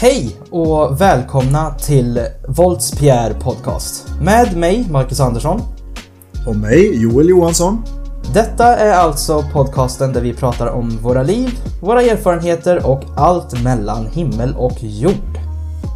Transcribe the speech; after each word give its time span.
Hej 0.00 0.40
och 0.50 1.00
välkomna 1.00 1.74
till 1.74 2.20
Volts 2.48 2.98
Pierre 2.98 3.34
Podcast. 3.34 4.06
Med 4.20 4.56
mig, 4.56 4.88
Marcus 4.90 5.20
Andersson. 5.20 5.60
Och 6.46 6.56
mig, 6.56 7.02
Joel 7.02 7.28
Johansson. 7.28 7.84
Detta 8.34 8.76
är 8.76 8.92
alltså 8.92 9.42
podcasten 9.52 10.12
där 10.12 10.20
vi 10.20 10.34
pratar 10.34 10.66
om 10.66 10.98
våra 11.02 11.22
liv, 11.22 11.48
våra 11.82 12.02
erfarenheter 12.02 12.86
och 12.86 13.04
allt 13.16 13.64
mellan 13.64 14.06
himmel 14.06 14.54
och 14.56 14.82
jord. 14.82 15.38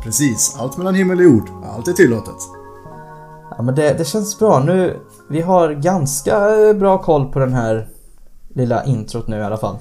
Precis, 0.04 0.56
allt 0.58 0.78
mellan 0.78 0.94
himmel 0.94 1.18
och 1.18 1.24
jord. 1.24 1.48
Allt 1.76 1.88
är 1.88 1.92
tillåtet. 1.92 2.38
Ja 3.56 3.62
men 3.62 3.74
det, 3.74 3.98
det 3.98 4.04
känns 4.04 4.38
bra 4.38 4.58
nu. 4.58 5.00
Vi 5.30 5.40
har 5.40 5.72
ganska 5.72 6.48
bra 6.74 7.02
koll 7.02 7.32
på 7.32 7.38
den 7.38 7.52
här 7.52 7.88
lilla 8.54 8.84
introt 8.84 9.28
nu 9.28 9.36
i 9.36 9.42
alla 9.42 9.58
fall. 9.58 9.76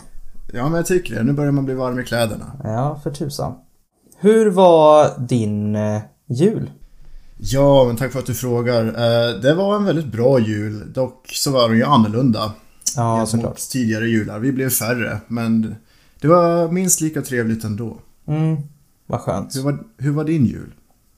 Ja, 0.54 0.64
men 0.64 0.74
jag 0.74 0.86
tycker 0.86 1.16
det. 1.16 1.24
Nu 1.24 1.34
börjar 1.34 1.52
man 1.52 1.66
bli 1.66 1.74
varm 1.74 2.00
i 2.00 2.04
kläderna. 2.04 2.46
Ja, 2.64 3.00
för 3.04 3.12
tusan. 3.12 3.54
Hur 4.24 4.50
var 4.50 5.20
din 5.20 5.76
eh, 5.76 6.02
jul? 6.28 6.72
Ja, 7.38 7.84
men 7.88 7.96
tack 7.96 8.12
för 8.12 8.20
att 8.20 8.26
du 8.26 8.34
frågar. 8.34 8.86
Eh, 8.86 9.40
Det 9.42 9.54
var 9.56 9.76
en 9.76 9.86
väldigt 9.86 10.06
bra 10.12 10.40
jul. 10.40 10.94
Dock 10.94 11.28
så 11.34 11.52
var 11.52 11.70
den 11.70 11.78
ju 11.78 11.84
annorlunda. 11.84 12.52
Ja, 12.96 13.26
såklart. 13.26 13.58
tidigare 13.58 14.06
jular. 14.08 14.40
Vi 14.40 14.52
blev 14.52 14.70
färre, 14.70 15.18
men 15.28 15.76
det 16.22 16.28
var 16.28 16.72
minst 16.72 17.02
lika 17.02 17.22
trevligt 17.22 17.64
ändå. 17.64 17.98
Mm, 18.28 18.58
vad 19.08 19.20
skönt. 19.20 19.56
Hur 19.56 19.62
var, 19.64 19.80
hur 19.98 20.12
var 20.12 20.24
din 20.24 20.46
jul? 20.46 20.74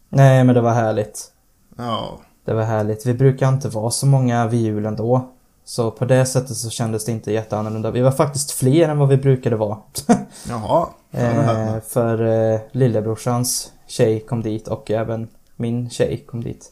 Nej, 0.09 0.43
men 0.43 0.55
det 0.55 0.62
var 0.62 0.73
härligt. 0.73 1.31
Ja, 1.77 2.20
Det 2.45 2.54
var 2.54 2.63
härligt. 2.63 3.05
Vi 3.05 3.13
brukar 3.13 3.49
inte 3.49 3.70
vara 3.70 3.91
så 3.91 4.05
många 4.05 4.48
vid 4.48 4.62
jul 4.62 4.85
ändå. 4.85 5.32
Så 5.66 5.91
på 5.91 6.05
det 6.05 6.26
sättet 6.26 6.58
så 6.58 6.70
kändes 6.70 7.05
det 7.05 7.12
inte 7.12 7.31
jätteannorlunda. 7.31 7.91
Vi 7.91 8.02
var 8.02 8.12
faktiskt 8.12 8.51
fler 8.51 8.90
än 8.90 8.98
vad 8.98 9.10
vi 9.10 9.18
brukade 9.18 9.55
vara. 9.55 9.77
jaha. 10.49 10.87
Ja, 11.12 11.20
eh, 11.20 11.76
för 11.87 12.26
eh, 12.54 12.60
lillebrorsans 12.71 13.71
tjej 13.87 14.20
kom 14.20 14.41
dit 14.41 14.68
och 14.68 14.91
även 14.91 15.27
min 15.55 15.90
tjej 15.90 16.24
kom 16.27 16.43
dit. 16.43 16.71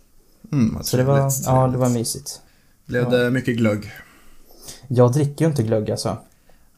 Mm, 0.51 0.83
Så 0.83 0.97
det 0.97 1.03
var, 1.03 1.17
trevligt, 1.17 1.45
ja, 1.45 1.67
det 1.67 1.77
var 1.77 1.89
mysigt. 1.89 2.41
Blev 2.85 3.09
det 3.09 3.31
mycket 3.31 3.57
glögg? 3.57 3.91
Jag 4.87 5.13
dricker 5.13 5.45
ju 5.45 5.49
inte 5.51 5.63
glögg 5.63 5.91
alltså. 5.91 6.17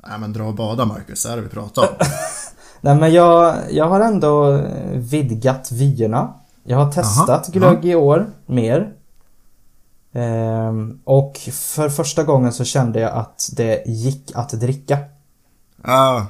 Nej, 0.07 0.19
men 0.19 0.33
dra 0.33 0.43
och 0.43 0.55
bada, 0.55 0.85
Marcus. 0.85 1.23
Det 1.23 1.31
är 1.31 1.35
det 1.35 1.41
vi 1.41 1.49
pratar 1.49 1.81
om. 1.81 1.95
Nej 2.81 2.95
men 2.95 3.13
jag, 3.13 3.55
jag 3.71 3.85
har 3.85 3.99
ändå 3.99 4.61
vidgat 4.93 5.71
vyerna. 5.71 6.33
Jag 6.63 6.77
har 6.77 6.91
testat 6.91 7.29
Aha, 7.29 7.51
glögg 7.51 7.85
i 7.85 7.95
år, 7.95 8.29
mer. 8.45 8.93
Ehm, 10.15 10.99
och 11.03 11.37
för 11.51 11.89
första 11.89 12.23
gången 12.23 12.53
så 12.53 12.63
kände 12.63 12.99
jag 12.99 13.11
att 13.11 13.49
det 13.53 13.83
gick 13.85 14.31
att 14.35 14.49
dricka. 14.49 14.97
Ja, 15.83 16.27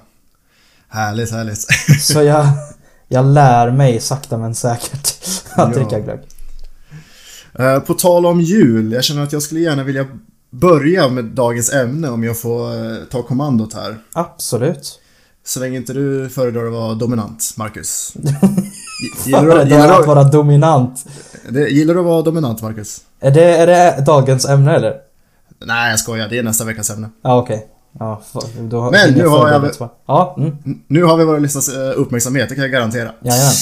härligt, 0.89 1.31
härligt. 1.31 1.65
Så 2.01 2.23
jag, 2.23 2.45
jag 3.07 3.25
lär 3.25 3.71
mig 3.71 3.99
sakta 3.99 4.37
men 4.37 4.55
säkert 4.55 4.93
att 5.49 5.53
Ja. 5.57 5.65
dricka 5.65 5.99
glögg. 5.99 6.19
Eh, 7.59 7.79
På 7.79 7.93
tal 7.93 8.25
om 8.25 8.41
jul, 8.41 8.91
jag 8.91 9.03
känner 9.03 9.23
att 9.23 9.33
jag 9.33 9.41
skulle 9.41 9.59
gärna 9.61 9.83
vilja 9.83 10.07
börja 10.49 11.07
med 11.09 11.25
dagens 11.25 11.73
ämne 11.73 12.09
om 12.09 12.23
jag 12.23 12.39
får 12.39 12.85
eh, 12.91 12.97
ta 13.11 13.21
kommandot 13.23 13.73
här. 13.73 13.97
Absolut. 14.13 14.99
Så 15.45 15.59
länge 15.59 15.77
inte 15.77 15.93
du 15.93 16.29
föredrar 16.29 16.65
att 16.65 16.71
vara 16.73 16.93
dominant, 16.93 17.53
Marcus. 17.57 18.13
Gillar 19.25 19.65
du, 19.65 19.75
att 19.75 20.07
vara 20.07 20.23
dominant. 20.23 21.05
gillar 21.69 21.93
du 21.93 21.99
att 21.99 22.05
vara 22.05 22.21
dominant, 22.21 22.61
Marcus? 22.61 23.01
Är 23.23 23.31
det, 23.31 23.57
är 23.57 23.67
det 23.67 24.03
dagens 24.05 24.45
ämne 24.45 24.75
eller? 24.75 24.93
Nej, 25.65 25.89
jag 25.89 25.99
skojar. 25.99 26.29
Det 26.29 26.37
är 26.37 26.43
nästa 26.43 26.65
veckas 26.65 26.89
ämne. 26.89 27.09
Ja 27.23 27.37
okej. 27.37 27.67
Ja, 27.99 28.21
då 28.59 28.81
har 28.81 28.91
Men 28.91 29.13
nu 29.13 29.27
har 29.27 29.51
jag. 29.51 29.71
Ja, 30.05 30.35
mm. 30.39 30.57
Nu 30.87 31.03
har 31.03 31.17
vi 31.17 31.25
våra 31.25 31.39
lyssnares 31.39 31.69
eh, 31.69 31.99
uppmärksamhet, 31.99 32.49
det 32.49 32.55
kan 32.55 32.63
jag 32.63 32.71
garantera. 32.71 33.11
Jajamän. 33.21 33.53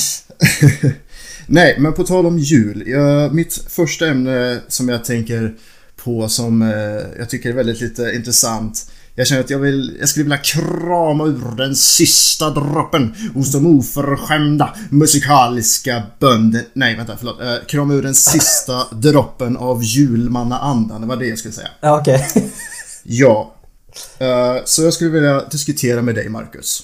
Nej, 1.48 1.76
men 1.80 1.94
på 1.94 2.04
tal 2.04 2.26
om 2.26 2.40
jul. 2.40 2.84
Jag, 2.88 3.34
mitt 3.34 3.54
första 3.54 4.08
ämne 4.08 4.60
som 4.68 4.90
jag 4.90 5.06
tänker 5.06 5.56
på 6.04 6.30
som 6.30 6.62
eh, 6.62 7.20
jag 7.20 7.30
tycker 7.30 7.50
är 7.50 7.54
väldigt 7.54 7.82
lite 7.82 8.12
intressant. 8.16 8.91
Jag 9.16 9.28
känner 9.28 9.42
att 9.42 9.50
jag, 9.50 9.60
vill, 9.60 9.98
jag 10.00 10.10
skulle 10.10 10.24
vilja 10.24 10.38
krama 10.38 11.26
ur 11.26 11.56
den 11.58 11.76
sista 11.76 12.50
droppen 12.50 13.16
hos 13.34 13.52
de 13.52 13.78
oförskämda 13.80 14.76
musikaliska 14.90 16.04
bönder... 16.20 16.66
Nej, 16.74 16.96
vänta, 16.96 17.18
förlåt. 17.18 17.42
Eh, 17.42 17.56
krama 17.68 17.94
ur 17.94 18.04
den 18.04 18.16
sista 18.16 18.88
droppen 18.92 19.58
av 19.58 19.84
julmannaandan. 19.84 21.02
Det 21.02 21.08
var 21.08 21.16
det 21.16 21.28
jag 21.28 21.40
skulle 21.40 21.54
säga. 21.54 21.70
Ja, 21.82 22.00
okej. 22.00 22.28
Ja. 23.04 23.54
Eh, 24.20 24.58
så 24.66 24.84
jag 24.84 24.94
skulle 24.94 25.10
vilja 25.10 25.44
diskutera 25.44 26.02
med 26.02 26.16
dig, 26.16 26.30
Marcus. 26.30 26.84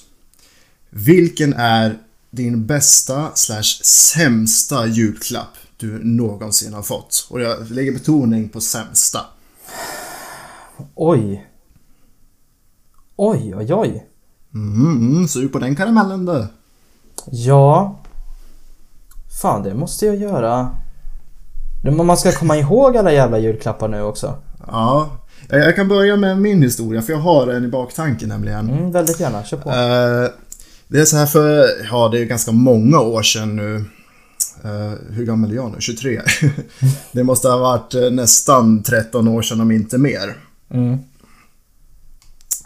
Vilken 0.89 1.53
är 1.53 1.97
din 2.31 2.65
bästa 2.65 3.31
slash 3.35 3.83
sämsta 3.83 4.87
julklapp 4.87 5.53
du 5.77 6.03
någonsin 6.03 6.73
har 6.73 6.83
fått? 6.83 7.27
Och 7.29 7.41
jag 7.41 7.71
lägger 7.71 7.91
betoning 7.91 8.49
på 8.49 8.61
sämsta. 8.61 9.25
Oj. 10.95 11.46
Oj, 13.19 13.55
oj, 13.55 13.73
oj. 13.73 14.03
Mm, 14.53 15.11
mm, 15.11 15.27
sug 15.27 15.53
på 15.53 15.59
den 15.59 15.75
karamellen 15.75 16.25
du. 16.25 16.47
Ja. 17.31 17.99
Fan, 19.41 19.63
det 19.63 19.73
måste 19.73 20.05
jag 20.05 20.15
göra. 20.15 20.69
Man 21.91 22.17
ska 22.17 22.31
komma 22.31 22.57
ihåg 22.57 22.97
alla 22.97 23.11
jävla 23.11 23.39
julklappar 23.39 23.87
nu 23.87 24.01
också. 24.01 24.35
Ja. 24.67 25.09
Jag 25.49 25.75
kan 25.75 25.87
börja 25.87 26.15
med 26.15 26.41
min 26.41 26.61
historia, 26.61 27.01
för 27.01 27.13
jag 27.13 27.19
har 27.19 27.47
en 27.47 27.65
i 27.65 27.67
baktanken 27.67 28.29
nämligen. 28.29 28.69
Mm, 28.69 28.91
väldigt 28.91 29.19
gärna. 29.19 29.43
Kör 29.43 29.57
på. 29.57 29.69
Eh, 29.69 30.29
det 30.87 30.99
är 30.99 31.05
så 31.05 31.17
här 31.17 31.25
för, 31.25 31.65
ja 31.91 32.09
det 32.09 32.19
är 32.19 32.25
ganska 32.25 32.51
många 32.51 32.99
år 32.99 33.21
sedan 33.21 33.55
nu. 33.55 33.75
Eh, 34.63 34.93
hur 35.09 35.25
gammal 35.25 35.51
är 35.51 35.55
jag 35.55 35.71
nu? 35.71 35.77
23? 35.79 36.21
det 37.11 37.23
måste 37.23 37.49
ha 37.49 37.57
varit 37.57 37.93
eh, 37.93 38.11
nästan 38.11 38.83
13 38.83 39.27
år 39.27 39.41
sedan 39.41 39.61
om 39.61 39.71
inte 39.71 39.97
mer. 39.97 40.37
Mm. 40.69 40.97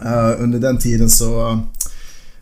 Eh, 0.06 0.44
under 0.44 0.60
den 0.60 0.78
tiden 0.78 1.10
så... 1.10 1.52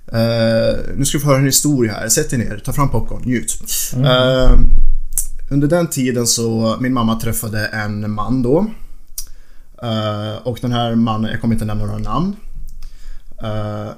eh, 0.07 0.77
nu 0.95 1.05
ska 1.05 1.17
vi 1.17 1.21
få 1.23 1.27
höra 1.27 1.37
en 1.37 1.45
historia 1.45 1.93
här. 1.93 2.09
Sätt 2.09 2.29
dig 2.29 2.39
ner, 2.39 2.61
ta 2.65 2.73
fram 2.73 2.89
popcorn, 2.89 3.21
njut. 3.25 3.59
Eh, 3.93 4.51
under 5.51 5.67
den 5.67 5.87
tiden 5.87 6.27
så, 6.27 6.77
min 6.79 6.93
mamma 6.93 7.19
träffade 7.19 7.65
en 7.67 8.11
man 8.11 8.41
då. 8.41 8.65
Och 10.43 10.57
den 10.61 10.71
här 10.71 10.95
mannen, 10.95 11.31
jag 11.31 11.41
kommer 11.41 11.55
inte 11.55 11.65
nämna 11.65 11.85
några 11.85 11.99
namn. 11.99 12.35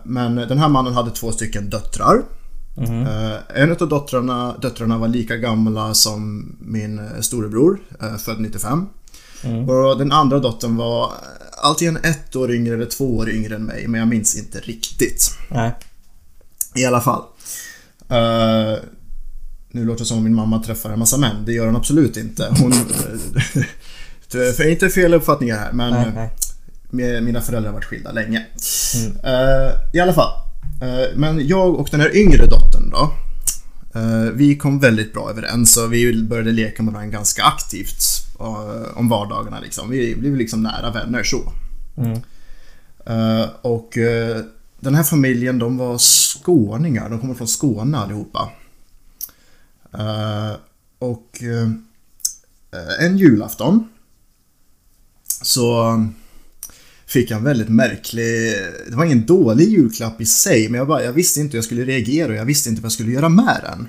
Men 0.03 0.35
den 0.35 0.57
här 0.57 0.69
mannen 0.69 0.93
hade 0.93 1.11
två 1.11 1.31
stycken 1.31 1.69
döttrar. 1.69 2.21
Eh, 3.01 3.61
en 3.61 3.71
av 3.71 3.89
döttrarna, 3.89 4.57
döttrarna 4.61 4.97
var 4.97 5.07
lika 5.07 5.37
gamla 5.37 5.93
som 5.93 6.51
min 6.59 7.01
storebror, 7.21 7.79
född 8.25 8.39
95. 8.39 8.87
Och 9.69 9.97
den 9.97 10.11
andra 10.11 10.39
dottern 10.39 10.75
var 10.75 11.03
eh, 11.05 11.11
antingen 11.69 11.97
ett 11.97 12.35
år 12.35 12.51
yngre 12.53 12.73
eller 12.73 12.85
två 12.85 13.17
år 13.17 13.29
yngre 13.29 13.55
än 13.55 13.63
mig, 13.65 13.87
men 13.87 13.99
jag 13.99 14.07
minns 14.07 14.35
inte 14.35 14.59
riktigt. 14.59 15.31
Nej. 15.49 15.71
I 16.75 16.85
alla 16.85 17.01
fall. 17.01 17.21
Eh, 18.09 18.79
nu 19.71 19.85
låter 19.85 19.99
det 19.99 20.05
som 20.05 20.17
om 20.17 20.23
min 20.23 20.35
mamma 20.35 20.63
träffar 20.63 20.89
en 20.89 20.99
massa 20.99 21.17
män. 21.17 21.45
Det 21.45 21.53
gör 21.53 21.65
hon 21.65 21.75
absolut 21.75 22.17
inte. 22.17 22.47
Hon... 22.59 22.71
eh, 22.71 23.63
för 24.53 24.69
inte 24.69 24.89
fel 24.89 25.13
uppfattningar 25.13 25.57
här, 25.57 25.71
men 25.71 25.93
Nej, 25.93 26.29
nej. 26.91 27.21
mina 27.21 27.41
föräldrar 27.41 27.69
har 27.69 27.73
varit 27.75 27.85
skilda 27.85 28.11
länge. 28.11 28.45
Eh, 29.23 29.71
I 29.93 29.99
alla 29.99 30.13
fall. 30.13 30.31
Eh, 30.81 31.07
men 31.15 31.47
jag 31.47 31.75
och 31.75 31.87
den 31.91 31.99
här 32.01 32.15
yngre 32.17 32.45
dottern 32.45 32.89
då. 32.89 33.13
eh, 33.99 34.31
vi 34.33 34.55
kom 34.57 34.79
väldigt 34.79 35.13
bra 35.13 35.29
överens 35.29 35.77
och 35.77 35.93
vi 35.93 36.23
började 36.23 36.51
leka 36.51 36.83
med 36.83 36.93
varandra 36.93 37.11
ganska 37.17 37.43
aktivt 37.43 38.03
om 38.93 39.09
vardagarna. 39.09 39.59
Liksom. 39.59 39.89
Vi 39.89 40.15
blev 40.15 40.35
liksom 40.35 40.63
nära 40.63 40.91
vänner 40.91 41.23
så. 41.23 41.53
Mm. 41.97 42.19
Eh, 43.05 43.49
och 43.61 43.97
eh, 43.97 44.41
den 44.79 44.95
här 44.95 45.03
familjen 45.03 45.59
de 45.59 45.77
var 45.77 45.97
skåningar. 45.97 47.09
De 47.09 47.19
kommer 47.19 47.33
från 47.33 47.47
Skåne 47.47 47.97
allihopa. 47.97 48.49
Eh, 49.93 50.51
och 50.99 51.43
eh, 51.43 51.69
en 52.99 53.17
julafton 53.17 53.89
så 55.41 55.97
fick 57.05 57.31
jag 57.31 57.37
en 57.37 57.43
väldigt 57.43 57.69
märklig... 57.69 58.53
Det 58.89 58.95
var 58.95 59.05
ingen 59.05 59.25
dålig 59.25 59.69
julklapp 59.69 60.21
i 60.21 60.25
sig 60.25 60.69
men 60.69 60.77
jag, 60.77 60.87
bara, 60.87 61.03
jag 61.03 61.13
visste 61.13 61.39
inte 61.39 61.51
hur 61.51 61.57
jag 61.57 61.65
skulle 61.65 61.85
reagera 61.85 62.27
och 62.27 62.37
jag 62.37 62.45
visste 62.45 62.69
inte 62.69 62.81
vad 62.81 62.85
jag 62.85 62.91
skulle 62.91 63.11
göra 63.11 63.29
med 63.29 63.61
den. 63.63 63.87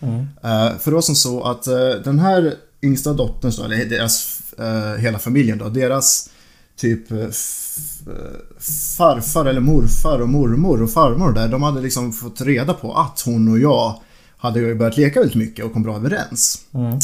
Mm. 0.00 0.20
Eh, 0.20 0.78
för 0.78 0.90
det 0.90 0.94
var 0.94 1.02
som 1.02 1.14
så 1.14 1.42
att 1.42 1.66
eh, 1.66 1.90
den 2.04 2.18
här 2.18 2.54
yngsta 2.82 3.12
dottern, 3.12 3.52
så, 3.52 3.64
eller 3.64 3.84
deras, 3.84 4.42
eh, 4.58 4.94
hela 5.00 5.18
familjen 5.18 5.58
då, 5.58 5.68
deras 5.68 6.30
typ 6.76 7.10
eh, 7.10 7.18
eh, 7.18 7.28
farfar 8.96 9.46
eller 9.46 9.60
morfar 9.60 10.18
och 10.18 10.28
mormor 10.28 10.82
och 10.82 10.90
farmor 10.90 11.32
där, 11.32 11.48
de 11.48 11.62
hade 11.62 11.80
liksom 11.80 12.12
fått 12.12 12.40
reda 12.40 12.74
på 12.74 12.94
att 12.94 13.20
hon 13.20 13.48
och 13.48 13.58
jag 13.58 14.00
hade 14.36 14.60
ju 14.60 14.74
börjat 14.74 14.96
leka 14.96 15.20
väldigt 15.20 15.36
mycket 15.36 15.64
och 15.64 15.72
kom 15.72 15.82
bra 15.82 15.96
överens. 15.96 16.58
Mm. 16.74 16.98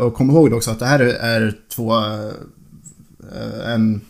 Och 0.00 0.14
kom 0.14 0.30
ihåg 0.30 0.52
också 0.52 0.70
att 0.70 0.78
det 0.78 0.86
här 0.86 1.00
är 1.00 1.58
två... 1.74 1.92
En... 3.66 4.00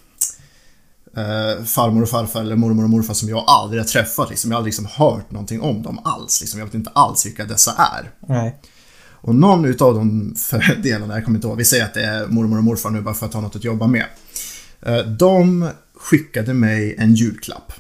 farmor 1.67 2.03
och 2.03 2.09
farfar 2.09 2.41
eller 2.41 2.57
mormor 2.57 2.85
och 2.85 2.91
morfar 2.91 3.15
som 3.15 3.29
jag 3.29 3.45
aldrig 3.47 3.81
har 3.81 3.87
träffat. 3.87 4.31
Liksom. 4.31 4.51
Jag 4.51 4.57
har 4.57 4.59
aldrig 4.59 4.73
liksom 4.75 5.05
hört 5.05 5.31
någonting 5.31 5.61
om 5.61 5.83
dem 5.83 5.99
alls. 6.05 6.41
Liksom. 6.41 6.59
Jag 6.59 6.67
vet 6.67 6.75
inte 6.75 6.91
alls 6.95 7.27
vilka 7.27 7.45
dessa 7.45 7.73
är. 7.73 8.11
Nej. 8.27 8.61
Och 9.25 9.35
någon 9.35 9.65
utav 9.65 9.95
de 9.95 10.35
delarna, 10.83 11.15
jag 11.15 11.25
kommer 11.25 11.39
inte 11.39 11.47
ihåg, 11.49 11.57
vi 11.57 11.65
säger 11.65 11.85
att 11.85 11.95
det 11.95 12.05
är 12.05 12.27
mormor 12.27 12.59
och 12.59 12.65
morfar 12.65 12.91
nu 12.91 13.01
bara 13.01 13.15
för 13.15 13.27
att 13.27 13.35
ha 13.35 13.41
något 13.41 13.57
att 13.57 13.65
jobba 13.65 13.87
med. 13.87 14.05
Eh, 14.83 14.99
De 14.99 15.69
skickade 15.95 16.55
mig 16.55 16.95
en 16.99 17.15
julklapp. 17.15 17.73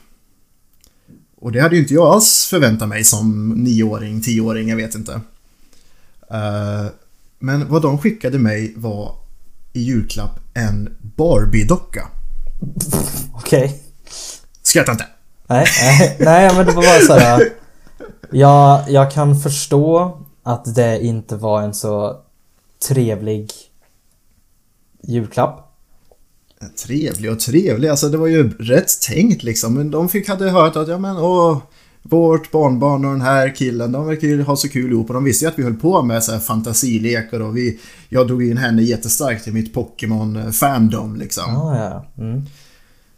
Och 1.36 1.52
det 1.52 1.60
hade 1.60 1.74
ju 1.76 1.82
inte 1.82 1.94
jag 1.94 2.06
alls 2.06 2.46
förväntat 2.50 2.88
mig 2.88 3.04
som 3.04 3.48
nioåring, 3.50 4.20
tioåring, 4.20 4.68
jag 4.68 4.76
vet 4.76 4.94
inte. 4.94 5.12
Eh, 6.30 6.86
Men 7.38 7.68
vad 7.68 7.82
de 7.82 7.98
skickade 7.98 8.38
mig 8.38 8.72
var 8.76 9.14
i 9.72 9.80
julklapp 9.82 10.40
en 10.54 10.96
Barbie-docka. 11.16 12.08
Okej. 13.34 13.82
Skratta 14.62 14.92
inte! 14.92 15.06
Nej, 15.46 15.66
nej, 15.82 16.16
nej 16.20 16.54
men 16.56 16.66
det 16.66 16.72
var 16.72 16.82
bara 16.82 17.00
så 17.06 17.12
här. 17.24 17.48
Jag, 18.34 18.90
jag 18.90 19.12
kan 19.12 19.40
förstå 19.40 20.20
att 20.42 20.74
det 20.74 21.04
inte 21.04 21.36
var 21.36 21.62
en 21.62 21.74
så 21.74 22.20
trevlig 22.88 23.50
julklapp. 25.02 25.68
Trevlig 26.86 27.32
och 27.32 27.40
trevlig, 27.40 27.88
alltså 27.88 28.08
det 28.08 28.16
var 28.16 28.26
ju 28.26 28.50
rätt 28.50 29.00
tänkt 29.00 29.42
liksom. 29.42 29.74
Men 29.74 29.90
de 29.90 30.08
fick, 30.08 30.28
hade 30.28 30.50
hört 30.50 30.76
att, 30.76 30.88
ja 30.88 30.98
men 30.98 31.16
åh, 31.16 31.58
vårt 32.02 32.50
barnbarn 32.50 33.04
och 33.04 33.10
den 33.10 33.20
här 33.20 33.54
killen, 33.54 33.92
de 33.92 34.06
verkar 34.06 34.28
ju 34.28 34.42
ha 34.42 34.56
så 34.56 34.68
kul 34.68 34.92
ihop 34.92 35.08
och 35.08 35.14
de 35.14 35.24
visste 35.24 35.44
ju 35.44 35.48
att 35.48 35.58
vi 35.58 35.62
höll 35.62 35.74
på 35.74 36.02
med 36.02 36.24
så 36.24 36.32
här 36.32 36.38
fantasilekar 36.38 37.40
och 37.40 37.56
vi, 37.56 37.80
jag 38.08 38.26
drog 38.26 38.42
in 38.42 38.56
henne 38.56 38.82
jättestarkt 38.82 39.48
i 39.48 39.52
mitt 39.52 39.74
Pokémon-fandom 39.74 41.16
liksom. 41.16 41.56
Ah, 41.56 41.76
ja, 41.76 42.06
mm. 42.18 42.42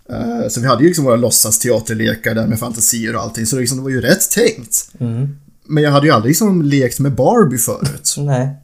Eh, 0.08 0.48
Så 0.48 0.60
vi 0.60 0.66
hade 0.66 0.82
ju 0.82 0.88
liksom 0.88 1.04
våra 1.04 1.16
låtsasteaterlekar 1.16 2.34
där 2.34 2.46
med 2.46 2.58
fantasier 2.58 3.16
och 3.16 3.22
allting, 3.22 3.46
så 3.46 3.56
det, 3.56 3.60
liksom, 3.60 3.78
det 3.78 3.84
var 3.84 3.90
ju 3.90 4.00
rätt 4.00 4.30
tänkt. 4.30 4.88
Mm. 4.98 5.38
Men 5.64 5.82
jag 5.82 5.90
hade 5.90 6.06
ju 6.06 6.12
aldrig 6.12 6.30
liksom 6.30 6.62
lekt 6.62 7.00
med 7.00 7.14
Barbie 7.14 7.58
förut. 7.58 8.14
Nej. 8.18 8.56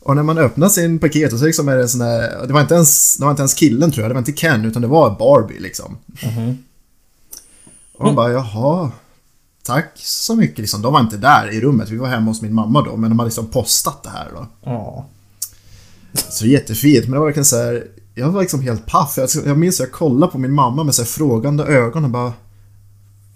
Och 0.00 0.16
när 0.16 0.22
man 0.22 0.38
öppnar 0.38 0.68
sin 0.68 0.98
paket 0.98 1.32
och 1.32 1.38
så 1.38 1.44
liksom 1.44 1.68
är 1.68 1.76
det 1.76 1.82
en 1.82 1.88
sån 1.88 2.00
där, 2.00 2.46
det 2.46 2.52
var 2.52 2.60
inte 2.60 2.74
ens, 2.74 3.16
det 3.16 3.24
var 3.24 3.30
inte 3.30 3.42
ens 3.42 3.54
killen 3.54 3.90
tror 3.90 4.02
jag, 4.02 4.10
det 4.10 4.14
var 4.14 4.20
inte 4.20 4.32
Ken 4.32 4.64
utan 4.64 4.82
det 4.82 4.88
var 4.88 5.18
Barbie 5.18 5.60
liksom. 5.60 5.96
Mhm. 6.22 6.58
Och 7.98 8.04
man 8.04 8.14
bara 8.14 8.32
jaha, 8.32 8.90
tack 9.62 9.92
så 9.96 10.36
mycket 10.36 10.58
liksom. 10.58 10.82
De 10.82 10.92
var 10.92 11.00
inte 11.00 11.16
där 11.16 11.52
i 11.52 11.60
rummet, 11.60 11.90
vi 11.90 11.96
var 11.96 12.08
hemma 12.08 12.30
hos 12.30 12.42
min 12.42 12.54
mamma 12.54 12.82
då, 12.82 12.96
men 12.96 13.10
de 13.10 13.18
hade 13.18 13.28
liksom 13.28 13.46
postat 13.46 14.02
det 14.02 14.10
här 14.10 14.28
då. 14.34 14.46
Ja. 14.64 15.06
Så 16.12 16.46
jättefint, 16.46 17.04
men 17.04 17.12
det 17.12 17.18
var 17.18 17.26
verkligen 17.26 17.44
så 17.44 17.56
här, 17.56 17.86
jag 18.14 18.28
var 18.28 18.40
liksom 18.40 18.62
helt 18.62 18.86
paff. 18.86 19.14
Jag, 19.16 19.28
jag 19.46 19.58
minns 19.58 19.80
att 19.80 19.86
jag 19.86 19.92
kollade 19.92 20.32
på 20.32 20.38
min 20.38 20.52
mamma 20.52 20.84
med 20.84 20.94
så 20.94 21.02
här 21.02 21.06
frågande 21.06 21.64
ögon 21.64 22.04
och 22.04 22.10
bara 22.10 22.32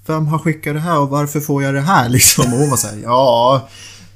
Vem 0.09 0.27
har 0.27 0.39
skickat 0.39 0.75
det 0.75 0.81
här 0.81 0.99
och 0.99 1.09
varför 1.09 1.41
får 1.41 1.63
jag 1.63 1.75
det 1.75 1.81
här 1.81 2.09
liksom? 2.17 2.53
Och 2.53 2.59
hon 2.59 2.71
var 2.71 2.77
så 2.77 2.87
här, 2.87 2.97
ja 3.03 3.69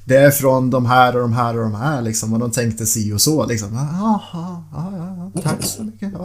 Det 0.04 0.16
är 0.16 0.30
från 0.30 0.70
de 0.70 0.86
här 0.86 1.16
och 1.16 1.22
de 1.22 1.32
här 1.32 1.56
och 1.56 1.62
de 1.62 1.74
här 1.74 2.02
liksom 2.02 2.32
och 2.32 2.38
de 2.38 2.50
tänkte 2.50 2.86
si 2.86 3.12
och 3.12 3.20
så 3.20 3.46
liksom. 3.46 3.74
Jaha, 3.74 4.20
ja, 4.72 4.92
ja, 5.34 5.40
tack 5.42 5.64
så 5.64 5.82
mycket. 5.84 6.12
Ja. 6.14 6.24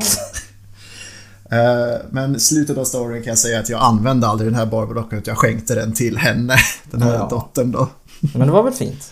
Eh, 1.58 2.00
Men 2.12 2.40
slutet 2.40 2.78
av 2.78 2.86
storyn 2.86 3.24
kan 3.24 3.30
jag 3.31 3.38
säga 3.38 3.60
att 3.60 3.69
jag 3.69 3.81
använde 3.81 4.28
aldrig 4.28 4.48
den 4.52 4.56
här 4.60 4.66
Barbie-dockan 4.66 5.19
utan 5.19 5.31
jag 5.31 5.38
skänkte 5.38 5.75
den 5.75 5.94
till 5.94 6.18
henne, 6.18 6.56
den 6.92 7.02
här 7.02 7.13
Ja. 7.13 7.28
dottern 7.30 7.72
då. 7.72 7.90
Men 8.20 8.48
det 8.48 8.54
var 8.54 8.63
väl 8.63 8.74
fint? 8.74 9.12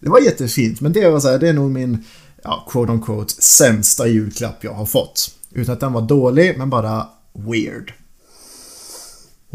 Det 0.00 0.08
var 0.10 0.20
jättefint, 0.20 0.80
men 0.80 0.92
det 0.92 1.08
var 1.10 1.20
så 1.20 1.28
här, 1.30 1.38
det 1.38 1.48
är 1.48 1.52
nog 1.52 1.70
min, 1.70 2.04
ja, 2.44 2.66
quote 2.70 2.92
on 2.92 3.00
quote, 3.02 3.34
sämsta 3.42 4.06
julklapp 4.06 4.64
jag 4.64 4.74
har 4.74 4.86
fått. 4.86 5.30
Utan 5.50 5.72
att 5.74 5.80
den 5.80 5.92
var 5.92 6.02
dålig, 6.02 6.58
men 6.58 6.70
bara 6.70 7.06
weird. 7.32 7.92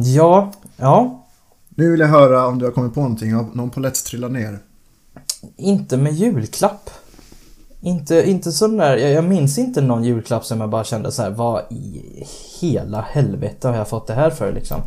Ja, 0.02 0.52
ja. 0.78 1.26
Nu 1.70 1.92
vill 1.92 2.00
jag 2.00 2.08
höra 2.08 2.48
om 2.48 2.60
du 2.60 2.66
har 2.66 2.72
kommit 2.72 2.94
på 2.94 3.00
någonting, 3.02 3.34
har 3.34 3.46
någon 3.54 3.70
polett 3.70 4.06
trillat 4.06 4.32
ner? 4.32 4.60
Inte 5.58 5.98
med 5.98 6.14
julklapp. 6.14 6.90
Inte, 7.82 8.30
inte 8.30 8.52
sån 8.52 8.78
där, 8.78 8.98
jag, 8.98 9.12
jag 9.12 9.24
minns 9.24 9.58
inte 9.58 9.82
någon 9.82 10.04
julklapp 10.04 10.46
som 10.46 10.62
jag 10.62 10.70
bara 10.70 10.84
kände 10.84 11.12
så 11.12 11.22
här, 11.22 11.30
vad 11.30 11.62
i 11.70 12.04
hela 12.60 13.02
helvete 13.02 13.68
har 13.68 13.76
jag 13.76 13.88
fått 13.88 14.08
det 14.08 14.14
här 14.14 14.30
för 14.30 14.54
liksom? 14.54 14.82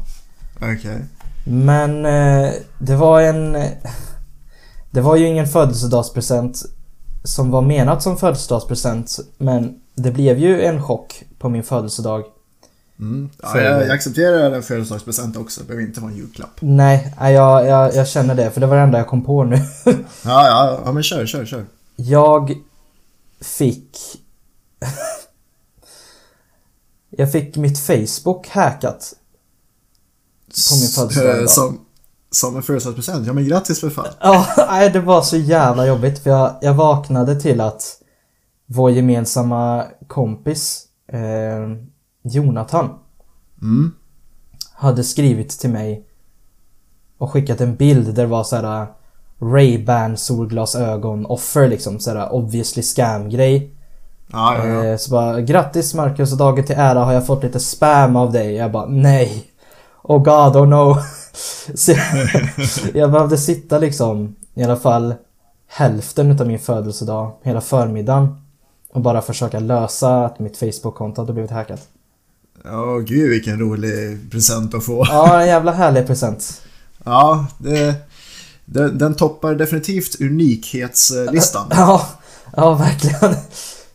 Okej. 0.56 1.04
Men 1.46 2.06
eh, 2.06 2.52
det 2.78 2.96
var 2.96 3.20
en... 3.20 3.56
Det 4.90 5.00
var 5.00 5.16
ju 5.16 5.26
ingen 5.26 5.46
födelsedagspresent 5.46 6.62
som 7.24 7.50
var 7.50 7.62
menat 7.62 8.02
som 8.02 8.16
födelsedagspresent 8.16 9.18
men 9.38 9.80
det 9.94 10.10
blev 10.10 10.38
ju 10.38 10.62
en 10.62 10.82
chock 10.82 11.24
på 11.38 11.48
min 11.48 11.62
födelsedag. 11.62 12.24
Mm. 13.02 13.30
Ja, 13.42 13.60
jag, 13.60 13.82
jag 13.82 13.90
accepterar 13.90 14.52
en 14.52 14.62
födelsedagspresent 14.62 15.36
också, 15.36 15.60
det 15.60 15.66
behöver 15.66 15.86
inte 15.86 16.00
vara 16.00 16.10
en 16.10 16.16
julklapp. 16.16 16.58
Nej, 16.60 17.14
jag, 17.18 17.66
jag, 17.66 17.94
jag 17.94 18.08
känner 18.08 18.34
det 18.34 18.50
för 18.50 18.60
det 18.60 18.66
var 18.66 18.76
det 18.76 18.82
enda 18.82 18.98
jag 18.98 19.06
kom 19.06 19.24
på 19.24 19.44
nu. 19.44 19.56
Ja, 19.84 19.92
ja, 20.24 20.80
ja 20.84 20.92
men 20.92 21.02
kör, 21.02 21.26
kör, 21.26 21.44
kör. 21.44 21.66
Jag 21.96 22.54
fick... 23.40 23.98
jag 27.10 27.32
fick 27.32 27.56
mitt 27.56 27.78
Facebook 27.78 28.48
hackat. 28.48 29.12
På 30.70 30.76
min 30.76 30.88
födelsedag 30.88 31.40
Eh. 31.40 31.46
Som, 31.46 31.80
som 32.30 32.56
en 32.56 32.62
födelsedagspresent? 32.62 33.26
Ja 33.26 33.32
men 33.32 33.48
grattis 33.48 33.80
för 33.80 33.90
fan. 33.90 34.06
Ja, 34.20 34.46
nej, 34.56 34.90
det 34.90 35.00
var 35.00 35.22
så 35.22 35.36
jävla 35.36 35.86
jobbigt 35.86 36.22
för 36.22 36.30
jag, 36.30 36.58
jag 36.60 36.74
vaknade 36.74 37.40
till 37.40 37.60
att 37.60 37.98
vår 38.66 38.90
gemensamma 38.90 39.84
kompis 40.06 40.84
eh, 41.12 41.91
Jonathan 42.22 42.88
Mm. 43.62 43.92
hade 44.74 45.04
skrivit 45.04 45.50
till 45.50 45.70
mig 45.70 46.04
och 47.18 47.30
skickat 47.30 47.60
en 47.60 47.76
bild 47.76 48.06
där 48.06 48.12
det 48.22 48.26
var 48.26 48.44
så 48.44 48.56
här 48.56 48.86
Ray-Ban 49.38 50.16
solglasögon 50.16 51.26
offer 51.26 51.68
liksom 51.68 52.00
såhär 52.00 52.32
obviously 52.32 52.82
scam 52.82 53.28
grej. 53.30 53.70
Ja, 54.32 54.66
ja. 54.66 54.84
Eh, 54.84 54.96
så 54.96 55.10
bara 55.10 55.40
grattis 55.40 55.94
Marcus 55.94 56.32
och 56.32 56.38
dagen 56.38 56.64
till 56.64 56.76
ära 56.78 57.04
har 57.04 57.12
jag 57.12 57.26
fått 57.26 57.42
lite 57.42 57.60
spam 57.60 58.16
av 58.16 58.32
dig. 58.32 58.54
Jag 58.54 58.72
bara 58.72 58.86
nej. 58.86 59.44
Oh 60.02 60.18
god, 60.22 60.56
oh 60.56 60.66
no. 60.68 60.96
Jag, 61.86 61.98
jag 62.94 63.12
behövde 63.12 63.38
sitta 63.38 63.78
liksom 63.78 64.36
i 64.54 64.64
alla 64.64 64.76
fall 64.76 65.14
hälften 65.68 66.30
utav 66.30 66.46
min 66.46 66.58
födelsedag, 66.58 67.32
hela 67.42 67.60
förmiddagen. 67.60 68.42
Och 68.92 69.00
bara 69.00 69.22
försöka 69.22 69.58
lösa 69.58 70.24
att 70.24 70.38
mitt 70.38 70.56
Facebook-konto 70.56 71.20
hade 71.20 71.32
blivit 71.32 71.50
hackat. 71.50 71.88
Ja, 72.64 72.98
gud 72.98 73.30
vilken 73.30 73.58
rolig 73.60 74.30
present 74.30 74.74
att 74.74 74.84
få. 74.84 75.06
Ja, 75.08 75.40
en 75.40 75.46
jävla 75.46 75.72
härlig 75.72 76.06
present. 76.06 76.62
Ja, 77.04 77.46
det, 77.58 77.94
den, 78.64 78.98
den 78.98 79.14
toppar 79.14 79.54
definitivt 79.54 80.20
unikhetslistan. 80.20 81.66
Ja, 81.70 82.08
ja 82.56 82.74
verkligen. 82.74 83.34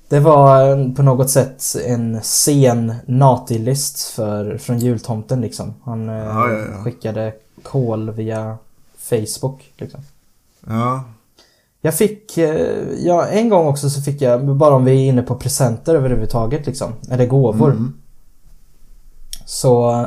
Det 0.09 0.19
var 0.19 0.95
på 0.95 1.03
något 1.03 1.29
sätt 1.29 1.63
en 1.85 2.19
sen 2.23 2.93
natilist 3.05 4.03
för, 4.03 4.57
från 4.57 4.79
jultomten 4.79 5.41
liksom. 5.41 5.73
Han 5.83 6.09
eh, 6.09 6.15
Ja, 6.15 6.51
ja, 6.51 6.59
ja. 6.59 6.83
skickade 6.83 7.33
kol 7.63 8.11
via 8.11 8.57
Facebook 8.97 9.73
liksom. 9.77 9.99
Ja, 10.67 11.03
Jag 11.81 11.93
fick, 11.95 12.37
eh, 12.37 12.77
ja 12.97 13.27
en 13.27 13.49
gång 13.49 13.67
också 13.67 13.89
så 13.89 14.01
fick 14.01 14.21
jag, 14.21 14.55
bara 14.55 14.75
om 14.75 14.85
vi 14.85 14.91
är 14.91 15.09
inne 15.09 15.21
på 15.21 15.35
presenter 15.35 15.95
överhuvudtaget 15.95 16.65
liksom, 16.65 16.93
eller 17.11 17.25
gåvor. 17.25 17.71
Mm. 17.71 17.93
Så 19.47 20.05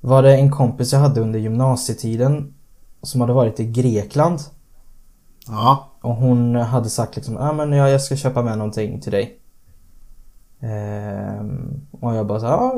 var 0.00 0.22
det 0.22 0.36
en 0.36 0.50
kompis 0.50 0.92
jag 0.92 1.00
hade 1.00 1.20
under 1.20 1.38
gymnasietiden 1.38 2.54
som 3.02 3.20
hade 3.20 3.32
varit 3.32 3.60
i 3.60 3.64
Grekland. 3.64 4.40
ja, 5.46 5.88
Och 6.00 6.14
hon 6.14 6.54
hade 6.54 6.90
sagt 6.90 7.16
liksom, 7.16 7.34
ja 7.34 7.50
ah, 7.50 7.52
men 7.52 7.72
jag, 7.72 7.90
jag 7.90 8.02
ska 8.02 8.16
köpa 8.16 8.42
med 8.42 8.58
någonting 8.58 9.00
till 9.00 9.12
dig. 9.12 9.38
Ehm, 10.60 11.80
och 11.90 12.14
jag 12.14 12.26
bara 12.26 12.40
så 12.40 12.46
ja 12.46 12.74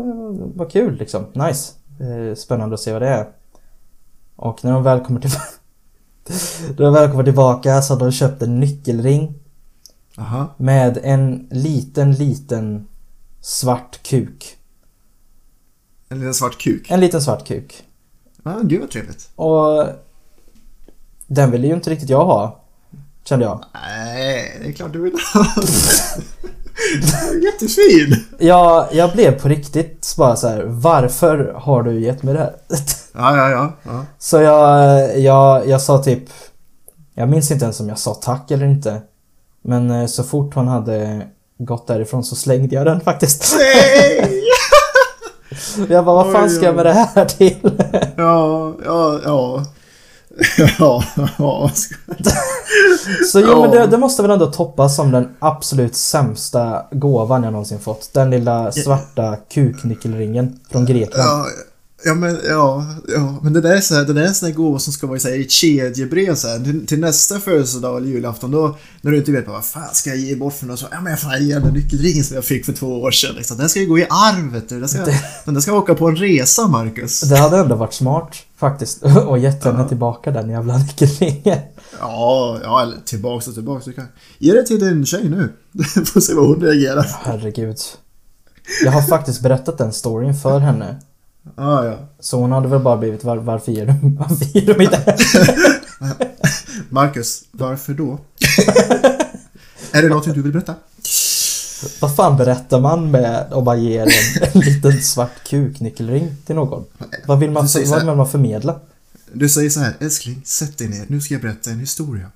vad 0.54 0.72
kul 0.72 0.96
liksom, 0.96 1.24
nice. 1.32 1.72
Eh, 2.00 2.34
spännande 2.34 2.74
att 2.74 2.80
se 2.80 2.92
vad 2.92 3.02
det 3.02 3.08
är. 3.08 3.28
Och 4.36 4.64
när 4.64 4.72
de 4.72 4.82
väl 4.82 5.00
kommer 5.00 5.20
tillbaka 5.20 5.46
När 6.68 6.84
de 6.84 6.94
väl 6.94 7.10
kommer 7.10 7.24
tillbaka 7.24 7.82
så 7.82 7.92
hade 7.92 8.04
de 8.04 8.12
köpt 8.12 8.42
en 8.42 8.60
nyckelring 8.60 9.34
aha. 10.18 10.54
med 10.56 10.98
en 11.02 11.48
liten, 11.50 12.12
liten 12.12 12.88
svart 13.40 14.02
kuk. 14.02 14.55
En 16.08 16.18
liten 16.18 16.34
svart 16.34 16.58
kuk. 16.58 16.90
En 16.90 17.00
liten 17.00 17.22
svart 17.22 17.46
kuk. 17.46 17.82
Ja, 18.44 18.60
gud 18.62 18.80
vad 18.80 18.90
trevligt. 18.90 19.28
Och 19.36 19.86
den 21.26 21.50
ville 21.50 21.66
ju 21.66 21.74
inte 21.74 21.90
riktigt 21.90 22.10
jag 22.10 22.24
ha. 22.24 22.60
Kände 23.24 23.44
jag. 23.44 23.64
Nej, 23.74 24.58
det 24.62 24.68
är 24.68 24.72
klart 24.72 24.92
du 24.92 25.02
vill 25.02 25.12
ha. 25.34 25.46
Jättefin! 27.44 28.24
Jag, 28.38 28.86
jag 28.92 29.12
blev 29.12 29.40
på 29.40 29.48
riktigt 29.48 30.14
bara 30.18 30.36
så 30.36 30.48
här. 30.48 30.62
varför 30.66 31.52
har 31.56 31.82
du 31.82 32.00
gett 32.00 32.22
mig 32.22 32.34
det 32.34 32.40
här? 32.40 32.56
Ja, 33.18 33.36
ja, 33.36 33.50
ja. 33.50 33.72
ja. 33.82 34.04
Så 34.18 34.40
jag, 34.40 35.18
jag, 35.20 35.68
jag 35.68 35.82
sa 35.82 36.02
typ, 36.02 36.22
jag 37.14 37.28
minns 37.28 37.50
inte 37.50 37.64
ens 37.64 37.80
om 37.80 37.88
jag 37.88 37.98
sa 37.98 38.14
tack 38.14 38.50
eller 38.50 38.66
inte. 38.66 39.00
Men 39.62 39.90
eh, 39.90 40.06
så 40.06 40.24
fort 40.24 40.54
hon 40.54 40.68
hade 40.68 41.26
gått 41.58 41.86
därifrån 41.86 42.24
så 42.24 42.36
slängde 42.36 42.74
jag 42.74 42.86
den 42.86 43.00
faktiskt. 43.00 43.56
Nej! 43.58 44.42
Jag 45.88 46.04
bara, 46.04 46.24
vad 46.24 46.32
fan 46.32 46.50
ska 46.50 46.64
jag 46.64 46.76
med 46.76 46.86
det 46.86 46.92
här 46.92 47.24
till? 47.24 47.56
Ja, 48.16 48.74
ja, 48.84 49.20
ja. 49.24 49.64
Ja, 50.78 51.04
ja. 51.38 51.70
Så 53.32 53.40
jo, 53.40 53.60
men 53.60 53.70
det, 53.70 53.86
det 53.86 53.98
måste 53.98 54.22
väl 54.22 54.30
ändå 54.30 54.46
toppas 54.46 54.96
som 54.96 55.10
den 55.10 55.28
absolut 55.38 55.96
sämsta 55.96 56.82
gåvan 56.90 57.42
jag 57.42 57.52
någonsin 57.52 57.78
fått. 57.78 58.10
Den 58.14 58.30
lilla 58.30 58.72
svarta 58.72 59.36
kuknyckelringen 59.54 60.60
från 60.70 60.86
Grekland. 60.86 61.28
Ja, 61.28 61.46
ja 62.04 62.14
men 62.14 62.38
ja, 62.48 62.86
ja, 63.08 63.38
men 63.42 63.52
det 63.52 63.60
där 63.60 63.76
är 63.76 63.80
så 63.80 63.94
här, 63.94 64.04
det 64.04 64.12
där 64.12 64.22
är 64.22 64.26
en 64.26 64.34
sån 64.34 64.46
här 64.48 64.54
gåva 64.56 64.78
som 64.78 64.92
ska 64.92 65.06
vara 65.06 65.16
i 65.16 65.20
så 65.20 65.28
här, 65.28 65.34
i 65.34 65.40
ett 65.44 65.50
kedjebrev 65.50 66.34
så 66.34 66.48
här, 66.48 66.64
till, 66.64 66.86
till 66.86 67.00
nästa 67.00 67.40
födelsedag 67.40 67.96
eller 67.96 68.08
julafton 68.08 68.50
då 68.50 68.76
när 69.00 69.10
du 69.10 69.16
inte 69.18 69.32
vet 69.32 69.48
vad 69.48 69.64
fan 69.64 69.88
ska 69.94 70.10
jag 70.10 70.18
ge 70.18 70.36
bort 70.36 70.54
för 70.54 70.66
något 70.66 70.78
så 70.78 70.86
ja 70.90 71.00
men 71.00 71.10
jag 71.10 71.20
får 71.20 71.34
ge 71.36 71.58
den 71.58 71.74
nyckelringen 71.74 72.24
som 72.24 72.34
jag 72.34 72.44
fick 72.44 72.64
för 72.64 72.72
två 72.72 73.02
år 73.02 73.10
sedan 73.10 73.34
liksom. 73.36 73.56
Den 73.58 73.68
ska 73.68 73.80
ju 73.80 73.86
gå 73.86 73.98
i 73.98 74.06
arv 74.10 74.52
vet 74.52 74.68
du. 74.68 74.80
Den 74.80 74.88
ska, 74.88 75.04
Det- 75.04 75.20
den 75.44 75.62
ska 75.62 75.72
åka 75.72 75.94
på 75.94 76.08
en 76.08 76.16
resa 76.16 76.68
Marcus. 76.68 77.20
Det 77.20 77.36
hade 77.36 77.58
ändå 77.58 77.74
varit 77.76 77.94
smart 77.94 78.36
faktiskt. 78.56 79.02
Och 79.26 79.38
gett 79.38 79.64
henne 79.64 79.88
tillbaka 79.88 80.30
den 80.30 80.50
jävla 80.50 80.78
nyckelringen. 80.78 81.58
Ja, 82.00 82.58
ja, 82.62 82.82
eller 82.82 82.96
tillbaks 83.04 83.48
och 83.48 83.54
tillbaks. 83.54 83.84
Du 83.84 83.92
kan 83.92 84.06
ge 84.38 84.52
det 84.52 84.62
till 84.66 84.80
din 84.80 85.06
tjej 85.06 85.28
nu. 85.28 85.52
Får 86.04 86.20
se 86.20 86.34
vad 86.34 86.46
hon 86.46 86.60
reagerar. 86.60 87.06
Herregud. 87.24 87.76
Jag 88.84 88.92
har 88.92 89.02
faktiskt 89.02 89.40
berättat 89.42 89.78
den 89.78 89.92
storyn 89.92 90.34
för 90.34 90.58
henne. 90.58 91.00
Ja, 91.56 91.84
ja. 91.84 91.98
Så 92.20 92.40
hon 92.40 92.52
hade 92.52 92.68
väl 92.68 92.80
bara 92.80 92.96
blivit 92.96 93.24
var, 93.24 93.36
varför 93.36 93.72
ger 93.72 93.86
du, 93.86 93.92
varför 94.18 94.44
ger 94.44 94.78
mig 94.78 94.86
det? 94.86 95.16
Marcus, 96.88 97.44
varför 97.50 97.92
då? 97.92 98.18
är 99.92 100.02
det 100.02 100.08
någonting 100.08 100.32
du 100.32 100.42
vill 100.42 100.52
berätta? 100.52 100.74
Vad 102.00 102.16
fan 102.16 102.36
berättar 102.36 102.80
man 102.80 103.10
med 103.10 103.52
om 103.52 103.64
man 103.64 103.82
ger 103.82 104.02
en, 104.02 104.48
en 104.52 104.60
liten 104.60 105.02
svart 105.02 105.48
kuknyckelring 105.48 106.36
till 106.46 106.54
någon? 106.54 106.84
Vad 107.26 107.38
vill 107.38 107.50
man, 107.50 107.68
så 107.68 107.78
vad 107.78 107.88
här. 107.88 108.06
vill 108.06 108.16
man 108.16 108.28
förmedla? 108.28 108.80
Du 109.32 109.48
säger 109.48 109.70
så 109.70 109.80
här, 109.80 109.94
älskling, 110.00 110.42
sätt 110.44 110.78
dig 110.78 110.88
ner, 110.88 111.04
nu 111.08 111.20
ska 111.20 111.34
jag 111.34 111.42
berätta 111.42 111.70
en 111.70 111.80
historia. 111.80 112.30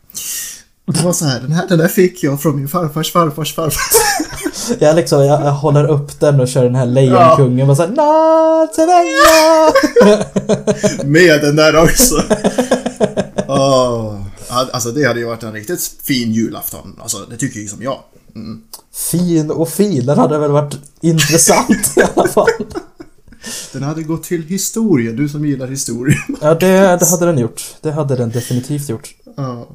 Det 0.87 1.02
var 1.02 1.12
så 1.12 1.25
här, 1.25 1.40
den 1.40 1.52
här, 1.52 1.69
den 1.69 1.79
där 1.79 1.88
fick 1.88 2.23
jag 2.23 2.43
från 2.43 2.57
min 2.57 2.69
farfars 2.69 3.12
farfars 3.12 3.55
farfar. 3.55 3.83
Jag 4.79 4.97
liksom, 4.97 5.25
jag, 5.25 5.43
jag 5.47 5.53
håller 5.53 5.87
upp 5.91 6.21
den 6.21 6.41
och 6.41 6.49
kör 6.49 6.65
den 6.65 6.75
här 6.75 6.87
lejonkungen 6.87 7.71
och 7.71 7.77
såhär 7.77 7.91
Natsevänga! 7.91 9.73
Med 11.11 11.41
den 11.41 11.57
där 11.57 11.83
också. 11.83 12.23
Ja, 13.47 14.21
Alltså 14.50 14.91
det 14.91 15.05
hade 15.05 15.21
ju 15.21 15.27
varit 15.27 15.43
en 15.43 15.53
riktigt 15.53 15.93
fin 16.03 16.33
julafton. 16.33 16.97
Alltså 17.03 17.19
det 17.31 17.37
tycker 17.37 17.61
ju 17.61 17.69
som 17.69 17.83
jag. 17.83 17.99
Mm. 18.35 18.62
Fin 18.93 19.50
och 19.50 19.69
fin, 19.69 20.07
den 20.07 20.19
hade 20.19 20.39
väl 20.39 20.50
varit 20.50 20.79
intressant 21.00 21.97
i 21.97 22.03
alla 22.15 22.29
fall. 22.29 22.47
Den 23.73 23.83
hade 23.83 24.03
gått 24.03 24.23
till 24.23 24.43
historien, 24.43 25.17
du 25.17 25.29
som 25.29 25.47
gillar 25.47 25.67
historia. 25.67 26.19
Ja, 26.41 26.55
det, 26.55 26.97
det 26.97 27.07
hade 27.11 27.27
den 27.27 27.39
gjort. 27.39 27.62
Det 27.81 27.91
hade 27.91 28.17
den 28.17 28.31
definitivt 28.31 28.89
gjort. 28.89 29.15
Ja, 29.37 29.69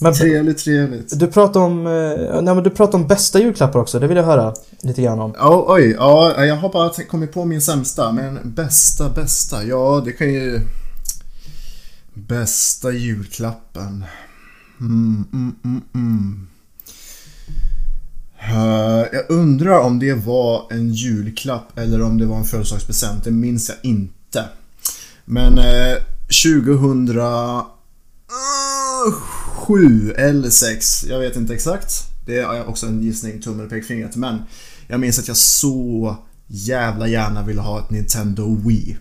Men 0.00 0.14
trevligt, 0.14 0.58
trevligt. 0.58 1.18
du 1.18 1.26
pratar 1.26 1.60
om, 1.60 1.86
eh, 1.86 2.42
nej 2.42 2.54
men 2.54 2.62
du 2.62 2.70
pratar 2.70 2.98
om 2.98 3.06
bästa 3.06 3.40
julklappar 3.40 3.80
också, 3.80 3.98
det 3.98 4.06
vill 4.06 4.16
jag 4.16 4.24
höra 4.24 4.54
lite 4.82 5.02
grann 5.02 5.20
om. 5.20 5.34
Ja, 5.38 5.64
oj, 5.68 5.94
ja, 5.98 6.44
jag 6.44 6.56
har 6.56 6.72
bara 6.72 6.90
kommit 7.04 7.32
på 7.32 7.44
min 7.44 7.60
sämsta, 7.60 8.12
men 8.12 8.38
bästa, 8.44 9.08
bästa, 9.08 9.64
ja 9.64 10.02
det 10.04 10.12
kan 10.12 10.32
ju... 10.32 10.60
Bästa 12.14 12.92
julklappen. 12.92 14.04
Mm, 14.80 15.24
mm, 15.32 15.54
mm, 15.64 15.82
mm. 15.94 16.48
Eh, 18.40 19.06
jag 19.12 19.24
undrar 19.28 19.78
om 19.78 19.98
det 19.98 20.14
var 20.14 20.66
en 20.70 20.92
julklapp 20.92 21.78
eller 21.78 22.02
om 22.02 22.18
det 22.18 22.26
var 22.26 22.36
en 22.36 22.44
födelsedagspresent, 22.44 23.24
det 23.24 23.30
minns 23.30 23.68
jag 23.68 23.78
inte. 23.82 24.44
Men 25.24 25.58
eh, 25.58 25.96
2007 29.66 30.12
eller 30.12 30.50
6, 30.50 31.04
jag 31.04 31.18
vet 31.18 31.36
inte 31.36 31.54
exakt. 31.54 31.92
Det 32.26 32.38
är 32.38 32.68
också 32.68 32.86
en 32.86 33.02
gissning, 33.02 33.40
tummen 33.40 33.64
och 33.64 33.70
pekfingret. 33.70 34.16
Men 34.16 34.42
jag 34.88 35.00
minns 35.00 35.18
att 35.18 35.28
jag 35.28 35.36
så 35.36 36.16
jävla 36.46 37.08
gärna 37.08 37.42
ville 37.42 37.60
ha 37.60 37.78
ett 37.78 37.90
Nintendo 37.90 38.56
Wii. 38.64 38.96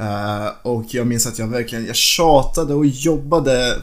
Eh, 0.00 0.48
och 0.62 0.84
jag 0.88 1.06
minns 1.06 1.26
att 1.26 1.38
jag 1.38 1.46
verkligen, 1.46 1.86
jag 1.86 1.96
tjatade 1.96 2.74
och 2.74 2.86
jobbade 2.86 3.76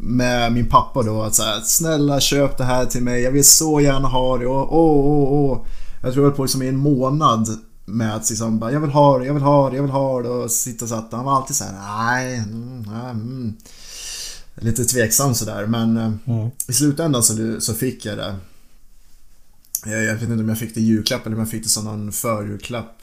med 0.00 0.52
min 0.52 0.66
pappa 0.66 1.02
då 1.02 1.22
att 1.22 1.34
säga 1.34 1.60
snälla 1.60 2.20
köp 2.20 2.58
det 2.58 2.64
här 2.64 2.86
till 2.86 3.02
mig, 3.02 3.22
jag 3.22 3.32
vill 3.32 3.44
så 3.44 3.80
gärna 3.80 4.08
ha 4.08 4.38
det 4.38 4.46
och 4.46 4.76
åh, 4.78 5.06
åh, 5.06 5.32
åh. 5.32 5.66
Jag 6.02 6.12
tror 6.12 6.24
jag 6.24 6.30
höll 6.30 6.36
på 6.36 6.42
liksom 6.42 6.62
i 6.62 6.68
en 6.68 6.76
månad 6.76 7.48
med 7.84 8.16
att 8.16 8.30
liksom 8.30 8.58
bara, 8.58 8.72
jag 8.72 8.80
vill 8.80 8.90
ha 8.90 9.18
det, 9.18 9.26
jag 9.26 9.34
vill 9.34 9.42
ha 9.42 9.70
det, 9.70 9.76
jag 9.76 9.82
vill 9.82 9.92
ha 9.92 10.22
det 10.22 10.28
och 10.28 10.50
sitta 10.50 10.84
och 10.84 10.88
satt. 10.88 11.12
Han 11.12 11.24
var 11.24 11.36
alltid 11.36 11.56
så 11.56 11.64
här, 11.64 11.72
nej, 11.72 12.36
mm, 12.36 12.82
nej, 12.82 13.10
mm. 13.10 13.56
Lite 14.60 14.84
tveksam 14.84 15.34
sådär 15.34 15.66
men 15.66 15.96
eh, 15.96 16.12
Mm. 16.26 16.50
i 16.68 16.72
slutändan 16.72 17.22
så, 17.22 17.60
så 17.60 17.74
fick 17.74 18.06
jag 18.06 18.18
det. 18.18 18.36
Jag, 19.86 20.04
jag 20.04 20.14
vet 20.14 20.22
inte 20.22 20.34
om 20.34 20.48
jag 20.48 20.58
fick 20.58 20.74
det 20.74 20.80
i 20.80 20.84
julklapp 20.84 21.26
eller 21.26 21.36
om 21.36 21.40
jag 21.40 21.50
fick 21.50 21.62
det 21.62 21.68
som 21.68 21.84
någon 21.84 22.12
förjulklapp. 22.12 22.96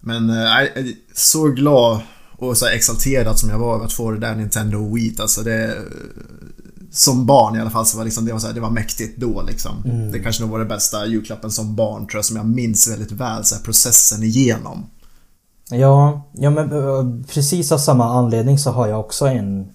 Men 0.00 0.30
eh, 0.30 0.84
så 1.14 1.44
glad 1.48 2.00
och 2.36 2.56
så 2.56 2.66
exalterad 2.66 3.38
som 3.38 3.50
jag 3.50 3.58
var 3.58 3.74
över 3.74 3.84
att 3.84 3.92
få 3.92 4.10
det 4.10 4.18
där 4.18 4.34
Nintendo 4.34 4.94
Wii. 4.94 5.16
Alltså 5.18 5.42
det, 5.42 5.76
som 6.90 7.26
barn 7.26 7.56
i 7.56 7.60
alla 7.60 7.70
fall 7.70 7.86
så 7.86 7.96
var 7.98 8.04
liksom, 8.04 8.24
det, 8.26 8.32
var 8.32 8.40
så 8.40 8.46
här, 8.46 8.54
det 8.54 8.60
var 8.60 8.70
mäktigt 8.70 9.20
då 9.20 9.42
liksom. 9.42 9.82
Mm. 9.84 10.12
Det 10.12 10.18
kanske 10.18 10.42
nog 10.42 10.50
var 10.50 10.58
det 10.58 10.64
bästa 10.64 11.06
julklappen 11.06 11.50
som 11.50 11.76
barn 11.76 12.06
tror 12.06 12.18
jag 12.18 12.24
som 12.24 12.36
jag 12.36 12.46
minns 12.46 12.88
väldigt 12.90 13.12
väl. 13.12 13.44
Så 13.44 13.54
här, 13.54 13.62
processen 13.62 14.22
igenom. 14.22 14.86
Ja, 15.70 16.28
ja 16.32 16.50
men 16.50 16.72
eh, 16.72 17.26
precis 17.28 17.72
av 17.72 17.78
samma 17.78 18.04
anledning 18.18 18.58
så 18.58 18.70
har 18.70 18.88
jag 18.88 19.00
också 19.00 19.26
en, 19.26 19.68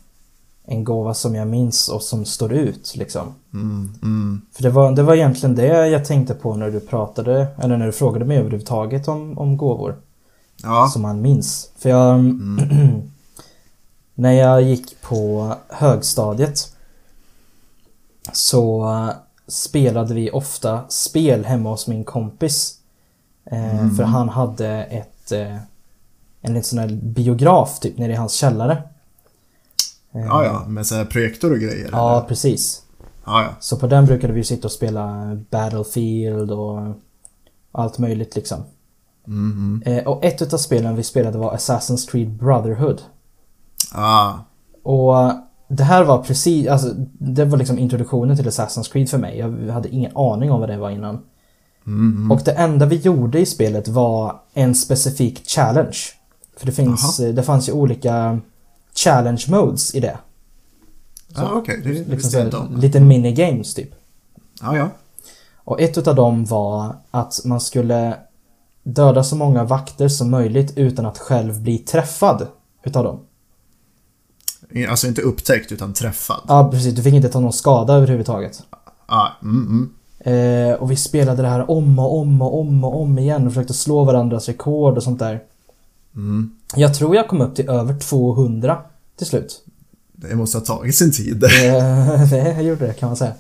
en 0.66 0.84
gåva 0.84 1.14
som 1.14 1.36
jag 1.36 1.48
minns 1.48 1.90
och 1.90 2.02
som 2.02 2.26
står 2.26 2.54
ut 2.54 2.96
liksom. 2.96 3.34
Mm, 3.54 3.94
mm. 4.02 4.42
För 4.54 4.64
det 4.64 4.70
var, 4.70 4.92
det 4.92 5.04
var 5.04 5.16
egentligen 5.16 5.56
det 5.56 5.88
jag 5.88 6.06
tänkte 6.06 6.34
på 6.34 6.56
när 6.56 6.72
du 6.72 6.80
pratade, 6.80 7.48
eller 7.58 7.78
när 7.78 7.86
du 7.86 7.92
frågade 7.92 8.26
mig 8.26 8.38
överhuvudtaget 8.38 9.08
om, 9.08 9.38
om 9.38 9.58
gåvor. 9.58 9.96
Ja. 10.64 10.90
Som 10.94 11.02
man 11.02 11.22
minns. 11.22 11.72
För 11.78 11.90
jag... 11.90 12.20
när 14.16 14.32
jag 14.32 14.62
gick 14.62 15.02
på 15.02 15.54
högstadiet 15.70 16.76
så 18.34 18.90
spelade 19.48 20.14
vi 20.14 20.32
ofta 20.32 20.82
spel 20.90 21.46
hemma 21.46 21.70
hos 21.70 21.88
min 21.88 22.04
kompis. 22.04 22.80
Eh, 23.46 23.90
För 23.98 24.04
han 24.04 24.30
hade 24.30 24.68
ett... 24.84 25.32
Eh, 25.32 25.58
en 26.46 26.54
liten 26.54 26.64
sån 26.64 26.80
här 26.80 26.88
biograf 26.88 27.80
typ 27.80 27.98
nere 27.98 28.12
i 28.12 28.16
hans 28.16 28.34
källare. 28.34 28.84
Eh, 30.16 30.22
ja, 30.22 30.44
ja, 30.46 30.66
med 30.68 30.86
så 30.86 31.06
projektor 31.06 31.52
och 31.52 31.60
grejer. 31.60 31.90
Ja, 31.92 32.18
eller? 32.18 32.28
precis. 32.28 32.82
ja, 33.26 33.44
ja. 33.44 33.50
Så 33.60 33.78
på 33.78 33.88
den 33.88 34.06
brukade 34.06 34.34
vi 34.34 34.44
sitta 34.44 34.68
och 34.68 34.72
spela 34.72 35.36
Battlefield 35.50 36.52
och 36.52 36.80
allt 37.72 37.98
möjligt 37.98 38.36
liksom. 38.36 38.64
Mm, 39.28 39.84
Eh, 39.86 40.04
och 40.04 40.24
ett 40.24 40.42
utav 40.42 40.58
spelen 40.58 40.96
vi 40.96 41.04
spelade 41.04 41.38
var 41.38 41.56
Assassin's 41.56 42.12
Creed 42.12 42.30
Brotherhood. 42.30 43.02
Ah, 43.92 44.34
Och 44.84 45.32
det 45.68 45.84
här 45.84 46.04
var 46.04 46.24
precis, 46.24 46.68
alltså 46.68 46.88
det 47.20 47.46
var 47.46 47.58
liksom 47.58 47.80
introduktionen 47.80 48.38
till 48.38 48.48
Assassin's 48.48 48.92
Creed 48.92 49.10
för 49.10 49.18
mig. 49.18 49.38
Jag 49.38 49.74
hade 49.74 49.90
ingen 49.90 50.18
aning 50.18 50.52
om 50.52 50.60
vad 50.60 50.70
det 50.70 50.78
var 50.78 50.90
innan. 50.90 51.20
mm, 51.88 52.32
Och 52.32 52.42
det 52.46 52.52
enda 52.52 52.86
vi 52.86 52.96
gjorde 52.96 53.40
i 53.40 53.46
spelet 53.46 53.88
var 53.88 54.42
en 54.54 54.76
specifik 54.76 55.48
challenge. 55.50 55.98
För 56.58 56.66
det 56.66 56.72
finns, 56.72 57.20
eh, 57.20 57.34
det 57.34 57.44
fanns 57.44 57.70
ju 57.70 57.74
olika 57.74 58.40
challenge 59.04 59.46
modes 59.48 59.96
i 59.96 60.00
det. 60.00 60.18
Ja, 61.36 61.52
okej. 61.54 61.82
Det 61.84 61.90
Liksom 61.90 62.16
visste 62.16 62.32
så 62.32 62.38
jag 62.38 62.48
inte 62.48 62.58
om. 62.58 62.78
lite 62.78 63.00
minigames 63.00 63.74
typ. 63.74 63.90
Ja, 64.62 64.78
ja. 64.78 64.90
Och 65.56 65.82
ett 65.82 65.98
utav 65.98 66.16
dem 66.16 66.46
var 66.46 66.96
att 67.12 67.42
man 67.46 67.62
skulle 67.62 68.16
döda 68.84 69.24
så 69.24 69.36
många 69.36 69.64
vakter 69.64 70.08
som 70.08 70.32
möjligt 70.32 70.78
utan 70.78 71.06
att 71.06 71.18
själv 71.18 71.62
bli 71.62 71.78
träffad 71.78 72.48
utav 72.84 73.04
dem. 73.04 73.20
Alltså 74.90 75.08
inte 75.08 75.22
upptäckt 75.22 75.72
utan 75.72 75.94
träffad. 75.94 76.42
Ja 76.48 76.70
precis, 76.72 76.96
du 76.96 77.04
fick 77.04 77.14
inte 77.14 77.30
ta 77.30 77.40
någon 77.40 77.54
skada 77.54 77.94
överhuvudtaget. 77.94 78.64
Ah, 79.06 79.28
mm, 79.42 79.68
mm. 79.68 79.90
Eh, 80.26 80.74
och 80.76 80.92
vi 80.92 80.96
spelade 80.96 81.42
det 81.42 81.48
här 81.48 81.72
om 81.72 82.00
och 82.00 82.18
om 82.18 82.42
och 82.42 82.60
om 82.60 82.84
och 82.84 83.02
om 83.02 83.20
igen 83.20 83.48
och 83.48 83.54
försökte 83.54 83.74
slå 83.74 84.04
varandras 84.04 84.48
rekord 84.48 84.98
och 84.98 85.04
sånt 85.04 85.20
där. 85.20 85.44
Mm. 86.16 86.56
Jag 86.76 86.96
tror 86.96 87.16
jag 87.16 87.28
kom 87.28 87.42
upp 87.42 87.56
till 87.56 87.70
över 87.70 88.00
200 88.00 88.78
till 89.18 89.28
slut. 89.28 89.64
Det 90.12 90.36
måste 90.36 90.58
ha 90.58 90.66
tagit 90.66 90.96
sin 90.96 91.12
tid. 91.12 91.40
Det 91.40 92.62
gjorde 92.62 92.88
det 92.88 92.94
kan 92.94 93.10
man 93.10 93.16
säga. 93.16 93.34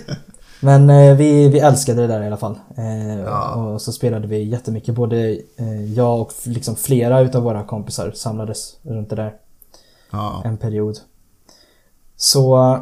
Men 0.60 0.90
eh, 0.90 1.16
vi, 1.16 1.48
vi 1.48 1.58
älskade 1.58 2.00
det 2.02 2.06
där 2.08 2.22
i 2.22 2.26
alla 2.26 2.36
fall. 2.36 2.58
Eh, 2.76 3.20
Ja. 3.20 3.54
Och 3.54 3.82
så 3.82 3.92
spelade 3.92 4.26
vi 4.28 4.42
jättemycket. 4.44 4.94
Både 4.94 5.30
eh, 5.56 5.92
jag 5.94 6.20
och 6.20 6.32
liksom 6.44 6.76
flera 6.76 7.20
utav 7.20 7.42
våra 7.42 7.64
kompisar 7.64 8.12
samlades 8.14 8.76
runt 8.82 9.10
det 9.10 9.16
där 9.16 9.34
Ja. 10.12 10.42
en 10.44 10.56
period. 10.56 10.98
Så 12.16 12.78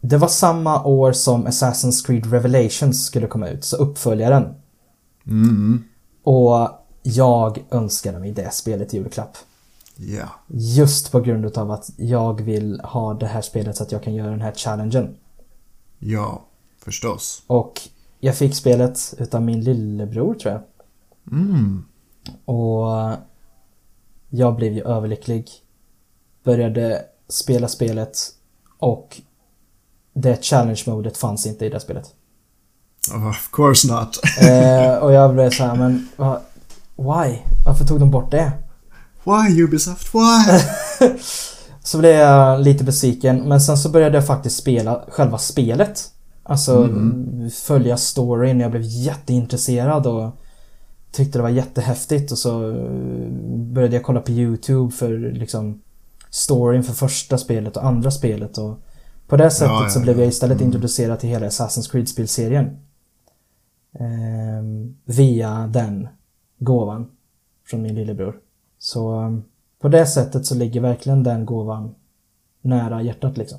det 0.00 0.16
var 0.16 0.28
samma 0.28 0.84
år 0.84 1.12
som 1.12 1.46
Assassin's 1.46 2.06
Creed 2.06 2.32
Revelations 2.32 3.06
skulle 3.06 3.26
komma 3.26 3.48
ut, 3.48 3.64
så 3.64 3.76
uppföljaren. 3.76 4.54
Mm. 5.26 5.84
Och 6.24 6.68
jag 7.02 7.64
önskade 7.70 8.18
mig 8.18 8.32
det 8.32 8.52
spelet 8.54 8.94
i 8.94 8.96
julklapp. 8.96 9.36
Ja. 10.00 10.28
Just 10.46 11.12
på 11.12 11.20
grund 11.20 11.58
av 11.58 11.70
att 11.70 11.90
jag 11.96 12.40
vill 12.40 12.80
ha 12.80 13.14
det 13.14 13.26
här 13.26 13.40
spelet 13.40 13.76
så 13.76 13.82
att 13.82 13.92
jag 13.92 14.02
kan 14.02 14.14
göra 14.14 14.30
den 14.30 14.40
här 14.40 14.52
challengen. 14.52 15.16
Ja, 15.98 16.44
förstås. 16.84 17.42
Och 17.46 17.80
jag 18.20 18.36
fick 18.36 18.54
spelet 18.54 19.14
utav 19.18 19.42
min 19.42 19.60
lillebror 19.60 20.34
tror 20.34 20.52
jag. 20.52 20.62
Mm. 21.32 21.84
Och 22.44 23.16
jag 24.28 24.56
blev 24.56 24.72
ju 24.72 24.82
överlycklig. 24.82 25.50
Började 26.44 27.04
spela 27.28 27.68
spelet 27.68 28.18
och 28.78 29.20
det 30.12 30.44
challenge-modet 30.44 31.16
fanns 31.16 31.46
inte 31.46 31.66
i 31.66 31.68
det 31.68 31.80
spelet. 31.80 32.14
Oh, 33.14 33.28
of 33.28 33.50
course 33.52 33.92
not. 33.92 34.18
eh, 34.42 34.94
och 34.98 35.12
jag 35.12 35.34
blev 35.34 35.50
så 35.50 35.64
här, 35.64 35.76
men 35.76 36.08
why? 36.96 37.38
Varför 37.66 37.84
tog 37.84 38.00
de 38.00 38.10
bort 38.10 38.30
det? 38.30 38.52
Why 39.28 39.62
Ubisoft? 39.62 40.14
Why? 40.14 40.60
så 41.82 41.98
blev 41.98 42.14
jag 42.14 42.60
lite 42.60 42.84
besviken 42.84 43.48
men 43.48 43.60
sen 43.60 43.78
så 43.78 43.88
började 43.88 44.16
jag 44.16 44.26
faktiskt 44.26 44.56
spela 44.56 45.04
själva 45.08 45.38
spelet. 45.38 46.04
Alltså 46.42 46.84
Mm. 46.84 47.50
följa 47.50 47.96
storyn. 47.96 48.60
Jag 48.60 48.70
blev 48.70 48.82
jätteintresserad 48.84 50.06
och 50.06 50.30
tyckte 51.12 51.38
det 51.38 51.42
var 51.42 51.48
jättehäftigt 51.48 52.32
och 52.32 52.38
så 52.38 52.70
eh, 52.70 52.88
började 53.56 53.96
jag 53.96 54.02
kolla 54.04 54.20
på 54.20 54.30
YouTube 54.30 54.90
för 54.94 55.18
liksom 55.32 55.80
storyn 56.30 56.82
för 56.82 56.92
första 56.92 57.38
spelet 57.38 57.76
och 57.76 57.84
andra 57.86 58.10
spelet 58.10 58.58
och 58.58 58.78
på 59.26 59.36
det 59.36 59.50
sättet 59.50 59.68
Ja, 59.68 59.82
ja, 59.82 59.90
så 59.90 60.00
blev 60.00 60.16
ja. 60.16 60.22
jag 60.22 60.28
istället 60.28 60.56
Mm. 60.56 60.66
introducerad 60.66 61.20
till 61.20 61.28
hela 61.30 61.48
Assassin's 61.48 61.90
Creed-spelserien. 61.92 62.76
Ehm, 64.00 64.96
via 65.04 65.66
den 65.66 66.08
gåvan 66.58 67.06
från 67.70 67.82
min 67.82 67.94
lillebror. 67.94 68.36
Så 68.78 69.12
ehm, 69.12 69.42
på 69.80 69.88
det 69.88 70.06
sättet 70.06 70.46
så 70.46 70.54
ligger 70.54 70.80
verkligen 70.80 71.22
den 71.22 71.46
gåvan 71.46 71.94
nära 72.62 73.02
hjärtat 73.02 73.36
liksom. 73.36 73.58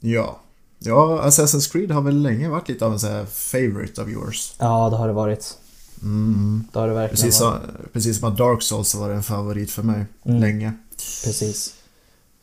ja. 0.00 0.38
Ja, 0.84 1.22
Assassin's 1.24 1.72
Creed 1.72 1.90
har 1.90 2.00
väl 2.02 2.22
länge 2.22 2.48
varit 2.48 2.68
lite 2.68 2.86
av 2.86 2.92
en 2.92 2.98
sån 3.00 3.10
här 3.10 3.24
favorite 3.24 4.02
of 4.02 4.08
yours. 4.08 4.54
Ja, 4.58 4.90
det 4.90 4.96
har 4.96 5.06
det 5.06 5.12
varit. 5.12 5.58
Mm. 6.02 6.64
Det 6.72 6.78
har 6.78 6.88
det 6.88 6.94
verkligen 6.94 7.24
Precis, 7.24 7.40
varit. 7.40 7.92
precis 7.92 8.18
som 8.18 8.28
att 8.28 8.38
Dark 8.38 8.62
Souls 8.62 8.94
var 8.94 9.10
en 9.10 9.22
favorit 9.22 9.70
för 9.70 9.82
mig 9.82 10.04
Mm. 10.24 10.40
länge. 10.40 10.72
Precis. 11.24 11.74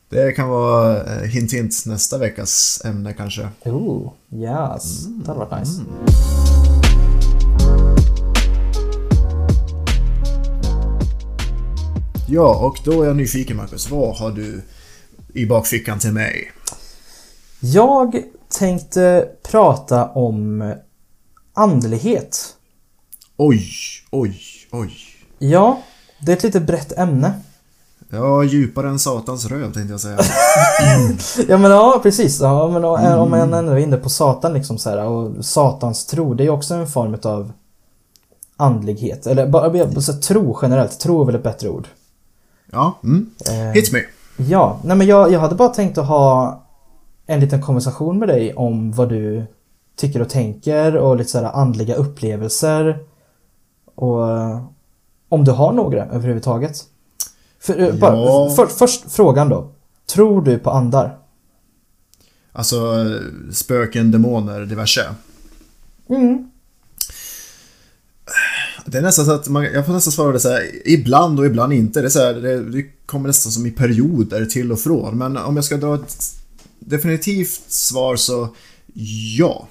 Det 0.09 0.31
kan 0.31 0.49
vara 0.49 1.03
eh, 1.03 1.21
hint 1.29 1.53
hint 1.53 1.83
nästa 1.85 2.17
veckas 2.17 2.81
ämne 2.85 3.13
kanske. 3.13 3.49
Ooh, 3.65 4.11
yes. 4.33 5.05
Det 5.05 5.27
hade 5.27 5.39
varit 5.39 5.59
nice. 5.59 5.81
Mm. 5.81 6.68
Ja, 12.31 12.55
och 12.65 12.79
då 12.85 13.01
är 13.01 13.07
jag 13.07 13.15
nyfiken 13.15 13.57
Marcus. 13.57 13.91
Vad 13.91 14.15
har 14.15 14.31
du 14.31 14.61
i 15.33 15.45
bakfickan 15.45 15.99
till 15.99 16.11
mig? 16.11 16.51
Jag 17.59 18.23
tänkte 18.49 19.27
prata 19.43 20.05
om 20.05 20.73
andlighet. 21.53 22.55
Oj, 23.37 23.67
oj, 24.11 24.41
oj. 24.71 24.93
Ja, 25.39 25.81
det 26.21 26.31
är 26.31 26.37
ett 26.37 26.43
lite 26.43 26.59
brett 26.59 26.97
ämne. 26.97 27.33
Ja, 28.09 28.43
djupare 28.43 28.89
än 28.89 28.99
satans 28.99 29.45
röv 29.45 29.73
tänkte 29.73 29.93
jag 29.93 29.99
säga. 29.99 30.17
Ja 31.47 31.57
men 31.57 31.71
ja, 31.71 31.99
precis. 32.03 32.39
Ja, 32.41 32.67
men 32.67 32.85
om 33.19 33.29
man 33.29 33.53
ändå 33.53 33.71
är 33.71 33.77
inne 33.77 33.97
på 33.97 34.09
Satan 34.09 34.53
liksom 34.53 34.77
så 34.77 34.89
här, 34.89 35.03
och 35.03 35.45
Satans 35.45 36.05
tro, 36.05 36.33
det 36.33 36.43
är 36.43 36.49
också 36.49 36.73
en 36.73 36.87
form 36.87 37.17
av 37.23 37.51
andlighet. 38.57 39.27
Eller 39.27 39.47
bara 39.47 39.69
bara 39.69 40.01
tro 40.01 40.59
generellt. 40.61 40.99
Tro 40.99 41.21
är 41.21 41.25
väl 41.25 41.35
ett 41.35 41.43
bättre 41.43 41.69
ord. 41.69 41.87
Ja, 42.71 42.99
mm. 43.03 43.29
Eh, 43.49 43.71
Hit 43.73 43.91
me. 43.93 43.99
Ja, 44.37 44.81
nej 44.83 44.97
men 44.97 45.07
jag, 45.07 45.31
jag 45.31 45.39
hade 45.39 45.55
bara 45.55 45.69
tänkt 45.69 45.97
att 45.97 46.07
ha 46.07 46.61
en 47.25 47.39
liten 47.39 47.61
konversation 47.61 48.19
med 48.19 48.27
dig 48.27 48.53
om 48.53 48.91
vad 48.91 49.09
du 49.09 49.45
tycker 49.95 50.21
och 50.21 50.29
tänker 50.29 50.95
och 50.97 51.17
lite 51.17 51.29
sådär 51.29 51.51
andliga 51.53 51.95
upplevelser. 51.95 52.99
Och 53.95 54.29
eh, 54.31 54.65
om 55.29 55.45
du 55.45 55.51
har 55.51 55.73
några 55.73 56.05
överhuvudtaget. 56.05 56.83
För, 57.59 57.79
eh, 57.79 57.95
bara, 57.95 58.15
Ja. 58.15 58.49
för, 58.55 58.65
först 58.65 59.11
frågan 59.11 59.49
då. 59.49 59.71
Tror 60.05 60.41
du 60.41 60.59
på 60.59 60.69
andar? 60.69 61.17
Alltså, 62.51 63.05
spöken, 63.51 64.11
demoner, 64.11 64.65
diverse. 64.65 65.05
Mm. 66.09 66.51
Det 68.85 68.97
är 68.97 69.01
nästan 69.01 69.25
så 69.25 69.31
att 69.31 69.47
man, 69.47 69.63
jag 69.63 69.85
får 69.85 69.93
nästan 69.93 70.11
svara 70.13 70.31
det 70.31 70.39
så 70.39 70.49
här, 70.49 70.87
ibland 70.87 71.39
och 71.39 71.45
ibland 71.45 71.73
inte. 71.73 72.01
Det, 72.01 72.07
är 72.07 72.09
så 72.09 72.19
här, 72.19 72.33
det, 72.33 72.71
det 72.71 72.83
kommer 73.05 73.27
nästan 73.27 73.51
som 73.51 73.65
i 73.65 73.71
perioder 73.71 74.45
till 74.45 74.71
och 74.71 74.79
från. 74.79 75.17
Men 75.17 75.37
om 75.37 75.55
jag 75.55 75.65
ska 75.65 75.77
dra 75.77 75.95
ett 75.95 76.17
definitivt 76.79 77.61
svar 77.67 78.15
så 78.15 78.47
ja. 79.37 79.67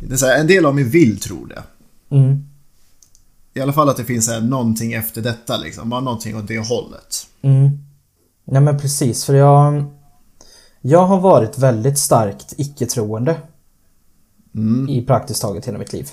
Det 0.00 0.12
är 0.12 0.16
så 0.16 0.26
här, 0.26 0.38
en 0.40 0.46
del 0.46 0.66
av 0.66 0.74
mig 0.74 0.84
vill 0.84 1.20
tro 1.20 1.44
det. 1.44 1.62
Mm. 2.10 2.44
I 3.54 3.60
alla 3.60 3.72
fall 3.72 3.88
att 3.88 3.96
det 3.96 4.04
finns 4.04 4.26
så 4.26 4.32
här, 4.32 4.40
någonting 4.40 4.92
efter 4.92 5.22
detta 5.22 5.56
liksom. 5.56 5.90
Bara 5.90 6.00
någonting 6.00 6.36
åt 6.36 6.48
det 6.48 6.58
hållet. 6.58 7.26
Mm. 7.42 7.70
Nej 8.44 8.62
men 8.62 8.78
precis, 8.78 9.24
för 9.24 9.34
jag... 9.34 9.84
Jag 10.80 11.06
har 11.06 11.20
varit 11.20 11.58
väldigt 11.58 11.98
starkt 11.98 12.54
icke-troende 12.56 13.36
Mm. 14.54 14.88
i 14.88 15.02
praktiskt 15.02 15.42
taget 15.42 15.68
hela 15.68 15.78
mitt 15.78 15.92
liv. 15.92 16.10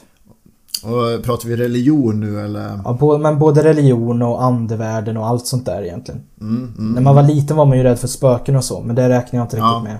Och 0.84 1.24
pratar 1.24 1.50
vi 1.50 1.56
religion 1.56 2.20
nu 2.20 2.46
eller? 2.46 2.80
Ja, 2.86 2.94
bo, 2.94 3.18
men 3.18 3.40
både 3.40 3.64
religion 3.64 4.22
och 4.22 4.44
andevärlden 4.44 5.18
och 5.18 5.28
allt 5.28 5.48
sånt 5.48 5.66
där 5.66 5.82
egentligen. 5.82 6.24
Mm, 6.42 6.74
mm. 6.78 6.92
När 6.94 7.02
man 7.02 7.16
var 7.16 7.24
liten 7.24 7.58
var 7.58 7.66
man 7.66 7.78
ju 7.78 7.84
rädd 7.84 8.00
för 8.00 8.08
spöken 8.08 8.56
och 8.56 8.64
så, 8.64 8.82
men 8.82 8.96
det 8.96 9.10
räknar 9.10 9.40
jag 9.40 9.46
inte 9.46 9.56
riktigt 9.56 9.66
Ja. 9.66 9.84
med. 9.84 9.98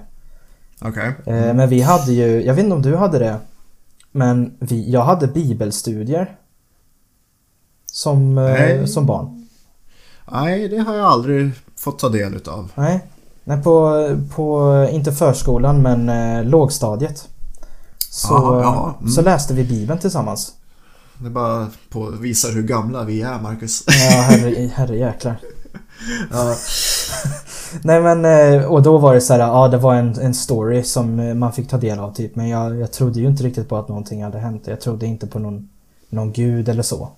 Okej. 0.82 1.16
Eh, 1.26 1.54
men 1.54 1.70
vi 1.70 1.82
hade 1.82 2.12
ju, 2.14 2.44
jag 2.46 2.54
vet 2.54 2.64
inte 2.64 2.76
om 2.76 2.82
du 2.82 2.96
hade 2.96 3.20
det, 3.20 3.38
men 4.12 4.54
vi, 4.60 4.92
jag 4.92 5.02
hade 5.02 5.28
bibelstudier. 5.28 6.36
Som, 7.92 8.38
eh, 8.38 8.44
Nej. 8.44 8.88
som 8.88 9.06
barn. 9.06 9.48
Nej, 10.32 10.70
det 10.70 10.78
har 10.78 10.96
jag 10.96 11.06
aldrig 11.06 11.52
fått 11.78 12.00
ta 12.00 12.10
del 12.10 12.36
utav. 12.36 12.72
Nej. 12.76 13.06
Nej, 13.44 13.64
på, 13.64 14.08
på 14.36 14.88
inte 14.92 15.12
förskolan 15.12 15.82
men 15.82 16.10
eh, 16.10 16.44
lågstadiet. 16.46 17.28
Så, 18.10 18.34
Jaha, 18.34 18.62
jaha, 18.62 18.94
mm. 19.00 19.12
så 19.12 19.22
läste 19.22 19.54
vi 19.54 19.64
bibeln 19.64 20.00
tillsammans. 20.00 20.54
Det 21.18 21.30
bara 21.30 21.68
på, 21.90 22.10
visar 22.10 22.52
hur 22.52 22.64
gamla 22.64 23.04
vi 23.04 23.22
är, 23.22 23.42
Marcus. 23.42 23.84
Ja, 23.88 24.22
herre, 24.22 24.68
herre 24.68 24.98
jäklar. 24.98 25.36
ja. 26.32 26.56
Nej 27.84 28.02
men, 28.02 28.26
eh, 28.26 28.66
och 28.66 28.84
då 28.84 28.98
var 28.98 29.14
det 29.14 29.22
så 29.22 29.34
här, 29.34 29.40
ja 29.40 29.68
det 29.68 29.78
var 29.78 29.96
en, 29.96 30.20
en 30.20 30.34
story 30.34 30.84
som 30.84 31.20
eh, 31.20 31.34
man 31.34 31.54
fick 31.54 31.70
ta 31.70 31.78
del 31.78 32.00
av 32.00 32.14
typ. 32.14 32.36
Men 32.36 32.50
jag, 32.50 32.80
jag 32.80 32.92
trodde 32.92 33.20
ju 33.20 33.28
inte 33.28 33.44
riktigt 33.44 33.70
på 33.70 33.78
att 33.78 33.88
någonting 33.88 34.24
hade 34.24 34.40
hänt. 34.40 34.64
Jag 34.66 34.82
trodde 34.82 35.06
inte 35.06 35.28
på 35.28 35.40
någon, 35.40 35.70
någon 36.10 36.34
gud 36.34 36.70
eller 36.70 36.84
så. 36.84 37.10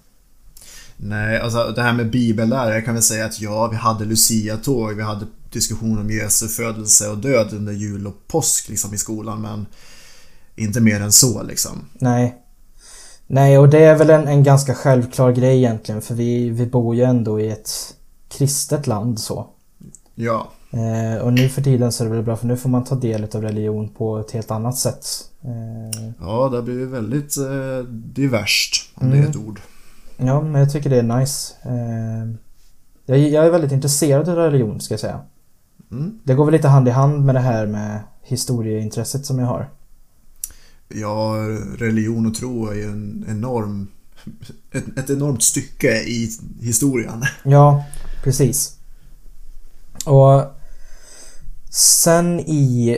Nej, 0.98 1.40
alltså 1.40 1.74
det 1.76 1.82
här 1.82 1.94
med 1.94 2.12
bibellära, 2.12 2.74
jag 2.74 2.86
kan 2.86 2.94
väl 2.94 3.04
säga 3.04 3.26
att 3.26 3.42
ja, 3.42 3.68
vi 3.68 3.76
hade 3.76 4.06
Lucia-tåg, 4.06 4.94
vi 4.94 5.04
hade 5.04 5.26
diskussion 5.52 6.00
om 6.00 6.12
Jesu 6.12 6.48
födelse 6.48 7.10
och 7.10 7.18
död 7.18 7.54
under 7.54 7.74
jul 7.74 8.08
och 8.08 8.28
påsk 8.28 8.70
liksom 8.70 8.94
i 8.94 8.98
skolan, 8.98 9.42
men 9.42 9.66
inte 10.56 10.82
mer 10.82 11.02
än 11.02 11.12
så 11.12 11.44
liksom. 11.44 11.86
Nej. 11.94 12.44
Nej, 13.28 13.58
och 13.58 13.70
det 13.70 13.84
är 13.84 13.96
väl 13.96 14.10
en, 14.10 14.28
en 14.28 14.44
ganska 14.44 14.74
självklar 14.74 15.32
grej 15.32 15.58
egentligen. 15.58 16.02
För 16.02 16.14
vi, 16.14 16.50
vi 16.50 16.66
bor 16.66 16.96
ju 16.96 17.04
ändå 17.04 17.40
i 17.40 17.50
ett 17.52 17.70
kristet 18.30 18.88
land 18.88 19.20
så. 19.20 19.48
Ja, 20.16 20.48
Eh, 20.72 21.22
och 21.22 21.34
nu 21.34 21.50
för 21.50 21.62
tiden 21.62 21.92
så 21.92 22.04
är 22.04 22.10
det 22.10 22.16
väl 22.16 22.24
bra 22.24 22.36
för 22.36 22.48
nu 22.48 22.58
får 22.58 22.70
man 22.70 22.84
ta 22.84 22.96
del 22.96 23.24
av 23.36 23.42
religion 23.42 23.90
på 23.90 24.18
ett 24.20 24.32
helt 24.32 24.52
annat 24.52 24.78
sätt. 24.78 25.06
Eh, 25.44 26.10
ja 26.20 26.50
det 26.50 26.62
blivit 26.62 26.90
väldigt 26.90 27.38
eh, 27.38 27.88
diverst, 27.92 28.92
om 28.96 29.10
det 29.10 29.16
är 29.16 29.20
Mm. 29.20 29.30
ett 29.30 29.36
ord. 29.36 29.60
ja, 30.18 30.42
men 30.42 30.62
jag 30.62 30.72
tycker 30.72 30.90
det 30.90 30.98
är 31.00 31.04
nice. 31.20 31.54
Eh, 31.64 32.36
jag, 33.06 33.20
jag 33.20 33.46
är 33.46 33.52
väldigt 33.52 33.72
intresserad 33.72 34.30
av 34.30 34.36
religion 34.36 34.82
ska 34.82 34.94
jag 34.94 35.00
säga. 35.02 35.20
Mm. 35.92 36.20
Det 36.24 36.34
går 36.34 36.46
väl 36.46 36.54
lite 36.54 36.68
hand 36.68 36.88
i 36.88 36.92
hand 36.92 37.26
med 37.26 37.36
det 37.36 37.42
här 37.42 37.66
med 37.68 38.00
historieintresset 38.24 39.26
som 39.26 39.40
jag 39.40 39.48
har. 39.48 39.70
Ja, 40.90 41.34
religion 41.78 42.26
och 42.26 42.36
tro 42.36 42.68
är 42.68 42.76
ju 42.76 42.84
en 42.84 43.26
enorm, 43.30 43.88
ett, 44.72 44.98
ett 44.98 45.10
enormt 45.10 45.44
stycke 45.44 46.04
i 46.04 46.32
historien. 46.62 47.24
Ja, 47.44 47.86
precis. 48.24 48.78
Och 50.06 50.44
sen 51.70 52.40
i 52.40 52.98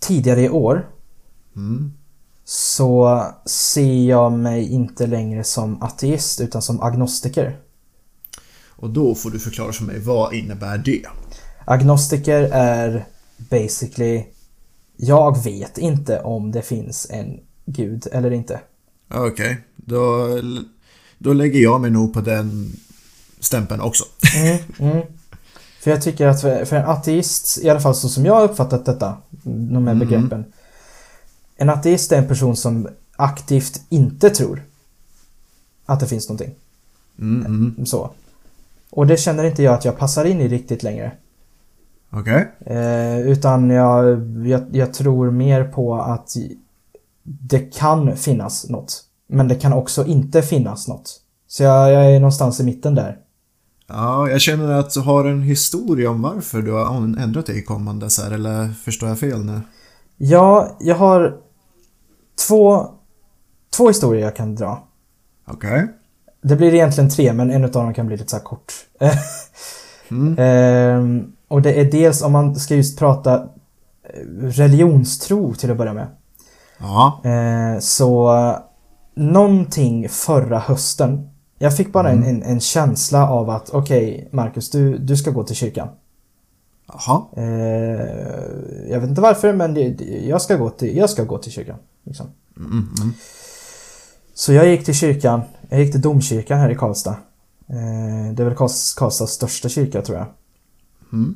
tidigare 0.00 0.42
i 0.42 0.48
år 0.48 0.88
Mm. 1.56 1.92
så 2.44 3.22
ser 3.46 4.08
jag 4.08 4.32
mig 4.32 4.72
inte 4.72 5.06
längre 5.06 5.44
som 5.44 5.82
ateist 5.82 6.40
utan 6.40 6.62
som 6.62 6.80
agnostiker. 6.80 7.58
Och 8.76 8.90
då 8.90 9.14
får 9.14 9.30
du 9.30 9.38
förklara 9.38 9.72
för 9.72 9.84
mig, 9.84 9.98
vad 10.00 10.34
innebär 10.34 10.78
det? 10.78 11.02
Agnostiker 11.64 12.42
är 12.52 13.06
basically 13.38 14.24
jag 14.96 15.44
vet 15.44 15.78
inte 15.78 16.20
om 16.20 16.52
det 16.52 16.62
finns 16.62 17.06
en 17.10 17.40
gud 17.66 18.06
eller 18.12 18.30
inte. 18.30 18.60
Okej, 19.14 19.60
då... 19.76 20.28
då 21.18 21.32
lägger 21.32 21.60
jag 21.60 21.80
mig 21.80 21.90
nog 21.90 22.12
på 22.14 22.20
den 22.20 22.72
stämpeln 23.40 23.80
också. 23.80 24.04
Mm, 24.36 24.58
mm. 24.78 25.06
För 25.80 25.90
jag 25.90 26.02
tycker 26.02 26.26
att 26.26 26.40
för, 26.40 26.64
för 26.64 26.76
en 26.76 26.84
ateist, 26.88 27.58
i 27.62 27.70
alla 27.70 27.80
fall 27.80 27.94
så 27.94 28.08
som 28.08 28.24
jag 28.26 28.34
har 28.34 28.44
uppfattat 28.44 28.84
detta, 28.86 29.16
de 29.42 29.86
här 29.86 29.94
Mhm. 29.94 29.98
begreppen. 29.98 30.44
En 31.56 31.70
ateist 31.70 32.12
är 32.12 32.18
en 32.18 32.28
person 32.28 32.56
som 32.56 32.88
aktivt 33.16 33.82
inte 33.88 34.30
tror 34.30 34.62
att 35.86 36.00
det 36.00 36.06
finns 36.06 36.28
någonting. 36.28 36.54
Mm, 37.18 37.46
mm. 37.46 37.86
Så. 37.86 38.10
Och 38.90 39.06
det 39.06 39.16
känner 39.16 39.44
inte 39.44 39.62
jag 39.62 39.74
att 39.74 39.84
jag 39.84 39.98
passar 39.98 40.24
in 40.24 40.40
i 40.40 40.48
riktigt 40.48 40.82
längre. 40.82 41.12
Okej. 42.16 42.52
Eh, 42.66 43.20
utan 43.20 43.70
jag, 43.70 44.20
jag, 44.46 44.64
jag 44.72 44.94
tror 44.94 45.30
mer 45.30 45.64
på 45.64 45.94
att 45.94 46.36
det 47.22 47.58
kan 47.58 48.16
finnas 48.16 48.68
något. 48.68 49.04
Men 49.28 49.48
det 49.48 49.54
kan 49.54 49.72
också 49.72 50.06
inte 50.06 50.42
finnas 50.42 50.88
något. 50.88 51.20
Så 51.46 51.62
jag, 51.62 51.92
jag 51.92 52.14
är 52.14 52.20
någonstans 52.20 52.60
i 52.60 52.64
mitten 52.64 52.94
där. 52.94 53.18
Ja, 53.86 54.28
jag 54.28 54.40
känner 54.40 54.72
att 54.72 54.90
du 54.90 55.00
har 55.00 55.24
en 55.24 55.42
historia 55.42 56.10
om 56.10 56.22
varför 56.22 56.62
du 56.62 56.72
har 56.72 56.96
ändrat 56.96 57.46
dig 57.46 57.58
i 57.58 57.62
kommande 57.62 58.10
så 58.10 58.22
här, 58.22 58.30
eller 58.30 58.68
förstår 58.68 59.08
jag 59.08 59.18
fel 59.18 59.44
nu? 59.44 59.60
Ja, 60.16 60.76
jag 60.80 60.96
har 60.96 61.36
två, 62.48 62.86
två 63.76 63.88
historier 63.88 64.22
jag 64.24 64.36
kan 64.36 64.54
dra. 64.54 64.88
Okej. 65.46 65.88
Det 66.42 66.56
blir 66.56 66.74
egentligen 66.74 67.10
tre, 67.10 67.32
men 67.32 67.50
en 67.50 67.64
av 67.64 67.70
dem 67.70 67.94
kan 67.94 68.06
bli 68.06 68.16
lite 68.16 68.30
så 68.30 68.36
här 68.36 68.44
kort. 68.44 68.72
Mm. 70.10 70.36
Ehm, 70.38 71.32
och 71.48 71.62
det 71.62 71.80
är 71.80 71.84
dels 71.84 72.22
om 72.22 72.32
man 72.32 72.56
ska 72.56 72.74
just 72.74 72.98
prata 72.98 73.34
eh, 73.34 74.26
religionstro 74.40 75.54
till 75.54 75.70
att 75.70 75.76
börja 75.76 75.92
med. 75.92 76.06
Ja. 76.78 77.20
Eh, 77.24 77.78
så 77.80 78.32
någonting 79.14 80.08
förra 80.08 80.58
hösten. 80.58 81.30
Jag 81.58 81.76
fick 81.76 81.92
bara 81.92 82.10
en, 82.10 82.22
en, 82.24 82.42
en 82.42 82.60
känsla 82.60 83.28
av 83.30 83.50
att 83.50 83.70
okej 83.70 84.28
Marcus, 84.32 84.70
du, 84.70 84.98
du 84.98 85.16
ska 85.16 85.30
gå 85.30 85.44
till 85.44 85.56
kyrkan. 85.56 85.88
Jaha. 86.86 87.22
Eh, 87.36 88.90
jag 88.90 89.00
vet 89.00 89.08
inte 89.08 89.20
varför 89.20 89.52
men 89.52 89.74
det, 89.74 90.00
jag, 90.26 90.42
ska 90.42 90.56
gå 90.56 90.70
till, 90.70 90.96
jag 90.96 91.10
ska 91.10 91.24
gå 91.24 91.38
till 91.38 91.52
kyrkan. 91.52 91.76
Liksom. 92.04 92.26
Mm, 92.56 92.70
mm. 92.72 93.14
Så 94.34 94.52
jag 94.52 94.68
gick 94.68 94.84
till 94.84 94.94
kyrkan. 94.94 95.40
Jag 95.68 95.80
gick 95.80 95.92
till 95.92 96.00
domkyrkan 96.00 96.58
här 96.58 96.70
i 96.70 96.74
Karlstad. 96.74 97.16
Eh, 97.68 98.32
det 98.34 98.42
är 98.42 98.44
väl 98.44 98.54
Karls- 98.54 98.98
Karlstads 98.98 99.32
största 99.32 99.68
kyrka 99.68 100.02
tror 100.02 100.18
jag. 100.18 100.26
Mm. 101.12 101.34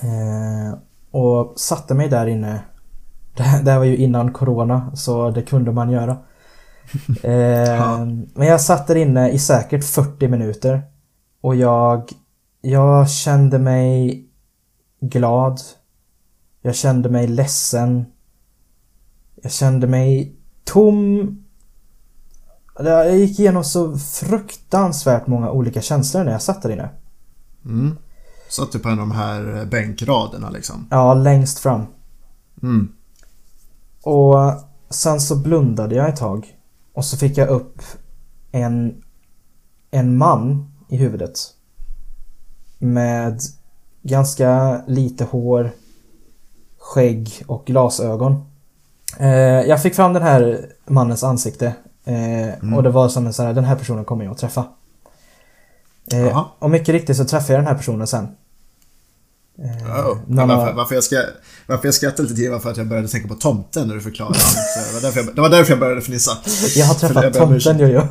Eh, 0.00 0.78
och 1.10 1.60
satte 1.60 1.94
mig 1.94 2.08
där 2.08 2.26
inne. 2.26 2.60
Det 3.36 3.42
här, 3.42 3.62
det 3.62 3.70
här 3.70 3.78
var 3.78 3.84
ju 3.84 3.96
innan 3.96 4.32
corona 4.32 4.96
så 4.96 5.30
det 5.30 5.42
kunde 5.42 5.72
man 5.72 5.90
göra. 5.90 6.16
Eh, 7.22 7.32
Ja. 7.70 8.04
Men 8.34 8.46
jag 8.48 8.60
satt 8.60 8.86
där 8.86 8.96
inne 8.96 9.30
i 9.30 9.38
säkert 9.38 9.84
40 9.84 10.28
minuter. 10.28 10.82
Och 11.40 11.56
jag, 11.56 12.12
jag 12.60 13.10
kände 13.10 13.58
mig 13.58 14.24
glad. 15.00 15.60
Jag 16.62 16.74
kände 16.74 17.08
mig 17.08 17.26
ledsen. 17.26 18.04
Jag 19.42 19.52
kände 19.52 19.86
mig 19.86 20.36
tom. 20.64 21.44
Jag 22.78 23.18
gick 23.18 23.40
igenom 23.40 23.64
så 23.64 23.98
fruktansvärt 23.98 25.26
många 25.26 25.50
olika 25.50 25.80
känslor 25.80 26.24
när 26.24 26.32
jag 26.32 26.42
satt 26.42 26.62
där 26.62 26.70
inne. 26.70 26.88
Mm. 27.64 27.96
Satt 28.50 28.72
du 28.72 28.78
på 28.78 28.88
en 28.88 29.00
av 29.00 29.08
de 29.08 29.10
här 29.12 29.56
eh, 29.58 29.64
bänkraderna 29.64 30.50
liksom? 30.50 30.86
Ja, 30.90 31.14
längst 31.14 31.58
fram. 31.58 31.86
Mm. 32.62 32.92
Och 34.02 34.36
sen 34.90 35.20
så 35.20 35.36
blundade 35.36 35.94
jag 35.94 36.08
ett 36.08 36.16
tag. 36.16 36.56
Och 36.94 37.04
så 37.04 37.16
fick 37.16 37.38
jag 37.38 37.48
upp 37.48 37.82
en, 38.52 39.02
en 39.90 40.16
man 40.16 40.72
i 40.88 40.96
huvudet. 40.96 41.38
Med 42.78 43.40
ganska 44.02 44.80
lite 44.86 45.24
hår, 45.24 45.70
skägg 46.78 47.42
och 47.46 47.64
glasögon. 47.66 48.44
Eh, 49.18 49.28
jag 49.68 49.82
fick 49.82 49.94
fram 49.94 50.12
den 50.12 50.22
här 50.22 50.66
mannens 50.86 51.24
ansikte. 51.24 51.74
Eh, 52.04 52.74
Och 52.76 52.82
det 52.82 52.90
var 52.90 53.08
som 53.08 53.26
en 53.26 53.32
sån 53.32 53.46
här, 53.46 53.54
den 53.54 53.64
här 53.64 53.76
personen 53.76 54.04
kommer 54.04 54.24
jag 54.24 54.32
att 54.32 54.38
träffa. 54.38 54.64
Eh, 56.12 56.46
och 56.58 56.70
mycket 56.70 56.88
riktigt 56.88 57.16
så 57.16 57.24
träffade 57.24 57.52
jag 57.52 57.60
den 57.60 57.68
här 57.68 57.74
personen 57.76 58.06
sen. 58.06 58.28
Eh, 59.64 60.06
Oh. 60.06 60.18
varför, 60.26 60.72
varför, 60.72 60.94
jag 60.94 61.04
ska, 61.04 61.22
varför 61.66 61.88
jag 61.88 61.94
skrattade 61.94 62.22
lite 62.22 62.34
till 62.34 62.50
var 62.50 62.58
för 62.58 62.70
att 62.70 62.76
jag 62.76 62.86
började 62.88 63.08
tänka 63.08 63.28
på 63.28 63.34
tomten 63.34 63.88
när 63.88 63.94
du 63.94 64.00
förklarade 64.00 64.38
allt. 64.38 64.56
Det 64.88 64.94
var 64.94 65.00
därför 65.00 65.20
jag, 65.20 65.34
det 65.34 65.40
var 65.40 65.48
därför 65.48 65.72
jag 65.72 65.80
började 65.80 66.00
fnissa. 66.00 66.38
Jag 66.76 66.86
har 66.86 66.94
träffat 66.94 67.24
jag 67.24 67.34
tomten 67.34 67.78
Jojo. 67.78 68.08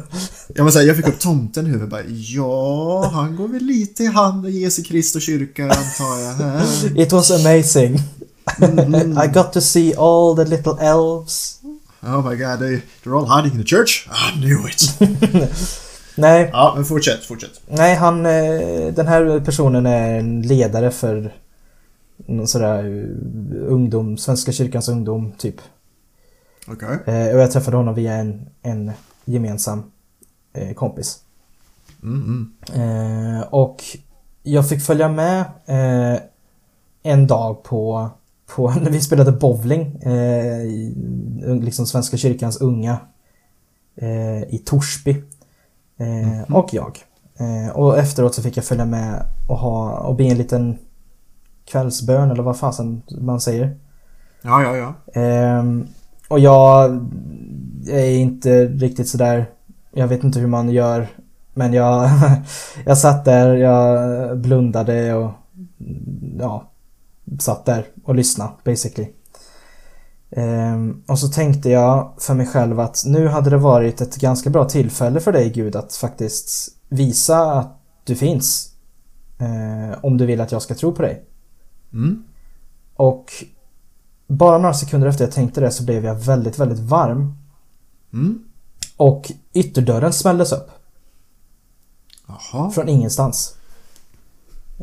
Jag, 0.55 0.63
måste 0.63 0.79
säga, 0.79 0.87
jag 0.87 0.97
fick 0.97 1.07
upp 1.07 1.19
tomten 1.19 1.65
i 1.65 1.69
huvudet 1.69 1.89
bara, 1.89 2.03
ja, 2.07 3.09
han 3.13 3.35
går 3.35 3.47
väl 3.47 3.63
lite 3.63 4.03
i 4.03 4.07
hand 4.07 4.43
med 4.43 4.51
Jesu 4.51 4.83
Kristi 4.83 5.19
kyrka 5.19 5.63
antar 5.63 6.19
jag. 6.19 6.97
It 6.97 7.11
was 7.11 7.31
amazing. 7.31 7.95
I 9.23 9.27
got 9.33 9.53
to 9.53 9.61
see 9.61 9.93
all 9.97 10.35
the 10.35 10.45
little 10.45 10.73
elves. 10.81 11.59
Oh 12.01 12.29
my 12.29 12.35
god, 12.35 12.59
they, 12.59 12.81
they're 13.03 13.15
all 13.17 13.25
hiding 13.25 13.51
in 13.59 13.63
the 13.65 13.75
church? 13.75 14.07
I 14.09 14.39
knew 14.39 14.67
it. 14.67 14.99
Nej, 16.19 16.49
Ja, 16.53 16.73
men 16.75 16.85
fortsätt, 16.85 17.23
fortsätt. 17.25 17.61
nej 17.67 17.95
han, 17.95 18.25
eh, 18.25 18.93
den 18.93 19.07
här 19.07 19.39
personen 19.39 19.85
är 19.85 20.19
en 20.19 20.41
ledare 20.41 20.91
för 20.91 21.33
någon 22.17 22.47
sådär 22.47 22.83
eh, 22.83 23.71
ungdom, 23.73 24.17
Svenska 24.17 24.51
kyrkans 24.51 24.89
ungdom 24.89 25.31
typ. 25.37 25.55
Okej. 26.67 26.97
Eh, 27.05 27.35
Och 27.35 27.41
jag 27.41 27.51
träffade 27.51 27.77
honom 27.77 27.95
via 27.95 28.13
en, 28.13 28.49
en 28.61 28.91
gemensam 29.25 29.83
kompis. 30.75 31.19
Mm, 32.03 32.51
mm. 32.73 33.43
Och 33.49 33.83
jag 34.43 34.69
fick 34.69 34.81
följa 34.81 35.09
med 35.09 35.43
en 37.03 37.27
dag 37.27 37.63
på, 37.63 38.09
på 38.55 38.69
när 38.83 38.91
vi 38.91 39.01
spelade 39.01 39.31
bowling. 39.31 39.95
Eh, 40.01 41.59
liksom 41.61 41.85
Svenska 41.87 42.17
kyrkans 42.17 42.61
unga 42.61 42.97
eh, 43.95 44.41
i 44.43 44.61
Torsby. 44.65 45.15
Eh, 45.99 46.55
Och 46.55 46.73
jag. 46.73 46.97
Eh, 47.39 47.75
och 47.75 47.97
efteråt 47.97 48.35
så 48.35 48.41
fick 48.41 48.57
jag 48.57 48.65
följa 48.65 48.85
med 48.85 49.25
och, 49.47 49.57
ha, 49.57 49.97
och 49.97 50.15
be 50.15 50.23
en 50.23 50.37
liten 50.37 50.77
kvällsbön 51.65 52.31
eller 52.31 52.43
vad 52.43 52.57
fasen 52.57 53.01
man 53.21 53.41
säger. 53.41 53.77
Ja, 54.41 54.63
ja, 54.63 54.77
ja. 54.77 55.21
Ehm, 55.21 55.87
och 56.27 56.39
jag 56.39 57.07
är 57.89 58.11
inte 58.11 58.65
riktigt 58.65 59.09
sådär, 59.09 59.49
jag 59.91 60.07
vet 60.07 60.23
inte 60.23 60.39
hur 60.39 60.47
man 60.47 60.69
gör, 60.69 61.07
men 61.53 61.73
jag, 61.73 62.09
jag 62.85 62.97
satt 62.97 63.25
där, 63.25 63.53
jag 63.55 64.37
blundade 64.37 65.13
och 65.13 65.31
ja, 66.39 66.63
satt 67.39 67.65
där 67.65 67.85
och 68.03 68.15
lyssnade 68.15 68.51
basically. 68.63 69.09
Ehm, 70.31 71.03
och 71.07 71.19
så 71.19 71.27
tänkte 71.27 71.69
jag 71.69 72.13
för 72.17 72.33
mig 72.33 72.47
själv 72.47 72.79
att 72.79 73.03
nu 73.05 73.27
hade 73.27 73.49
det 73.49 73.57
varit 73.57 74.01
ett 74.01 74.15
ganska 74.15 74.49
bra 74.49 74.65
tillfälle 74.65 75.19
för 75.19 75.31
dig 75.31 75.49
Gud 75.49 75.75
att 75.75 75.93
faktiskt 75.95 76.75
visa 76.89 77.51
att 77.51 77.79
du 78.03 78.15
finns. 78.15 78.73
Eh, 79.39 79.97
om 80.03 80.17
du 80.17 80.25
vill 80.25 80.41
att 80.41 80.51
jag 80.51 80.61
ska 80.61 80.75
tro 80.75 80.91
på 80.95 81.01
dig. 81.01 81.25
Mm. 81.93 82.23
Och 82.95 83.25
bara 84.27 84.57
några 84.57 84.73
sekunder 84.73 85.07
efter 85.07 85.25
jag 85.25 85.33
tänkte 85.33 85.61
det 85.61 85.71
så 85.71 85.83
blev 85.83 86.05
jag 86.05 86.15
väldigt, 86.15 86.59
väldigt 86.59 86.79
varm. 86.79 87.33
Mm. 88.13 88.43
Och 88.97 89.31
ytterdörren 89.53 90.13
smälldes 90.13 90.51
upp. 90.51 90.69
Jaha. 92.27 92.69
Från 92.71 92.89
ingenstans. 92.89 93.55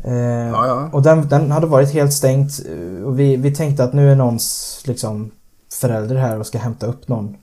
Eh, 0.03 0.13
Ja, 0.47 0.67
ja. 0.67 0.89
Och 0.93 1.01
den, 1.01 1.27
den 1.27 1.51
hade 1.51 1.67
varit 1.67 1.93
helt 1.93 2.13
stängt. 2.13 2.51
eh, 2.69 3.03
Och 3.03 3.19
vi, 3.19 3.35
vi 3.35 3.55
tänkte 3.55 3.83
att 3.83 3.93
nu 3.93 4.11
är 4.11 4.15
någons 4.15 4.81
liksom, 4.85 5.31
förälder 5.77 6.15
här 6.15 6.39
och 6.39 6.47
ska 6.47 6.57
hämta 6.57 6.85
upp 6.85 7.07
någon. 7.07 7.37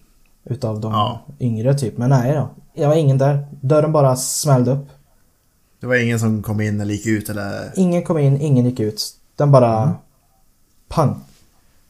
Utav 0.44 0.80
de 0.80 0.92
Ja. 0.92 1.20
yngre 1.40 1.74
typ. 1.78 1.98
Men 1.98 2.10
nej 2.10 2.34
då. 2.34 2.48
Jag 2.74 2.88
var 2.88 2.96
ingen 2.96 3.18
där. 3.18 3.46
Dörren 3.60 3.92
bara 3.92 4.16
smällde 4.16 4.70
upp. 4.70 4.86
Det 5.80 5.86
var 5.86 5.96
ingen 5.96 6.20
som 6.20 6.42
kom 6.42 6.60
in 6.60 6.80
eller 6.80 6.94
gick 6.94 7.06
ut 7.06 7.28
eller 7.28 7.72
Ingen 7.76 8.02
kom 8.02 8.18
in, 8.18 8.40
ingen 8.40 8.64
gick 8.64 8.80
ut. 8.80 9.16
Den 9.36 9.50
bara... 9.52 9.82
Mm. 9.82 9.94
Pang. 10.88 11.20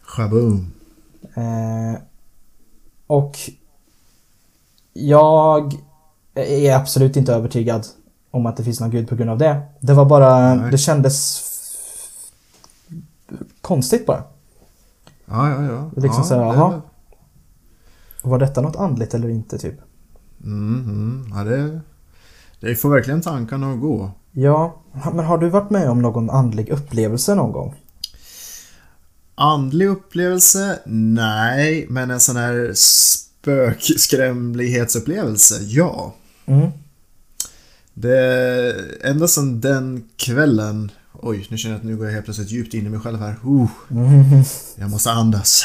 shaboom. 0.03 0.73
Eh, 1.35 2.01
och 3.07 3.39
jag 4.93 5.75
är 6.35 6.75
absolut 6.77 7.17
inte 7.17 7.35
övertygad 7.35 7.87
om 8.31 8.47
att 8.47 8.57
det 8.57 8.65
finns 8.65 8.81
någon 8.81 8.91
gud 8.91 9.09
på 9.09 9.17
grund 9.17 9.31
av 9.31 9.39
det. 9.39 9.63
Det 9.81 9.93
var 9.93 10.05
bara, 10.05 10.55
Nej. 10.55 10.71
det 10.71 10.79
kändes 10.79 11.43
konstigt 13.61 14.07
bara. 14.07 14.23
Ja, 15.27 15.51
ja, 15.51 15.63
ja. 15.65 15.91
Liksom 15.97 16.23
ja, 16.23 16.29
så 16.29 16.35
här, 16.35 16.41
det- 16.41 16.47
jaha. 16.59 16.83
Var 18.23 18.39
detta 18.39 18.61
något 18.61 18.77
andligt 18.77 19.15
eller 19.15 19.29
inte 19.29 19.59
typ? 19.59 19.75
Mm, 20.45 20.85
mm. 20.85 21.27
Ja, 21.35 21.45
det, 21.45 21.81
det 22.61 22.77
får 22.77 22.91
verkligen 22.91 23.21
tankarna 23.23 23.73
att 23.73 23.81
gå. 23.81 24.11
Ja, 24.33 24.83
men 25.13 25.25
har 25.25 25.39
du 25.39 25.49
varit 25.49 25.71
med 25.71 25.91
om 25.91 26.03
någon 26.03 26.31
andlig 26.31 26.69
upplevelse 26.69 27.35
någon 27.35 27.53
gång? 27.53 27.75
Andlig 29.35 29.87
upplevelse? 29.89 30.79
Nej, 30.87 31.87
men 31.89 32.11
en 32.11 32.21
sån 32.21 32.37
här 32.37 32.73
spökskrämlighetsupplevelse? 32.75 35.59
Ja. 35.65 36.15
Mm. 36.47 36.71
Det, 37.95 38.75
ända 39.03 39.29
sedan 39.29 39.61
den 39.61 40.09
kvällen 40.17 40.91
Oj, 41.27 41.47
nu 41.49 41.59
känner 41.59 41.75
jag 41.75 41.79
att 41.79 41.85
nu 41.85 41.97
går 41.97 42.07
jag 42.07 42.13
helt 42.13 42.25
plötsligt 42.25 42.51
djupt 42.51 42.75
in 42.75 42.87
i 42.87 42.89
mig 42.89 43.01
själv 43.01 43.19
här. 43.19 43.37
Uh, 43.47 43.71
jag 44.77 44.91
måste 44.91 45.11
andas. 45.11 45.63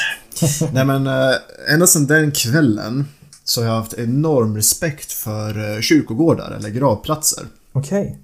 Nej 0.72 0.84
men, 0.84 1.06
äh, 1.06 1.34
ända 1.68 1.86
sedan 1.86 2.06
den 2.06 2.32
kvällen 2.32 3.08
så 3.44 3.60
har 3.60 3.68
jag 3.68 3.74
haft 3.74 3.92
enorm 3.92 4.56
respekt 4.56 5.12
för 5.12 5.76
äh, 5.76 5.80
kyrkogårdar 5.80 6.50
eller 6.50 6.68
gravplatser. 6.68 7.44
Okej. 7.72 8.18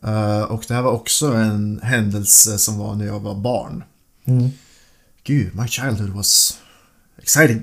Okay. 0.00 0.14
Uh, 0.14 0.42
och 0.42 0.64
det 0.68 0.74
här 0.74 0.82
var 0.82 0.90
också 0.90 1.26
en 1.26 1.80
händelse 1.82 2.58
som 2.58 2.78
var 2.78 2.94
när 2.94 3.06
jag 3.06 3.20
var 3.20 3.34
barn. 3.34 3.84
Mm. 4.24 4.50
Gud, 5.24 5.54
my 5.54 5.68
childhood 5.68 6.10
was 6.10 6.58
exciting. 7.18 7.62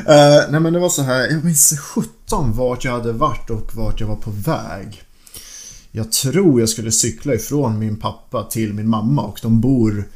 uh, 0.00 0.50
nej 0.50 0.60
men 0.60 0.72
det 0.72 0.78
var 0.78 0.88
så 0.88 1.02
här, 1.02 1.28
jag 1.30 1.44
minns 1.44 1.78
17 1.78 2.52
vart 2.52 2.84
jag 2.84 2.92
hade 2.92 3.12
varit 3.12 3.50
och 3.50 3.74
vart 3.74 4.00
jag 4.00 4.08
var 4.08 4.16
på 4.16 4.30
väg. 4.30 5.05
Jag 5.96 6.12
tror 6.12 6.60
jag 6.60 6.68
skulle 6.68 6.92
cykla 6.92 7.34
ifrån 7.34 7.78
min 7.78 7.96
pappa 7.96 8.44
till 8.44 8.74
min 8.74 8.88
mamma 8.88 9.22
och 9.22 9.38
de 9.42 9.60
bor 9.60 10.08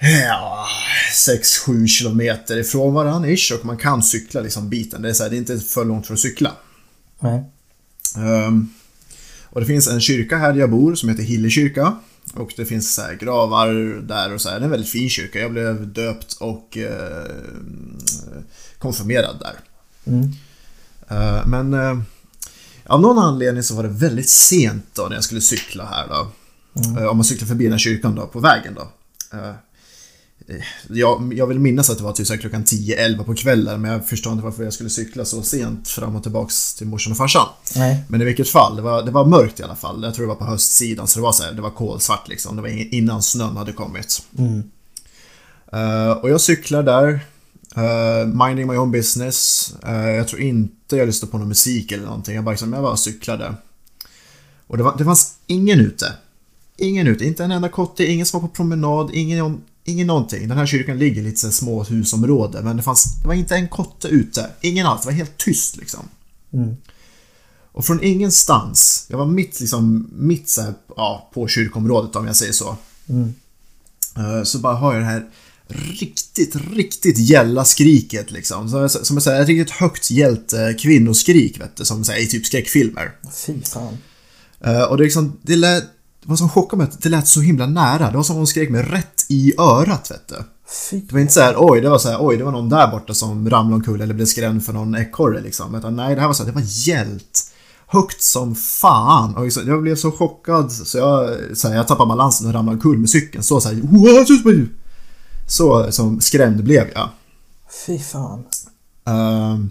Ja, 0.00 0.66
6-7 1.28 1.86
kilometer 1.86 2.56
ifrån 2.56 2.94
varandra 2.94 3.30
ish 3.30 3.52
och 3.52 3.64
man 3.64 3.76
kan 3.76 4.02
cykla 4.02 4.40
liksom 4.40 4.68
biten. 4.68 5.02
Det 5.02 5.08
är, 5.08 5.12
så 5.12 5.22
här, 5.22 5.30
det 5.30 5.36
är 5.36 5.38
inte 5.38 5.58
för 5.58 5.84
långt 5.84 6.06
för 6.06 6.14
att 6.14 6.20
cykla. 6.20 6.52
Nej. 7.20 7.44
Um, 8.16 8.74
och 9.44 9.60
det 9.60 9.66
finns 9.66 9.88
en 9.88 10.00
kyrka 10.00 10.36
här 10.36 10.52
där 10.52 10.60
jag 10.60 10.70
bor 10.70 10.94
som 10.94 11.08
heter 11.08 11.22
Hille 11.22 11.50
kyrka. 11.50 11.96
Och 12.34 12.52
det 12.56 12.64
finns 12.64 12.94
så 12.94 13.02
gravar 13.20 13.68
där 14.02 14.34
och 14.34 14.40
så 14.40 14.48
här. 14.48 14.56
Det 14.56 14.62
är 14.62 14.64
en 14.64 14.70
väldigt 14.70 14.90
fin 14.90 15.10
kyrka. 15.10 15.38
Jag 15.38 15.52
blev 15.52 15.92
döpt 15.92 16.32
och 16.32 16.78
eh, 16.78 17.30
konfirmerad 18.78 19.36
där. 19.40 19.54
Mm. 20.12 20.22
Uh, 21.10 21.46
men 21.46 21.74
uh, 21.74 22.02
av 22.86 23.00
någon 23.00 23.18
anledning 23.18 23.62
så 23.62 23.74
var 23.74 23.82
det 23.82 23.88
väldigt 23.88 24.28
sent 24.28 24.86
då 24.92 25.02
när 25.02 25.14
jag 25.14 25.24
skulle 25.24 25.40
cykla 25.40 25.84
här 25.84 26.08
då. 26.08 26.26
Mm. 26.82 26.98
Uh, 26.98 27.08
om 27.08 27.16
man 27.16 27.24
cyklar 27.24 27.48
förbi 27.48 27.64
den 27.64 27.72
här 27.72 27.78
kyrkan 27.78 28.14
då, 28.14 28.26
på 28.26 28.40
vägen 28.40 28.74
då. 28.74 28.88
Jag, 30.88 31.34
jag 31.34 31.46
vill 31.46 31.58
minnas 31.58 31.90
att 31.90 31.98
det 31.98 32.04
var 32.04 32.12
typ 32.12 32.26
så 32.26 32.38
klockan 32.38 32.64
10-11 32.64 33.24
på 33.24 33.34
kvällen 33.34 33.80
men 33.80 33.90
jag 33.90 34.08
förstår 34.08 34.32
inte 34.32 34.44
varför 34.44 34.64
jag 34.64 34.72
skulle 34.72 34.90
cykla 34.90 35.24
så 35.24 35.42
sent 35.42 35.88
fram 35.88 36.16
och 36.16 36.22
tillbaks 36.22 36.74
till 36.74 36.86
morsan 36.86 37.10
och 37.12 37.16
farsan. 37.16 37.46
Nej. 37.76 38.04
Men 38.08 38.22
i 38.22 38.24
vilket 38.24 38.48
fall, 38.48 38.76
det 38.76 38.82
var, 38.82 39.02
det 39.02 39.10
var 39.10 39.24
mörkt 39.24 39.60
i 39.60 39.62
alla 39.62 39.76
fall. 39.76 40.02
Jag 40.02 40.14
tror 40.14 40.26
det 40.26 40.28
var 40.28 40.34
på 40.34 40.44
höstsidan 40.44 41.06
så 41.06 41.18
det 41.18 41.22
var 41.22 41.32
så 41.32 41.42
här, 41.42 41.52
det 41.52 41.62
var 41.62 41.70
kolsvart 41.70 42.28
liksom. 42.28 42.56
Det 42.56 42.62
var 42.62 42.94
innan 42.94 43.22
snön 43.22 43.56
hade 43.56 43.72
kommit. 43.72 44.22
Mm. 44.38 44.62
Uh, 45.74 46.12
och 46.12 46.30
jag 46.30 46.40
cyklar 46.40 46.82
där. 46.82 47.20
Uh, 47.76 48.46
minding 48.46 48.66
my 48.66 48.76
own 48.76 48.90
business. 48.90 49.72
Uh, 49.86 50.10
jag 50.10 50.28
tror 50.28 50.40
inte 50.40 50.96
jag 50.96 51.06
lyssnade 51.06 51.32
på 51.32 51.38
någon 51.38 51.48
musik 51.48 51.92
eller 51.92 52.04
någonting. 52.04 52.34
Jag 52.34 52.44
bara, 52.44 52.50
liksom, 52.50 52.72
jag 52.72 52.82
bara 52.82 52.96
cyklade. 52.96 53.54
Och 54.66 54.76
det, 54.76 54.82
var, 54.82 54.98
det 54.98 55.04
fanns 55.04 55.34
ingen 55.46 55.80
ute. 55.80 56.12
Ingen 56.76 57.06
ute, 57.06 57.24
inte 57.24 57.44
en 57.44 57.50
enda 57.50 57.68
kotte, 57.68 58.06
ingen 58.06 58.26
som 58.26 58.40
var 58.40 58.48
på 58.48 58.54
promenad, 58.54 59.10
ingen 59.12 59.60
Ingen 59.86 60.06
någonting. 60.06 60.48
Den 60.48 60.58
här 60.58 60.66
kyrkan 60.66 60.98
ligger 60.98 61.20
i 61.20 61.24
lite 61.24 61.40
så 61.40 61.52
små 61.52 61.84
husområde 61.84 62.62
men 62.62 62.76
det 62.76 62.82
fanns, 62.82 63.20
det 63.22 63.28
var 63.28 63.34
inte 63.34 63.54
en 63.54 63.68
kotte 63.68 64.08
ute. 64.08 64.50
Ingen 64.60 64.86
alls, 64.86 65.02
det 65.02 65.06
var 65.06 65.12
helt 65.12 65.36
tyst 65.36 65.76
liksom. 65.76 66.00
Mm. 66.52 66.76
Och 67.72 67.84
från 67.84 68.02
ingenstans, 68.02 69.06
jag 69.10 69.18
var 69.18 69.26
mitt 69.26 69.60
liksom, 69.60 70.10
mitt 70.12 70.48
så 70.48 70.62
här, 70.62 70.74
ja, 70.96 71.30
på 71.34 71.48
kyrkområdet 71.48 72.16
om 72.16 72.26
jag 72.26 72.36
säger 72.36 72.52
så. 72.52 72.76
Mm. 73.08 73.34
Eh, 74.16 74.42
så 74.44 74.58
bara 74.58 74.76
hör 74.76 74.92
jag 74.92 75.02
det 75.02 75.06
här 75.06 75.30
riktigt, 75.68 76.56
riktigt 76.72 77.18
gälla 77.18 77.64
skriket 77.64 78.30
liksom. 78.30 78.68
Som, 78.68 78.88
som 78.88 79.18
ett 79.18 79.48
riktigt 79.48 79.70
högt 79.70 80.10
gällt 80.10 80.54
kvinnoskrik 80.78 81.60
vet 81.60 81.76
du, 81.76 81.84
som 81.84 82.04
här, 82.08 82.22
i 82.22 82.26
typ 82.26 82.46
skräckfilmer. 82.46 83.12
Fy 83.46 83.62
fan. 83.62 83.98
Uh, 84.66 84.82
och 84.82 84.96
det, 84.96 85.04
liksom, 85.04 85.36
det 85.42 85.56
lät 85.56 85.84
var 86.24 86.36
som 86.36 86.48
chockade 86.48 86.82
mig 86.82 86.92
det 87.02 87.08
lät 87.08 87.28
så 87.28 87.40
himla 87.40 87.66
nära. 87.66 88.10
Det 88.10 88.16
var 88.16 88.22
som 88.22 88.36
om 88.36 88.40
hon 88.40 88.46
skrek 88.46 88.70
mig 88.70 88.82
rätt 88.82 89.26
i 89.28 89.52
örat 89.58 90.10
vet 90.10 90.28
du. 90.28 90.34
Fy. 90.90 91.00
Det 91.00 91.12
var 91.12 91.20
inte 91.20 91.32
så 91.32 91.40
här, 91.40 91.54
oj, 91.58 91.80
det 91.80 91.88
var 91.88 91.98
så 91.98 92.08
här, 92.08 92.18
oj, 92.20 92.36
det 92.36 92.44
var 92.44 92.52
någon 92.52 92.68
där 92.68 92.90
borta 92.90 93.14
som 93.14 93.50
ramlade 93.50 93.74
omkull 93.74 94.00
eller 94.00 94.14
blev 94.14 94.26
skrämd 94.26 94.64
för 94.64 94.72
någon 94.72 94.94
ekorre 94.94 95.40
liksom. 95.40 95.74
Utan 95.74 95.96
nej, 95.96 96.14
det 96.14 96.20
här 96.20 96.28
var 96.28 96.34
så 96.34 96.42
här, 96.42 96.50
det 96.50 96.54
var 96.54 96.66
hjält. 96.66 97.50
Högt 97.86 98.22
som 98.22 98.54
fan. 98.54 99.34
Och 99.34 99.46
jag 99.66 99.82
blev 99.82 99.96
så 99.96 100.10
chockad 100.10 100.72
så 100.72 100.98
jag, 100.98 101.30
så 101.54 101.68
här, 101.68 101.76
jag 101.76 101.88
tappade 101.88 102.08
balansen 102.08 102.46
och 102.46 102.52
ramlade 102.52 102.76
omkull 102.76 102.98
med 102.98 103.10
cykeln. 103.10 103.44
Så 103.44 103.60
så 103.60 103.68
här, 103.68 103.76
så 105.46 105.92
som 105.92 106.20
skrämd 106.20 106.64
blev 106.64 106.90
jag. 106.94 107.08
Fy 107.86 107.98
fan. 107.98 108.44
Um, 109.04 109.70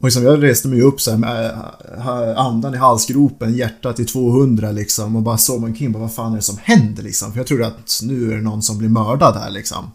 och 0.00 0.04
liksom 0.04 0.24
jag 0.24 0.42
reste 0.42 0.68
mig 0.68 0.82
upp 0.82 1.00
så 1.00 1.10
här 1.10 1.18
med 1.18 1.50
eh, 1.98 2.38
andan 2.38 2.74
i 2.74 2.76
halsgropen, 2.76 3.54
hjärtat 3.54 4.00
i 4.00 4.04
200 4.04 4.72
liksom 4.72 5.16
och 5.16 5.22
bara 5.22 5.38
såg 5.38 5.64
omkring. 5.64 5.92
Vad 5.92 6.14
fan 6.14 6.32
är 6.32 6.36
det 6.36 6.42
som 6.42 6.58
händer 6.62 7.02
liksom? 7.02 7.32
För 7.32 7.38
jag 7.38 7.46
trodde 7.46 7.66
att 7.66 8.00
nu 8.02 8.32
är 8.32 8.36
det 8.36 8.42
någon 8.42 8.62
som 8.62 8.78
blir 8.78 8.88
mördad 8.88 9.36
här 9.36 9.50
liksom. 9.50 9.90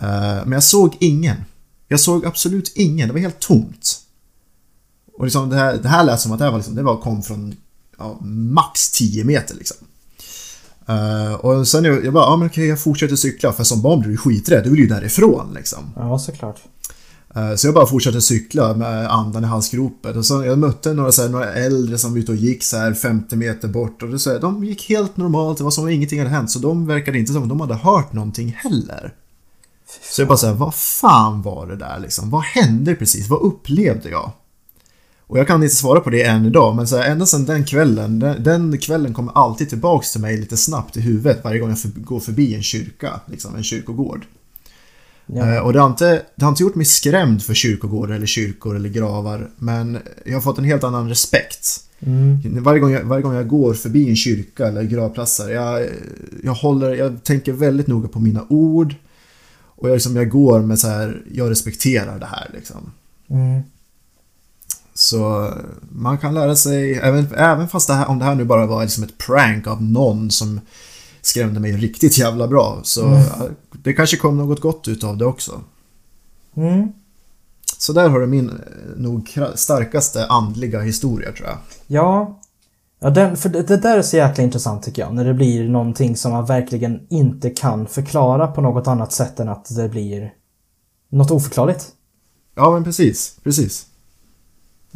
Eh, 0.00 0.44
men 0.44 0.52
jag 0.52 0.62
såg 0.62 0.96
ingen. 1.00 1.36
Jag 1.88 2.00
såg 2.00 2.26
absolut 2.26 2.72
ingen. 2.74 3.08
Det 3.08 3.14
var 3.14 3.20
helt 3.20 3.40
tomt. 3.40 4.00
Och 5.18 5.24
liksom 5.24 5.50
det, 5.50 5.56
här, 5.56 5.76
det 5.76 5.88
här 5.88 6.04
lät 6.04 6.20
som 6.20 6.32
att 6.32 6.38
det, 6.38 6.44
här 6.44 6.52
var 6.52 6.58
liksom, 6.58 6.74
det 6.74 6.82
var, 6.82 6.96
kom 6.96 7.22
från 7.22 7.56
ja, 7.98 8.18
max 8.22 8.90
10 8.90 9.24
meter 9.24 9.54
liksom. 9.54 9.76
Uh, 10.90 11.34
och 11.34 11.68
sen 11.68 11.84
jag, 11.84 12.04
jag 12.04 12.12
bara, 12.12 12.24
ja 12.24 12.36
men 12.36 12.48
okej 12.48 12.66
jag 12.66 12.80
fortsätter 12.80 13.16
cykla 13.16 13.52
för 13.52 13.64
som 13.64 13.82
barn 13.82 14.00
blir 14.00 14.10
du 14.10 14.16
skiträdd, 14.16 14.64
du 14.64 14.70
vill 14.70 14.80
ju 14.80 14.86
därifrån 14.86 15.54
liksom. 15.54 15.78
Ja, 15.96 16.18
såklart. 16.18 16.60
Eh, 17.34 17.54
så 17.54 17.66
jag 17.66 17.74
bara 17.74 17.86
fortsatte 17.86 18.20
cykla 18.20 18.74
med 18.74 19.12
andan 19.12 19.44
i 19.44 19.46
halsgropen. 19.46 20.18
Och 20.18 20.26
så 20.26 20.44
jag 20.44 20.58
mötte 20.58 20.94
några, 20.94 21.12
så 21.12 21.22
här, 21.22 21.28
några 21.28 21.52
äldre 21.52 21.98
som 21.98 22.12
var 22.12 22.18
ute 22.18 22.32
och 22.32 22.38
gick 22.38 22.64
så 22.64 22.76
här 22.76 22.94
50 22.94 23.36
meter 23.36 23.68
bort. 23.68 24.02
Och 24.02 24.08
det, 24.08 24.18
så 24.18 24.32
här, 24.32 24.40
de 24.40 24.64
gick 24.64 24.88
helt 24.88 25.16
normalt, 25.16 25.58
det 25.58 25.64
var 25.64 25.70
som 25.70 25.84
om 25.84 25.90
ingenting 25.90 26.18
hade 26.18 26.30
hänt. 26.30 26.50
Så 26.50 26.58
de 26.58 26.86
verkade 26.86 27.18
inte 27.18 27.32
som 27.32 27.42
att 27.42 27.48
de 27.48 27.60
hade 27.60 27.74
hört 27.74 28.12
någonting 28.12 28.56
heller. 28.58 29.14
Så 30.14 30.20
jag 30.20 30.28
bara 30.28 30.38
såhär, 30.38 30.54
vad 30.54 30.74
fan 30.74 31.42
var 31.42 31.66
det 31.66 31.76
där 31.76 31.98
liksom? 31.98 32.30
Vad 32.30 32.42
hände 32.42 32.94
precis? 32.94 33.28
Vad 33.28 33.42
upplevde 33.42 34.10
jag? 34.10 34.32
Och 35.28 35.38
jag 35.38 35.46
kan 35.46 35.62
inte 35.62 35.76
svara 35.76 36.00
på 36.00 36.10
det 36.10 36.22
än 36.22 36.46
idag, 36.46 36.76
men 36.76 36.88
så 36.88 36.96
här, 36.96 37.10
ända 37.10 37.26
sedan 37.26 37.44
den 37.44 37.64
kvällen, 37.64 38.18
den, 38.18 38.42
den, 38.42 38.78
kvällen 38.78 39.14
kommer 39.14 39.32
alltid 39.32 39.68
tillbaks 39.68 40.12
till 40.12 40.20
mig 40.20 40.36
lite 40.36 40.56
snabbt 40.56 40.96
i 40.96 41.00
huvudet 41.00 41.44
varje 41.44 41.58
gång 41.58 41.68
jag 41.68 41.78
för, 41.78 41.88
går 41.88 42.20
förbi 42.20 42.54
en 42.54 42.62
kyrka, 42.62 43.20
liksom 43.26 43.56
en 43.56 43.62
kyrkogård. 43.62 44.26
Ja. 45.26 45.54
Eh, 45.54 45.58
och 45.58 45.72
det 45.72 45.80
har, 45.80 45.86
inte, 45.86 46.22
det 46.36 46.44
har 46.44 46.50
inte 46.50 46.62
gjort 46.62 46.74
mig 46.74 46.86
skrämd 46.86 47.42
för 47.42 47.54
kyrkogårdar 47.54 48.14
eller 48.14 48.26
kyrkor 48.26 48.76
eller 48.76 48.88
gravar. 48.88 49.50
Men 49.56 49.98
jag 50.24 50.34
har 50.34 50.40
fått 50.40 50.58
en 50.58 50.64
helt 50.64 50.84
annan 50.84 51.08
respekt. 51.08 51.80
Mm. 52.00 52.62
Varje, 52.62 52.80
gång 52.80 52.92
jag, 52.92 53.04
varje 53.04 53.22
gång 53.22 53.34
jag 53.34 53.48
går 53.48 53.74
förbi 53.74 54.08
en 54.08 54.16
kyrka 54.16 54.66
eller 54.66 54.82
gravplatser. 54.82 55.48
Jag, 55.48 55.86
jag, 56.44 56.54
håller, 56.54 56.94
jag 56.94 57.24
tänker 57.24 57.52
väldigt 57.52 57.86
noga 57.86 58.08
på 58.08 58.20
mina 58.20 58.46
ord. 58.48 58.94
Och 59.60 59.88
jag, 59.88 59.94
liksom, 59.94 60.16
jag 60.16 60.30
går 60.30 60.60
med 60.60 60.78
så 60.78 60.88
här, 60.88 61.22
jag 61.32 61.50
respekterar 61.50 62.18
det 62.18 62.26
här 62.26 62.50
liksom. 62.54 62.92
Mm. 63.30 63.62
Så 64.98 65.50
man 65.92 66.18
kan 66.18 66.34
lära 66.34 66.56
sig, 66.56 66.94
även, 66.94 67.34
även 67.34 67.68
fast 67.68 67.88
det 67.88 67.94
här, 67.94 68.08
om 68.08 68.18
det 68.18 68.24
här 68.24 68.34
nu 68.34 68.44
bara 68.44 68.66
var 68.66 68.82
liksom 68.82 69.04
ett 69.04 69.18
prank 69.18 69.66
av 69.66 69.82
någon 69.82 70.30
som 70.30 70.60
skrämde 71.20 71.60
mig 71.60 71.72
riktigt 71.72 72.18
jävla 72.18 72.48
bra. 72.48 72.80
Så 72.82 73.06
mm. 73.06 73.22
det 73.70 73.92
kanske 73.92 74.16
kom 74.16 74.36
något 74.36 74.60
gott 74.60 74.88
utav 74.88 75.16
det 75.16 75.24
också. 75.24 75.60
Mm. 76.56 76.92
Så 77.78 77.92
där 77.92 78.08
har 78.08 78.20
du 78.20 78.26
min 78.26 78.48
eh, 78.48 78.54
nog 78.96 79.38
starkaste 79.54 80.26
andliga 80.26 80.80
historia 80.80 81.32
tror 81.32 81.48
jag. 81.48 81.58
Ja. 81.86 82.40
Ja, 83.00 83.10
den, 83.10 83.36
för 83.36 83.48
det, 83.48 83.62
det 83.62 83.76
där 83.76 83.98
är 83.98 84.02
så 84.02 84.16
jäkla 84.16 84.44
intressant 84.44 84.82
tycker 84.82 85.02
jag. 85.02 85.14
När 85.14 85.24
det 85.24 85.34
blir 85.34 85.68
någonting 85.68 86.16
som 86.16 86.32
man 86.32 86.46
verkligen 86.46 87.00
inte 87.10 87.50
kan 87.50 87.86
förklara 87.86 88.46
på 88.46 88.60
något 88.60 88.86
annat 88.86 89.12
sätt 89.12 89.40
än 89.40 89.48
att 89.48 89.76
det 89.76 89.88
blir 89.88 90.32
något 91.08 91.30
oförklarligt. 91.30 91.86
Ja, 92.54 92.70
men 92.70 92.84
precis. 92.84 93.36
Precis. 93.44 93.86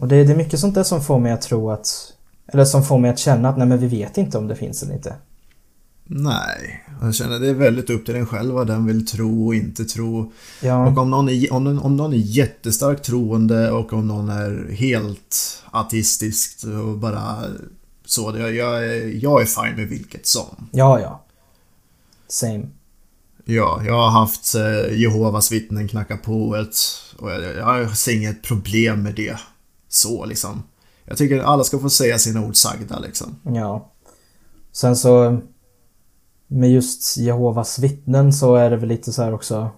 Och 0.02 0.08
det, 0.08 0.24
det 0.24 0.32
är 0.32 0.36
mycket 0.36 0.60
sånt 0.60 0.74
där 0.74 0.82
som 0.82 1.02
får 1.02 1.18
mig 1.18 1.32
att 1.32 1.42
tro 1.42 1.70
att... 1.70 2.12
Eller 2.46 2.64
som 2.64 2.84
får 2.84 2.98
mig 2.98 3.10
att 3.10 3.18
känna 3.18 3.48
att 3.48 3.58
nej 3.58 3.66
men 3.66 3.78
vi 3.78 3.86
vet 3.86 4.18
inte 4.18 4.38
om 4.38 4.48
det 4.48 4.56
finns 4.56 4.82
eller 4.82 4.94
inte. 4.94 5.14
Nej, 6.04 6.84
jag 7.00 7.14
känner 7.14 7.38
det 7.38 7.48
är 7.48 7.54
väldigt 7.54 7.90
upp 7.90 8.04
till 8.04 8.14
den 8.14 8.26
själv 8.26 8.54
vad 8.54 8.66
den 8.66 8.86
vill 8.86 9.06
tro 9.06 9.46
och 9.46 9.54
inte 9.54 9.84
tro. 9.84 10.32
Ja. 10.60 10.88
Och 10.88 10.98
om 10.98 11.10
någon, 11.10 11.28
är, 11.28 11.52
om, 11.52 11.78
om 11.78 11.96
någon 11.96 12.12
är 12.12 12.16
jättestarkt 12.16 13.04
troende 13.04 13.70
och 13.70 13.92
om 13.92 14.08
någon 14.08 14.28
är 14.28 14.72
helt 14.72 15.62
ateistisk 15.70 16.64
och 16.64 16.98
bara 16.98 17.44
så. 18.04 18.34
Jag, 18.38 18.54
jag, 18.54 18.84
är, 18.84 19.24
jag 19.24 19.42
är 19.42 19.46
fine 19.46 19.76
med 19.76 19.88
vilket 19.88 20.26
som. 20.26 20.68
Ja, 20.70 21.00
ja. 21.00 21.24
Same. 22.28 22.66
Ja, 23.44 23.82
jag 23.86 23.94
har 23.94 24.10
haft 24.10 24.54
eh, 24.54 25.00
Jehovas 25.00 25.52
vittnen 25.52 25.88
knacka 25.88 26.16
på 26.16 26.56
ett 26.56 26.76
och 27.18 27.30
jag, 27.30 27.56
jag 27.56 27.96
ser 27.96 28.16
inget 28.16 28.42
problem 28.42 29.02
med 29.02 29.14
det. 29.14 29.36
Så 29.94 30.24
liksom. 30.24 30.62
Jag 31.05 31.18
tycker 31.18 31.40
alla 31.42 31.64
ska 31.64 31.78
få 31.78 31.90
säga 31.90 32.18
sina 32.18 32.46
ord 32.46 32.57
sagda 32.57 32.98
liksom. 32.98 33.37
Ja. 33.42 33.88
Sen 34.72 34.96
så 34.96 35.38
med 36.46 36.70
just 36.70 37.16
Jehovas 37.16 37.78
vittnen 37.78 38.33
så 38.33 38.55
är 38.55 38.70
det 38.70 38.76
väl 38.76 38.88
lite 38.88 39.12
så 39.12 39.22
här 39.22 39.35
också 39.35 39.70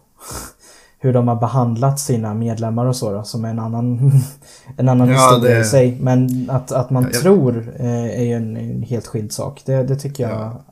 hur 0.98 1.12
de 1.12 1.28
har 1.28 1.36
behandlat 1.36 2.00
sina 2.00 2.34
medlemmar 2.34 2.86
och 2.86 2.96
så 2.96 3.12
då, 3.12 3.22
som 3.22 3.44
är 3.44 3.48
en 3.50 3.58
annan, 3.58 4.12
en 4.76 4.88
annan 4.88 5.08
Ja, 5.08 5.14
historia 5.14 5.54
det- 5.54 5.60
i 5.60 5.64
sig. 5.64 5.98
Men 6.00 6.50
att, 6.50 6.72
att 6.72 6.90
man 6.90 7.02
Ja, 7.02 7.08
jag- 7.12 7.22
tror 7.22 7.74
eh, 7.76 8.04
är 8.20 8.22
ju 8.24 8.32
en, 8.32 8.56
en 8.56 8.82
helt 8.82 9.06
skild 9.06 9.32
sak. 9.32 9.62
Det, 9.66 9.82
det 9.82 9.96
tycker 9.96 10.22
jag 10.28 10.32
Ja. 10.40 10.64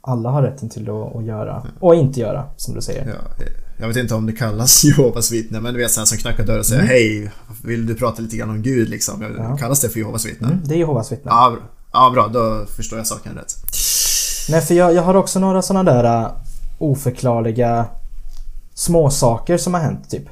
alla 0.00 0.30
har 0.30 0.42
rätten 0.42 0.68
till 0.68 0.90
att, 0.90 1.16
att 1.16 1.24
göra. 1.24 1.66
Och 1.80 1.94
inte 1.94 2.20
göra, 2.20 2.44
som 2.56 2.74
du 2.74 2.80
säger. 2.82 3.16
Ja, 3.78 3.84
jag 3.84 3.88
vet 3.88 3.96
inte 3.96 4.14
om 4.14 4.26
det 4.26 4.32
kallas 4.32 4.84
Jehovas 4.84 5.32
vittne, 5.32 5.60
men 5.60 5.74
du 5.74 5.80
vet 5.80 5.90
sådana 5.90 6.06
som 6.06 6.18
knackar 6.18 6.46
dörr 6.46 6.58
och 6.58 6.66
säger 6.66 6.82
Hej, 6.82 7.30
vill 7.64 7.86
du 7.86 7.94
prata 7.94 8.22
lite 8.22 8.36
grann 8.36 8.50
om 8.50 8.62
Gud 8.62 8.88
liksom? 8.88 9.34
Ja. 9.38 9.56
Kallas 9.56 9.80
det 9.80 9.88
för 9.88 9.98
Jehovas 9.98 10.26
vittne? 10.26 10.46
Mm, 10.46 10.60
det 10.64 10.74
är 10.74 10.78
Jehovas 10.78 11.12
vittnen. 11.12 11.34
Ja, 11.34 11.50
bra. 11.50 11.60
ja, 11.92 12.10
bra. 12.10 12.28
Då 12.28 12.66
förstår 12.76 12.98
jag 12.98 13.06
saken 13.06 13.34
rätt. 13.34 13.54
Nej, 14.50 14.60
för 14.60 14.74
jag, 14.74 14.94
jag 14.94 15.02
har 15.02 15.14
också 15.14 15.38
några 15.38 15.62
sådana 15.62 15.92
där 15.92 16.24
uh, 16.24 16.30
oförklarliga 16.78 17.86
småsaker 18.74 19.56
som 19.56 19.74
har 19.74 19.80
hänt, 19.80 20.10
typ. 20.10 20.24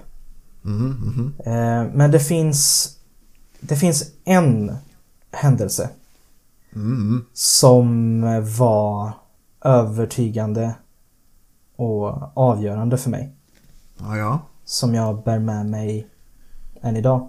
Mhm. 0.62 1.34
Eh, 1.46 1.84
men 1.94 2.10
det 2.10 2.20
finns... 2.20 2.90
Det 3.60 3.76
finns 3.76 4.04
en 4.24 4.76
händelse 5.32 5.90
Mm, 6.76 7.24
som 7.32 8.20
var 8.58 9.12
övertygande 9.64 10.74
och 11.76 12.38
avgörande 12.38 12.98
för 12.98 13.10
mig. 13.10 13.35
Ja, 13.98 14.16
ja. 14.16 14.40
Som 14.64 14.94
jag 14.94 15.22
bär 15.22 15.38
med 15.38 15.66
mig 15.66 16.06
än 16.82 16.96
idag. 16.96 17.28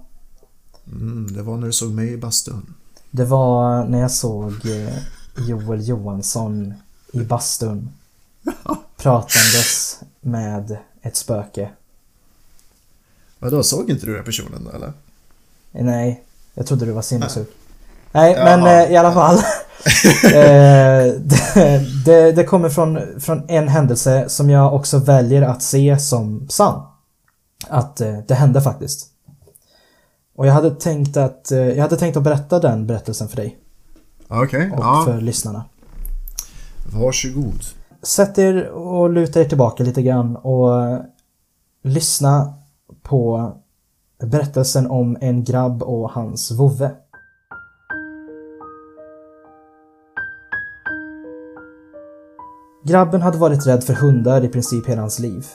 Mm, 0.87 1.33
det 1.33 1.43
var 1.43 1.57
när 1.57 1.67
du 1.67 1.73
såg 1.73 1.91
mig 1.91 2.13
i 2.13 2.17
bastun. 2.17 2.73
Det 3.11 3.25
var 3.25 3.85
när 3.85 3.99
jag 3.99 4.11
såg 4.11 4.65
eh, 4.65 4.97
Joel 5.47 5.87
Johansson 5.87 6.73
i 7.11 7.19
bastun 7.19 7.89
pratandes 8.97 9.99
med 10.21 10.77
ett 11.01 11.15
spöke. 11.15 11.69
Vadå, 13.39 13.63
såg 13.63 13.89
inte 13.89 14.05
du 14.05 14.15
den 14.15 14.23
personen 14.23 14.63
då 14.63 14.71
eller? 14.71 14.93
Nej, 15.71 16.23
jag 16.53 16.67
trodde 16.67 16.85
du 16.85 16.91
var 16.91 17.01
sinnessjuk. 17.01 17.55
Nej, 18.11 18.33
Jaha. 18.33 18.57
men 18.57 18.85
eh, 18.85 18.91
i 18.91 18.97
alla 18.97 19.13
fall. 19.13 19.35
eh, 20.23 21.13
det, 21.19 21.85
det, 22.05 22.31
det 22.31 22.43
kommer 22.43 22.69
från, 22.69 22.99
från 23.19 23.49
en 23.49 23.67
händelse 23.67 24.29
som 24.29 24.49
jag 24.49 24.73
också 24.73 24.97
väljer 24.97 25.41
att 25.41 25.61
se 25.61 25.99
som 25.99 26.47
sann. 26.49 26.81
Att 27.69 28.01
eh, 28.01 28.17
det 28.27 28.33
hände 28.33 28.61
faktiskt. 28.61 29.07
Och 30.35 30.47
jag 30.47 30.53
hade 30.53 30.71
tänkt 30.71 31.17
att, 31.17 31.47
jag 31.51 31.81
hade 31.81 31.97
tänkt 31.97 32.17
att 32.17 32.23
berätta 32.23 32.59
den 32.59 32.87
berättelsen 32.87 33.27
för 33.27 33.35
dig 33.35 33.57
Okej, 34.27 34.71
och 34.71 34.83
ja. 34.83 35.03
för 35.05 35.21
lyssnarna. 35.21 35.65
Varsågod. 36.93 37.63
Sätt 38.01 38.37
er 38.37 38.67
och 38.69 39.09
luta 39.09 39.41
er 39.41 39.45
tillbaka 39.45 39.83
lite 39.83 40.01
grann 40.01 40.35
och 40.35 40.99
lyssna 41.83 42.53
på 43.03 43.51
berättelsen 44.23 44.87
om 44.91 45.17
en 45.21 45.43
grabb 45.43 45.83
och 45.83 46.11
hans 46.11 46.51
vovve. 46.51 46.91
Grabben 52.87 53.21
hade 53.21 53.37
varit 53.37 53.67
rädd 53.67 53.83
för 53.83 53.93
hundar 53.93 54.43
i 54.43 54.47
princip 54.47 54.87
hela 54.87 55.01
hans 55.01 55.19
liv. 55.19 55.45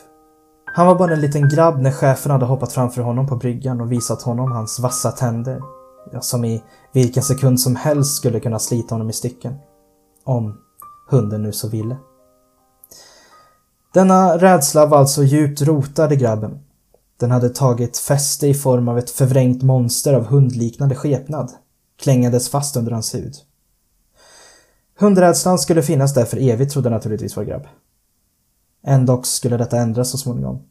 Han 0.65 0.87
var 0.87 0.95
bara 0.95 1.13
en 1.13 1.21
liten 1.21 1.49
grabb 1.49 1.81
när 1.81 1.91
chefen 1.91 2.33
hade 2.33 2.45
hoppat 2.45 2.73
framför 2.73 3.03
honom 3.03 3.27
på 3.27 3.37
bryggan 3.37 3.81
och 3.81 3.93
visat 3.93 4.23
honom 4.23 4.53
hans 4.53 4.79
vassa 4.79 5.11
tänder. 5.11 5.61
Som 6.21 6.45
i 6.45 6.63
vilken 6.93 7.23
sekund 7.23 7.61
som 7.61 7.77
helst 7.77 8.17
skulle 8.17 8.41
kunna 8.41 8.59
slita 8.59 8.95
honom 8.95 9.11
i 9.11 9.13
stycken. 9.13 9.55
Om 10.25 10.59
hunden 11.11 11.43
nu 11.43 11.53
så 11.53 11.69
ville. 11.69 11.97
Denna 13.95 14.39
rädsla 14.39 14.87
var 14.87 14.99
alltså 14.99 15.23
djupt 15.23 15.63
rotad 15.63 16.13
i 16.13 16.17
grabben. 16.17 16.59
Den 17.21 17.31
hade 17.31 17.49
tagit 17.49 17.99
fäste 17.99 18.47
i 18.47 18.55
form 18.55 18.89
av 18.89 18.99
ett 18.99 19.11
förvrängt 19.11 19.63
monster 19.63 20.15
av 20.15 20.25
hundliknande 20.25 20.95
skepnad, 20.95 21.51
klängandes 22.03 22.51
fast 22.51 22.77
under 22.77 22.93
hans 22.93 23.15
hud. 23.15 23.35
Hundrädslan 24.99 25.59
skulle 25.59 25.83
finnas 25.83 26.15
där 26.15 26.25
för 26.25 26.37
evigt 26.37 26.73
trodde 26.73 26.91
naturligtvis 26.91 27.37
vår 27.37 27.45
grabb. 27.45 27.67
Ändock 28.85 29.27
skulle 29.27 29.57
detta 29.57 29.79
ändras 29.79 30.11
så 30.11 30.19
småningom. 30.19 30.63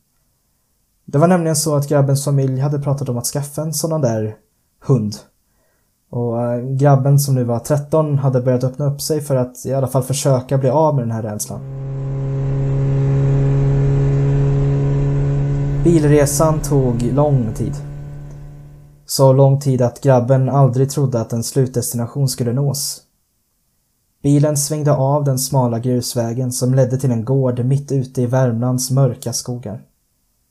Det 1.06 1.18
var 1.18 1.28
nämligen 1.28 1.56
så 1.56 1.76
att 1.76 1.90
grabbens 1.90 2.26
familj 2.26 2.60
hade 2.60 2.80
pratat 2.80 3.10
om 3.10 3.18
att 3.18 3.26
skaffa 3.26 3.62
en 3.62 3.74
sådan 3.74 4.02
där 4.02 4.36
hund. 4.86 5.16
Och 6.10 6.42
eh, 6.42 6.62
grabben 6.70 7.20
som 7.20 7.36
nu 7.36 7.44
var 7.44 7.60
13 7.60 8.18
hade 8.18 8.42
börjat 8.42 8.64
öppna 8.64 8.86
upp 8.86 9.02
sig 9.02 9.22
för 9.22 9.36
att 9.36 9.66
i 9.66 9.74
alla 9.74 9.88
fall 9.88 10.04
försöka 10.04 10.58
bli 10.58 10.70
av 10.70 10.96
med 10.96 11.04
den 11.04 11.12
här 11.12 11.24
rädslan. 11.24 11.62
Bilresan 15.84 16.60
tog 16.60 17.02
lång 17.02 17.54
tid. 17.54 17.76
Så 19.06 19.34
lång 19.34 19.60
tid 19.60 19.82
att 19.82 20.02
grabben 20.02 20.50
aldrig 20.50 20.90
trodde 20.90 21.22
att 21.22 21.34
en 21.34 21.44
slutdestination 21.44 22.30
skulle 22.30 22.54
nås. 22.54 23.02
Bilen 24.22 24.58
svängde 24.58 24.92
av 24.92 25.24
den 25.24 25.40
smala 25.40 25.80
grusvägen 25.80 26.52
som 26.52 26.74
ledde 26.74 26.98
till 26.98 27.12
en 27.12 27.26
gård 27.26 27.66
mitt 27.66 27.92
ute 27.92 28.22
i 28.22 28.26
Värmlands 28.26 28.92
mörka 28.92 29.34
skogar. 29.34 29.82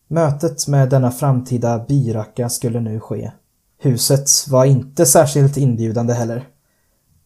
Mötet 0.08 0.68
med 0.68 0.90
denna 0.90 1.10
framtida 1.10 1.84
byracka 1.88 2.48
skulle 2.48 2.80
nu 2.80 3.00
ske. 3.00 3.32
Huset 3.78 4.28
var 4.48 4.64
inte 4.64 5.06
särskilt 5.06 5.56
inbjudande 5.56 6.14
heller. 6.14 6.48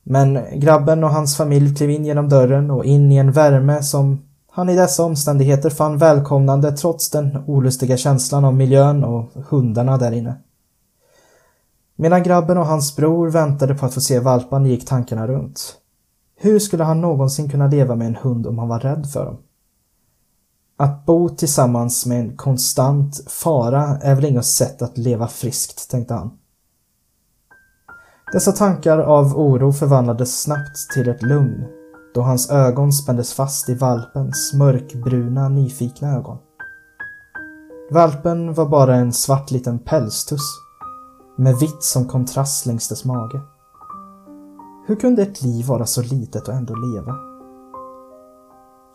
Men 0.02 0.61
grabben 0.61 1.04
och 1.04 1.11
hans 1.11 1.37
familj 1.37 1.74
klev 1.74 1.90
in 1.90 2.04
genom 2.04 2.28
dörren 2.28 2.70
och 2.70 2.85
in 2.85 3.12
i 3.12 3.16
en 3.16 3.33
värme 3.33 3.83
som 3.83 4.22
han 4.50 4.68
i 4.68 4.76
dessa 4.76 5.04
omständigheter 5.04 5.70
fann 5.70 5.98
välkomnande 5.98 6.72
trots 6.72 7.11
den 7.11 7.44
olustiga 7.46 7.96
känslan 7.96 8.44
av 8.44 8.54
miljön 8.54 9.04
och 9.04 9.30
hundarna 9.48 9.98
där 9.98 10.12
inne. 10.12 10.35
Medan 11.96 12.22
grabben 12.22 12.59
och 12.59 12.66
hans 12.66 12.96
bror 12.96 13.30
väntade 13.30 13.74
på 13.74 13.87
att 13.87 13.94
få 13.94 14.00
se 14.00 14.18
valpan 14.18 14.66
gick 14.66 14.87
tankarna 14.87 15.26
runt. 15.26 15.76
Hur 16.37 16.59
skulle 16.59 16.85
han 16.85 17.01
någonsin 17.01 17.49
kunna 17.49 17.66
leva 17.66 17.94
med 17.94 18.07
en 18.07 18.16
hund 18.16 18.47
om 18.47 18.59
han 18.59 18.68
var 18.68 18.81
rädd 18.81 19.07
för 19.12 19.25
dem? 19.25 19.37
Att 20.77 21.07
bo 21.07 21.29
tillsammans 21.29 22.07
med 22.07 22.20
en 22.20 22.37
konstant 22.37 23.31
fara 23.31 23.83
är 23.83 24.14
väl 24.14 24.25
inget 24.25 24.44
sätt 24.44 24.83
att 24.83 24.99
leva 24.99 25.29
friskt, 25.29 25.90
tänkte 25.90 26.14
han. 26.14 26.31
Dessa 28.33 28.53
tankar 28.53 28.99
av 28.99 29.38
oro 29.38 29.73
förvandlades 29.73 30.42
snabbt 30.42 30.90
till 30.94 31.09
ett 31.09 31.23
lugn 31.23 31.64
då 32.14 32.23
hans 32.23 32.51
ögon 32.51 32.92
spändes 32.92 33.35
fast 33.35 33.68
i 33.68 33.75
valpens 33.75 34.53
mörkbruna 34.55 35.49
nyfikna 35.49 36.16
ögon. 36.16 36.38
Valpen 37.90 38.55
var 38.55 38.66
bara 38.66 38.97
en 38.97 39.12
svart 39.12 39.51
liten 39.51 39.79
pälstuss 39.79 40.59
med 41.37 41.57
vitt 41.57 41.83
som 41.83 42.09
kontrast 42.09 42.66
längs 42.66 42.88
dess 42.88 43.05
mage. 43.05 43.40
Hur 44.87 44.97
kunde 44.97 45.23
ett 45.23 45.42
liv 45.42 45.66
vara 45.66 45.87
så 45.87 46.03
litet 46.03 46.49
och 46.49 46.55
ändå 46.55 46.75
leva? 46.75 47.16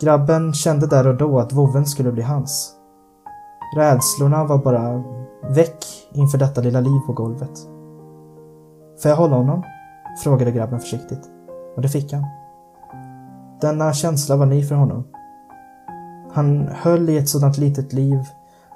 Grabben 0.01 0.53
kände 0.53 0.87
där 0.87 1.07
och 1.07 1.17
då 1.17 1.39
att 1.39 1.53
vovven 1.53 1.85
skulle 1.85 2.11
bli 2.11 2.21
hans. 2.21 2.75
Rädslorna 3.75 4.45
var 4.45 4.57
bara 4.57 5.03
väck 5.55 5.85
inför 6.13 6.37
detta 6.37 6.61
lilla 6.61 6.79
liv 6.79 6.99
på 7.07 7.13
golvet. 7.13 7.59
Får 9.01 9.09
jag 9.09 9.15
hålla 9.15 9.35
honom? 9.35 9.63
frågade 10.23 10.51
grabben 10.51 10.79
försiktigt. 10.79 11.29
Och 11.75 11.81
det 11.81 11.89
fick 11.89 12.13
han. 12.13 12.23
Denna 13.61 13.93
känsla 13.93 14.35
var 14.35 14.45
ny 14.45 14.63
för 14.63 14.75
honom. 14.75 15.03
Han 16.31 16.67
höll 16.67 17.09
i 17.09 17.17
ett 17.17 17.29
sådant 17.29 17.57
litet 17.57 17.93
liv 17.93 18.19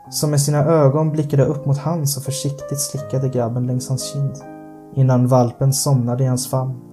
som 0.09 0.31
med 0.31 0.41
sina 0.41 0.65
ögon 0.65 1.11
blickade 1.11 1.45
upp 1.45 1.65
mot 1.65 1.77
hans 1.77 2.17
och 2.17 2.23
försiktigt 2.23 2.79
slickade 2.79 3.29
grabben 3.29 3.67
längs 3.67 3.89
hans 3.89 4.13
kind 4.13 4.35
innan 4.95 5.27
valpen 5.27 5.73
somnade 5.73 6.23
i 6.23 6.27
hans 6.27 6.49
famn, 6.49 6.92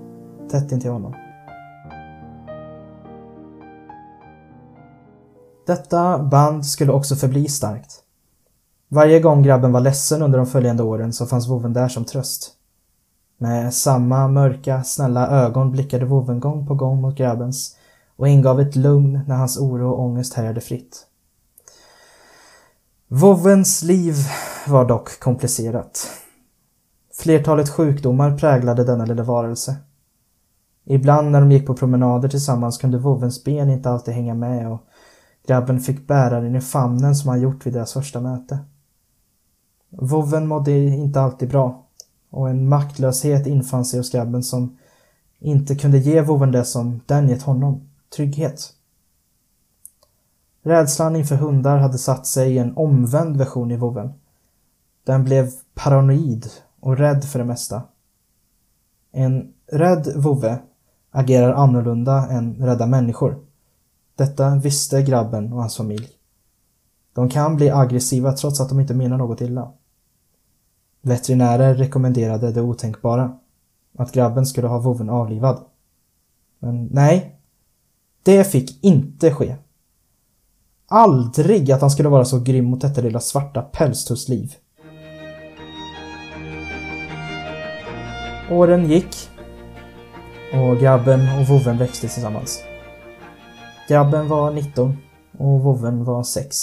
tätt 0.51 0.73
intill 0.73 0.91
honom. 0.91 1.15
Detta 5.67 6.19
band 6.19 6.67
skulle 6.67 6.93
också 6.93 7.17
förbli 7.17 7.49
starkt. 7.49 8.03
Varje 8.89 9.21
gång 9.21 9.43
grabben 9.43 9.73
var 9.73 9.81
ledsen 9.81 10.23
under 10.23 10.39
de 10.39 10.47
följande 10.47 10.83
åren 10.83 11.13
så 11.13 11.27
fanns 11.27 11.49
vovven 11.49 11.73
där 11.73 11.89
som 11.89 12.05
tröst. 12.05 12.53
Med 13.39 13.75
samma 13.75 14.29
mörka, 14.29 14.83
snälla 14.83 15.29
ögon 15.29 15.71
blickade 15.71 16.05
vovven 16.05 16.41
gång 16.41 16.67
på 16.67 16.75
gång 16.75 17.01
mot 17.01 17.17
grabbens 17.17 17.77
och 18.17 18.29
ingav 18.29 18.61
ett 18.61 18.77
lugn 18.77 19.21
när 19.27 19.37
hans 19.37 19.59
oro 19.59 19.91
och 19.91 20.01
ångest 20.01 20.35
härjade 20.35 20.61
fritt. 20.61 21.07
Vovvens 23.09 23.83
liv 23.83 24.15
var 24.67 24.85
dock 24.85 25.21
komplicerat. 25.21 26.09
Flertalet 27.15 27.69
sjukdomar 27.69 28.39
präglade 28.39 28.85
denna 28.85 29.05
lilla 29.05 29.23
varelse. 29.23 29.77
Ibland 30.93 31.31
när 31.31 31.41
de 31.41 31.53
gick 31.53 31.67
på 31.67 31.75
promenader 31.75 32.29
tillsammans 32.29 32.79
kunde 32.79 32.99
vovvens 32.99 33.45
ben 33.45 33.71
inte 33.71 33.91
alltid 33.91 34.15
hänga 34.15 34.35
med 34.35 34.73
och 34.73 34.81
grabben 35.47 35.81
fick 35.81 36.07
bära 36.07 36.41
den 36.41 36.57
i 36.57 36.61
famnen 36.61 37.15
som 37.15 37.29
han 37.29 37.41
gjort 37.41 37.67
vid 37.67 37.73
deras 37.73 37.93
första 37.93 38.21
möte. 38.21 38.59
Vovven 39.91 40.47
mådde 40.47 40.73
inte 40.73 41.21
alltid 41.21 41.49
bra 41.49 41.87
och 42.31 42.51
en 42.51 42.69
maktlöshet 42.69 43.47
infann 43.47 43.85
sig 43.85 44.01
hos 44.01 44.11
grabben 44.11 44.43
som 44.43 44.79
inte 45.39 45.75
kunde 45.75 45.99
ge 45.99 46.21
vovven 46.21 46.53
det 46.53 46.65
som 46.65 47.01
den 47.07 47.29
gett 47.29 47.43
honom, 47.43 47.89
trygghet. 48.17 48.73
Rädslan 50.63 51.17
inför 51.17 51.37
hundar 51.37 51.79
hade 51.79 51.99
satt 51.99 52.27
sig 52.27 52.55
i 52.55 52.59
en 52.59 52.77
omvänd 52.77 53.37
version 53.37 53.71
i 53.71 53.77
vovven. 53.77 54.13
Den 55.05 55.25
blev 55.25 55.51
paranoid 55.75 56.47
och 56.81 56.97
rädd 56.97 57.25
för 57.25 57.39
det 57.39 57.45
mesta. 57.45 57.83
En 59.13 59.53
rädd 59.67 60.13
vovve 60.17 60.59
agerar 61.11 61.53
annorlunda 61.53 62.29
än 62.29 62.57
rädda 62.67 62.87
människor. 62.87 63.39
Detta 64.17 64.57
visste 64.57 65.03
grabben 65.03 65.53
och 65.53 65.61
hans 65.61 65.77
familj. 65.77 66.09
De 67.15 67.29
kan 67.29 67.57
bli 67.57 67.71
aggressiva 67.71 68.33
trots 68.33 68.61
att 68.61 68.69
de 68.69 68.81
inte 68.81 68.95
menar 68.95 69.19
något 69.19 69.41
illa. 69.41 69.73
Veterinärer 71.03 71.75
rekommenderade 71.75 72.53
det 72.53 72.63
otänkbara. 72.63 73.39
Att 73.99 74.13
grabben 74.13 74.47
skulle 74.47 74.69
ha 74.69 74.79
vovven 74.79 75.11
avlivad. 75.11 75.61
Men 76.59 76.87
nej. 76.87 77.41
Det 78.23 78.45
fick 78.45 78.85
inte 78.85 79.35
ske. 79.35 79.57
Aldrig 80.87 81.73
att 81.73 81.81
han 81.81 81.91
skulle 81.91 82.09
vara 82.09 82.25
så 82.25 82.41
grym 82.41 82.65
mot 82.65 82.81
detta 82.81 83.01
lilla 83.01 83.21
svarta 83.21 83.63
pälstussliv. 83.63 84.55
Åren 88.51 88.91
gick 88.91 89.31
och 90.53 90.79
grabben 90.79 91.39
och 91.39 91.47
vovven 91.47 91.79
växte 91.79 92.09
tillsammans. 92.09 92.63
Grabben 93.89 94.29
var 94.29 94.51
19 94.51 94.99
och 95.39 95.61
vovven 95.61 96.05
var 96.05 96.23
6. 96.23 96.57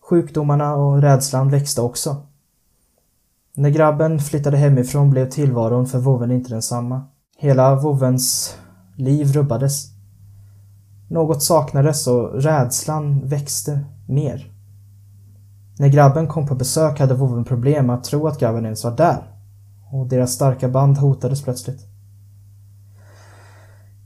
Sjukdomarna 0.00 0.74
och 0.74 1.02
rädslan 1.02 1.50
växte 1.50 1.80
också. 1.80 2.16
När 3.54 3.70
grabben 3.70 4.18
flyttade 4.18 4.56
hemifrån 4.56 5.10
blev 5.10 5.30
tillvaron 5.30 5.86
för 5.86 5.98
vovven 5.98 6.30
inte 6.30 6.50
densamma. 6.50 7.02
Hela 7.38 7.74
vovvens 7.74 8.56
liv 8.96 9.32
rubbades. 9.32 9.86
Något 11.10 11.42
saknades 11.42 12.06
och 12.06 12.42
rädslan 12.42 13.26
växte 13.26 13.84
mer. 14.08 14.52
När 15.78 15.88
grabben 15.88 16.28
kom 16.28 16.46
på 16.46 16.54
besök 16.54 16.98
hade 16.98 17.14
vovven 17.14 17.44
problem 17.44 17.90
att 17.90 18.04
tro 18.04 18.26
att 18.26 18.40
grabben 18.40 18.64
ens 18.64 18.84
var 18.84 18.96
där. 18.96 19.22
Och 19.92 20.06
deras 20.06 20.32
starka 20.32 20.68
band 20.68 20.98
hotades 20.98 21.42
plötsligt. 21.42 21.91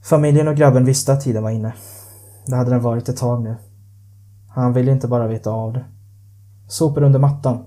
Familjen 0.07 0.49
och 0.49 0.57
grabben 0.57 0.85
visste 0.85 1.13
att 1.13 1.21
tiden 1.21 1.43
var 1.43 1.51
inne. 1.51 1.75
Det 2.47 2.57
hade 2.57 2.71
den 2.71 2.83
varit 2.83 3.09
ett 3.09 3.17
tag 3.17 3.43
nu. 3.43 3.57
Han 4.55 4.73
ville 4.73 4.93
inte 4.93 5.09
bara 5.09 5.27
veta 5.27 5.51
av 5.51 5.73
det. 5.73 5.85
Sopor 6.69 7.03
under 7.03 7.19
mattan. 7.19 7.65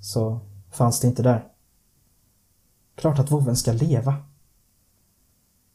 Så 0.00 0.40
fanns 0.70 1.00
det 1.00 1.08
inte 1.08 1.22
där. 1.22 1.44
Klart 2.94 3.18
att 3.18 3.30
vovven 3.30 3.56
ska 3.56 3.72
leva. 3.72 4.14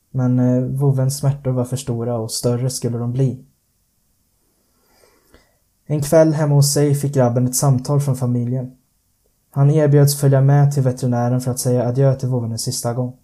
Men 0.09 0.39
eh, 0.39 0.63
vovvens 0.63 1.17
smärtor 1.17 1.51
var 1.51 1.65
för 1.65 1.77
stora 1.77 2.17
och 2.17 2.31
större 2.31 2.69
skulle 2.69 2.97
de 2.97 3.11
bli. 3.11 3.45
En 5.85 6.01
kväll 6.01 6.33
hemma 6.33 6.55
hos 6.55 6.73
sig 6.73 6.95
fick 6.95 7.13
grabben 7.13 7.45
ett 7.45 7.55
samtal 7.55 8.01
från 8.01 8.15
familjen. 8.15 8.77
Han 9.51 9.71
erbjöds 9.71 10.19
följa 10.19 10.41
med 10.41 10.71
till 10.71 10.83
veterinären 10.83 11.41
för 11.41 11.51
att 11.51 11.59
säga 11.59 11.87
adjö 11.87 12.15
till 12.15 12.29
vovven 12.29 12.51
en 12.51 12.59
sista 12.59 12.93
gång. 12.93 13.17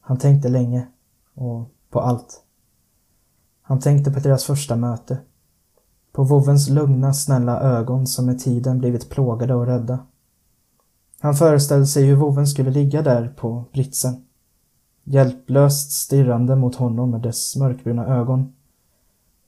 Han 0.00 0.18
tänkte 0.18 0.48
länge 0.48 0.86
och 1.34 1.68
på 1.92 2.00
allt. 2.00 2.42
Han 3.62 3.80
tänkte 3.80 4.10
på 4.10 4.20
deras 4.20 4.44
första 4.44 4.76
möte. 4.76 5.18
På 6.12 6.24
vovvens 6.24 6.68
lugna, 6.68 7.14
snälla 7.14 7.60
ögon 7.60 8.06
som 8.06 8.26
med 8.26 8.38
tiden 8.38 8.78
blivit 8.78 9.10
plågade 9.10 9.54
och 9.54 9.66
rädda. 9.66 10.06
Han 11.20 11.34
föreställde 11.34 11.86
sig 11.86 12.04
hur 12.04 12.16
vovven 12.16 12.46
skulle 12.46 12.70
ligga 12.70 13.02
där 13.02 13.28
på 13.28 13.64
britsen. 13.72 14.26
Hjälplöst 15.04 15.92
stirrande 15.92 16.56
mot 16.56 16.74
honom 16.74 17.10
med 17.10 17.20
dess 17.20 17.56
mörkbruna 17.56 18.06
ögon. 18.06 18.52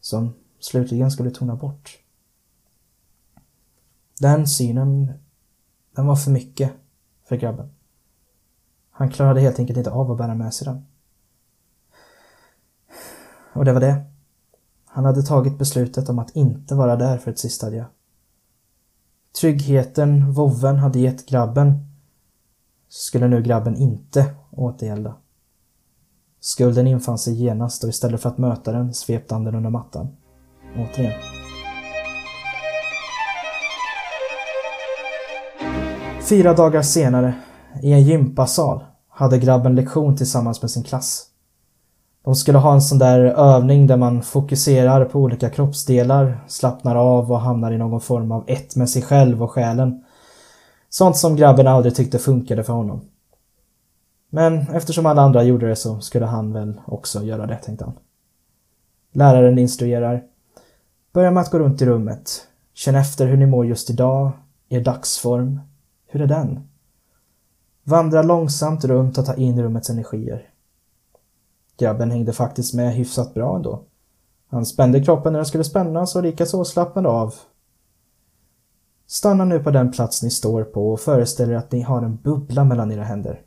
Som 0.00 0.34
slutligen 0.60 1.10
skulle 1.10 1.30
tona 1.30 1.56
bort. 1.56 1.98
Den 4.20 4.48
synen, 4.48 5.12
den 5.96 6.06
var 6.06 6.16
för 6.16 6.30
mycket 6.30 6.72
för 7.28 7.36
grabben. 7.36 7.70
Han 8.90 9.10
klarade 9.10 9.40
helt 9.40 9.58
enkelt 9.58 9.76
inte 9.76 9.90
av 9.90 10.10
att 10.12 10.18
bära 10.18 10.34
med 10.34 10.54
sig 10.54 10.64
den. 10.64 10.86
Och 13.54 13.64
det 13.64 13.72
var 13.72 13.80
det. 13.80 14.04
Han 14.86 15.04
hade 15.04 15.22
tagit 15.22 15.58
beslutet 15.58 16.08
om 16.08 16.18
att 16.18 16.36
inte 16.36 16.74
vara 16.74 16.96
där 16.96 17.18
för 17.18 17.30
ett 17.30 17.38
sista 17.38 17.66
adjö. 17.66 17.84
Tryggheten 19.40 20.32
vovven 20.32 20.76
hade 20.76 20.98
gett 20.98 21.26
grabben 21.26 21.78
skulle 22.88 23.28
nu 23.28 23.42
grabben 23.42 23.76
inte 23.76 24.34
återgälda. 24.50 25.14
Skulden 26.40 26.86
infann 26.86 27.18
sig 27.18 27.34
genast 27.34 27.84
och 27.84 27.90
istället 27.90 28.20
för 28.20 28.28
att 28.28 28.38
möta 28.38 28.72
den 28.72 28.94
svepte 28.94 29.34
han 29.34 29.44
den 29.44 29.54
under 29.54 29.70
mattan. 29.70 30.08
Återigen. 30.76 31.20
Fyra 36.28 36.54
dagar 36.54 36.82
senare, 36.82 37.34
i 37.82 37.92
en 37.92 38.02
gympasal, 38.02 38.84
hade 39.08 39.38
grabben 39.38 39.74
lektion 39.74 40.16
tillsammans 40.16 40.62
med 40.62 40.70
sin 40.70 40.82
klass. 40.82 41.33
De 42.24 42.34
skulle 42.34 42.58
ha 42.58 42.74
en 42.74 42.82
sån 42.82 42.98
där 42.98 43.20
övning 43.24 43.86
där 43.86 43.96
man 43.96 44.22
fokuserar 44.22 45.04
på 45.04 45.18
olika 45.18 45.50
kroppsdelar, 45.50 46.44
slappnar 46.48 46.96
av 46.96 47.32
och 47.32 47.40
hamnar 47.40 47.72
i 47.72 47.78
någon 47.78 48.00
form 48.00 48.32
av 48.32 48.44
ett 48.46 48.76
med 48.76 48.90
sig 48.90 49.02
själv 49.02 49.42
och 49.42 49.50
själen. 49.50 50.04
Sånt 50.88 51.16
som 51.16 51.36
grabben 51.36 51.66
aldrig 51.66 51.94
tyckte 51.94 52.18
funkade 52.18 52.64
för 52.64 52.72
honom. 52.72 53.00
Men 54.30 54.58
eftersom 54.58 55.06
alla 55.06 55.22
andra 55.22 55.42
gjorde 55.42 55.68
det 55.68 55.76
så 55.76 56.00
skulle 56.00 56.26
han 56.26 56.52
väl 56.52 56.80
också 56.86 57.22
göra 57.22 57.46
det, 57.46 57.56
tänkte 57.56 57.84
han. 57.84 57.94
Läraren 59.12 59.58
instruerar. 59.58 60.22
Börja 61.12 61.30
med 61.30 61.40
att 61.40 61.50
gå 61.50 61.58
runt 61.58 61.82
i 61.82 61.86
rummet. 61.86 62.46
Känn 62.74 62.94
efter 62.94 63.26
hur 63.26 63.36
ni 63.36 63.46
mår 63.46 63.66
just 63.66 63.90
idag, 63.90 64.32
er 64.68 64.80
dagsform. 64.80 65.60
Hur 66.06 66.22
är 66.22 66.26
den? 66.26 66.68
Vandra 67.84 68.22
långsamt 68.22 68.84
runt 68.84 69.18
och 69.18 69.26
ta 69.26 69.34
in 69.34 69.62
rummets 69.62 69.90
energier. 69.90 70.53
Grabben 71.78 72.10
hängde 72.10 72.32
faktiskt 72.32 72.74
med 72.74 72.94
hyfsat 72.94 73.34
bra 73.34 73.56
ändå. 73.56 73.82
Han 74.48 74.66
spände 74.66 75.04
kroppen 75.04 75.32
när 75.32 75.38
den 75.38 75.46
skulle 75.46 75.64
spännas 75.64 76.16
och 76.16 76.22
likaså 76.22 76.64
slappnade 76.64 77.08
av. 77.08 77.34
Stanna 79.06 79.44
nu 79.44 79.58
på 79.58 79.70
den 79.70 79.92
plats 79.92 80.22
ni 80.22 80.30
står 80.30 80.64
på 80.64 80.92
och 80.92 81.00
föreställ 81.00 81.50
er 81.50 81.54
att 81.54 81.72
ni 81.72 81.80
har 81.80 82.02
en 82.02 82.16
bubbla 82.16 82.64
mellan 82.64 82.92
era 82.92 83.04
händer. 83.04 83.42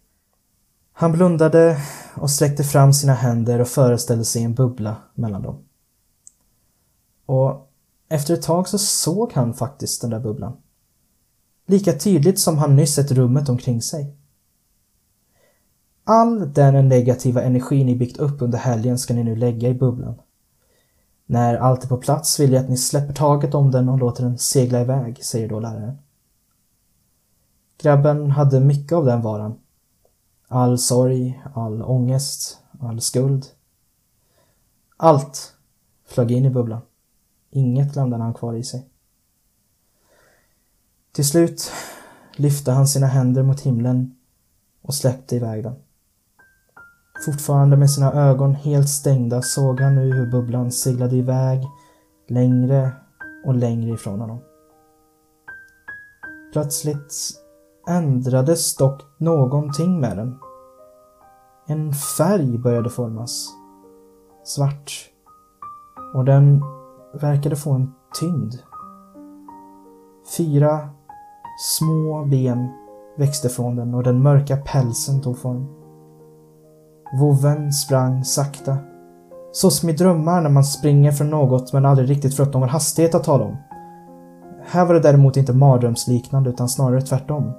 Han 0.93 1.11
blundade 1.11 1.77
och 2.15 2.29
sträckte 2.29 2.63
fram 2.63 2.93
sina 2.93 3.13
händer 3.13 3.59
och 3.59 3.67
föreställde 3.67 4.25
sig 4.25 4.43
en 4.43 4.53
bubbla 4.53 4.95
mellan 5.13 5.41
dem. 5.41 5.55
Och 7.25 7.71
efter 8.09 8.33
ett 8.33 8.41
tag 8.41 8.67
så 8.67 8.77
såg 8.77 9.33
han 9.33 9.53
faktiskt 9.53 10.01
den 10.01 10.09
där 10.09 10.19
bubblan. 10.19 10.57
Lika 11.65 11.93
tydligt 11.93 12.39
som 12.39 12.57
han 12.57 12.75
nyss 12.75 12.95
sett 12.95 13.11
rummet 13.11 13.49
omkring 13.49 13.81
sig. 13.81 14.16
All 16.09 16.53
den 16.53 16.89
negativa 16.89 17.43
energi 17.43 17.83
ni 17.83 17.95
byggt 17.95 18.17
upp 18.17 18.41
under 18.41 18.57
helgen 18.57 18.99
ska 18.99 19.13
ni 19.13 19.23
nu 19.23 19.35
lägga 19.35 19.69
i 19.69 19.73
bubblan. 19.73 20.15
När 21.25 21.55
allt 21.55 21.83
är 21.83 21.87
på 21.87 21.97
plats 21.97 22.39
vill 22.39 22.53
jag 22.53 22.63
att 22.63 22.69
ni 22.69 22.77
släpper 22.77 23.13
taget 23.13 23.53
om 23.53 23.71
den 23.71 23.89
och 23.89 23.97
låter 23.97 24.23
den 24.23 24.37
segla 24.37 24.81
iväg, 24.81 25.25
säger 25.25 25.49
då 25.49 25.59
läraren. 25.59 25.97
Grabben 27.77 28.31
hade 28.31 28.59
mycket 28.59 28.91
av 28.91 29.05
den 29.05 29.21
varan. 29.21 29.59
All 30.47 30.77
sorg, 30.77 31.43
all 31.53 31.81
ångest, 31.81 32.57
all 32.79 33.01
skuld. 33.01 33.45
Allt 34.97 35.53
flög 36.05 36.31
in 36.31 36.45
i 36.45 36.49
bubblan. 36.49 36.81
Inget 37.51 37.95
lämnade 37.95 38.23
han 38.23 38.33
kvar 38.33 38.53
i 38.53 38.63
sig. 38.63 38.87
Till 41.11 41.27
slut 41.27 41.71
lyfte 42.35 42.71
han 42.71 42.87
sina 42.87 43.07
händer 43.07 43.43
mot 43.43 43.61
himlen 43.61 44.15
och 44.81 44.93
släppte 44.93 45.35
iväg 45.35 45.63
den. 45.63 45.75
Fortfarande 47.25 47.77
med 47.77 47.91
sina 47.91 48.13
ögon 48.13 48.55
helt 48.55 48.89
stängda 48.89 49.41
såg 49.41 49.79
han 49.79 49.95
nu 49.95 50.13
hur 50.13 50.31
bubblan 50.31 50.71
seglade 50.71 51.15
iväg 51.15 51.63
längre 52.27 52.91
och 53.45 53.55
längre 53.55 53.89
ifrån 53.89 54.19
honom. 54.19 54.39
Plötsligt 56.53 57.13
ändrades 57.87 58.75
dock 58.75 59.01
någonting 59.17 59.99
med 59.99 60.17
den. 60.17 60.39
En 61.67 61.93
färg 61.93 62.57
började 62.57 62.89
formas. 62.89 63.47
Svart. 64.43 65.11
Och 66.13 66.25
den 66.25 66.61
verkade 67.13 67.55
få 67.55 67.71
en 67.71 67.93
tyngd. 68.19 68.53
Fyra 70.37 70.89
små 71.59 72.25
ben 72.25 72.69
växte 73.17 73.49
från 73.49 73.75
den 73.75 73.93
och 73.93 74.03
den 74.03 74.23
mörka 74.23 74.57
pälsen 74.57 75.21
tog 75.21 75.37
form. 75.37 75.76
Vovven 77.13 77.73
sprang 77.73 78.23
sakta. 78.23 78.77
Så 79.51 79.69
som 79.69 79.89
i 79.89 79.93
drömmar 79.93 80.41
när 80.41 80.49
man 80.49 80.63
springer 80.63 81.11
från 81.11 81.29
något 81.29 81.73
men 81.73 81.85
aldrig 81.85 82.09
riktigt 82.09 82.35
fått 82.35 82.53
någon 82.53 82.69
hastighet 82.69 83.15
att 83.15 83.23
tala 83.23 83.45
om. 83.45 83.57
Här 84.65 84.85
var 84.85 84.93
det 84.93 84.99
däremot 84.99 85.37
inte 85.37 85.53
mardrömsliknande 85.53 86.49
utan 86.49 86.69
snarare 86.69 87.01
tvärtom. 87.01 87.51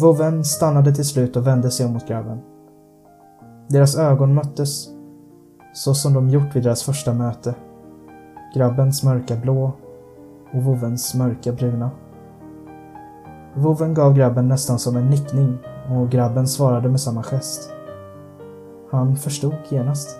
Vovven 0.00 0.44
stannade 0.44 0.94
till 0.94 1.04
slut 1.04 1.36
och 1.36 1.46
vände 1.46 1.70
sig 1.70 1.86
om 1.86 1.92
mot 1.92 2.08
grabben. 2.08 2.40
Deras 3.68 3.98
ögon 3.98 4.34
möttes, 4.34 4.88
så 5.74 5.94
som 5.94 6.14
de 6.14 6.28
gjort 6.28 6.56
vid 6.56 6.62
deras 6.62 6.82
första 6.82 7.14
möte. 7.14 7.54
grabbens 8.54 9.02
mörka 9.02 9.36
blå 9.36 9.72
och 10.52 10.62
vovvens 10.62 11.14
mörka 11.14 11.52
bruna. 11.52 11.90
Vovven 13.54 13.94
gav 13.94 14.14
grabben 14.14 14.48
nästan 14.48 14.78
som 14.78 14.96
en 14.96 15.10
nickning 15.10 15.58
och 15.90 16.10
grabben 16.10 16.48
svarade 16.48 16.88
med 16.88 17.00
samma 17.00 17.22
gest. 17.22 17.71
Han 18.92 19.16
förstod 19.16 19.54
genast. 19.68 20.18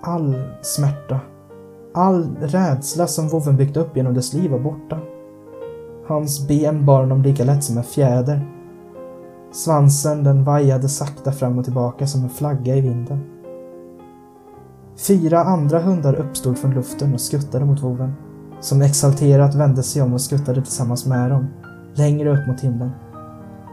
All 0.00 0.34
smärta, 0.62 1.20
all 1.94 2.36
rädsla 2.40 3.06
som 3.06 3.28
vovven 3.28 3.56
byggt 3.56 3.76
upp 3.76 3.96
genom 3.96 4.14
dess 4.14 4.32
liv 4.32 4.50
var 4.50 4.58
borta. 4.58 4.98
Hans 6.08 6.48
ben 6.48 6.86
bar 6.86 7.00
honom 7.00 7.22
lika 7.22 7.44
lätt 7.44 7.64
som 7.64 7.78
en 7.78 7.84
fjäder. 7.84 8.52
Svansen 9.52 10.24
den 10.24 10.44
vajade 10.44 10.88
sakta 10.88 11.32
fram 11.32 11.58
och 11.58 11.64
tillbaka 11.64 12.06
som 12.06 12.22
en 12.22 12.30
flagga 12.30 12.76
i 12.76 12.80
vinden. 12.80 13.20
Fyra 15.08 15.44
andra 15.44 15.78
hundar 15.78 16.14
uppstod 16.14 16.58
från 16.58 16.74
luften 16.74 17.14
och 17.14 17.20
skuttade 17.20 17.64
mot 17.64 17.82
vovven, 17.82 18.12
som 18.60 18.82
exalterat 18.82 19.54
vände 19.54 19.82
sig 19.82 20.02
om 20.02 20.12
och 20.12 20.20
skuttade 20.20 20.62
tillsammans 20.62 21.06
med 21.06 21.30
dem, 21.30 21.46
längre 21.94 22.40
upp 22.40 22.46
mot 22.46 22.60
himlen, 22.60 22.90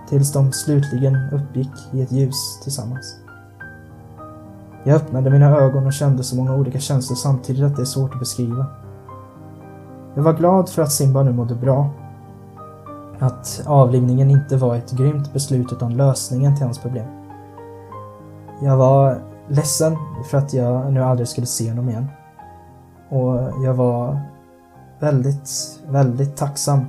tills 0.09 0.33
de 0.33 0.51
slutligen 0.51 1.17
uppgick 1.31 1.71
i 1.93 2.01
ett 2.01 2.11
ljus 2.11 2.59
tillsammans. 2.63 3.22
Jag 4.83 4.95
öppnade 4.95 5.29
mina 5.29 5.57
ögon 5.57 5.85
och 5.85 5.93
kände 5.93 6.23
så 6.23 6.35
många 6.35 6.55
olika 6.55 6.79
känslor 6.79 7.15
samtidigt 7.15 7.63
att 7.63 7.75
det 7.75 7.81
är 7.81 7.85
svårt 7.85 8.13
att 8.13 8.19
beskriva. 8.19 8.65
Jag 10.15 10.23
var 10.23 10.33
glad 10.33 10.69
för 10.69 10.81
att 10.81 10.91
Simba 10.91 11.23
nu 11.23 11.33
mådde 11.33 11.55
bra. 11.55 11.89
Att 13.19 13.63
avlivningen 13.65 14.29
inte 14.29 14.57
var 14.57 14.75
ett 14.75 14.91
grymt 14.91 15.33
beslut 15.33 15.73
utan 15.73 15.97
lösningen 15.97 16.55
till 16.55 16.65
hans 16.65 16.79
problem. 16.79 17.07
Jag 18.61 18.77
var 18.77 19.21
ledsen 19.47 19.97
för 20.29 20.37
att 20.37 20.53
jag 20.53 20.93
nu 20.93 21.03
aldrig 21.03 21.27
skulle 21.27 21.47
se 21.47 21.69
honom 21.69 21.89
igen. 21.89 22.07
Och 23.09 23.35
jag 23.65 23.73
var 23.73 24.21
väldigt, 24.99 25.49
väldigt 25.87 26.37
tacksam 26.37 26.85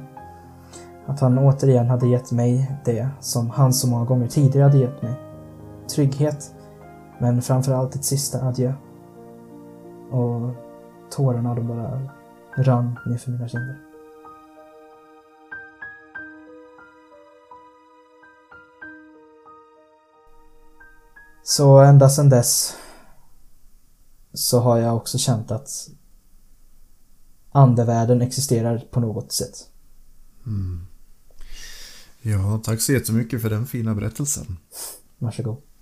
att 1.07 1.21
han 1.21 1.39
återigen 1.39 1.87
hade 1.87 2.09
gett 2.09 2.33
mig 2.33 2.77
det 2.85 3.09
som 3.21 3.51
han 3.51 3.73
så 3.73 3.89
många 3.89 4.05
gånger 4.05 4.27
tidigare 4.27 4.65
hade 4.65 4.79
gett 4.79 5.03
mig. 5.03 5.15
Trygghet, 5.95 6.54
men 7.25 7.43
framförallt 7.43 7.95
ett 7.95 8.05
sista 8.05 8.43
adjö. 8.43 8.75
Och 10.11 10.55
tårarna 11.11 11.55
de 11.55 11.69
bara 11.69 12.11
rann 12.57 12.99
nerför 13.07 13.31
mina 13.31 13.49
kinder. 13.49 13.79
Så 21.43 21.79
ända 21.79 22.09
sedan 22.09 22.29
dess 22.29 22.77
så 24.33 24.61
har 24.61 24.79
jag 24.79 24.97
också 24.97 25.19
känt 25.19 25.51
att 25.51 25.69
andevärlden 27.53 28.23
existerar 28.23 28.79
på 28.91 29.01
något 29.01 29.33
sätt. 29.33 29.71
Mm. 30.47 30.87
Ja, 32.23 32.61
tack 32.65 32.81
så 32.81 32.93
jättemycket 32.93 33.43
för 33.43 33.51
den 33.51 33.67
fina 33.67 33.95
berättelsen. 33.95 34.59
Varsågod. 35.19 35.74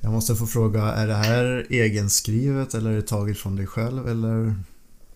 Jag 0.00 0.12
måste 0.12 0.34
få 0.34 0.46
fråga, 0.46 0.82
är 0.82 1.06
det 1.06 1.14
här 1.14 1.66
egenskrivet 1.70 2.74
eller 2.74 2.90
är 2.90 2.96
det 2.96 3.02
taget 3.06 3.38
från 3.38 3.56
dig 3.56 3.66
själv 3.66 4.08
eller? 4.08 4.54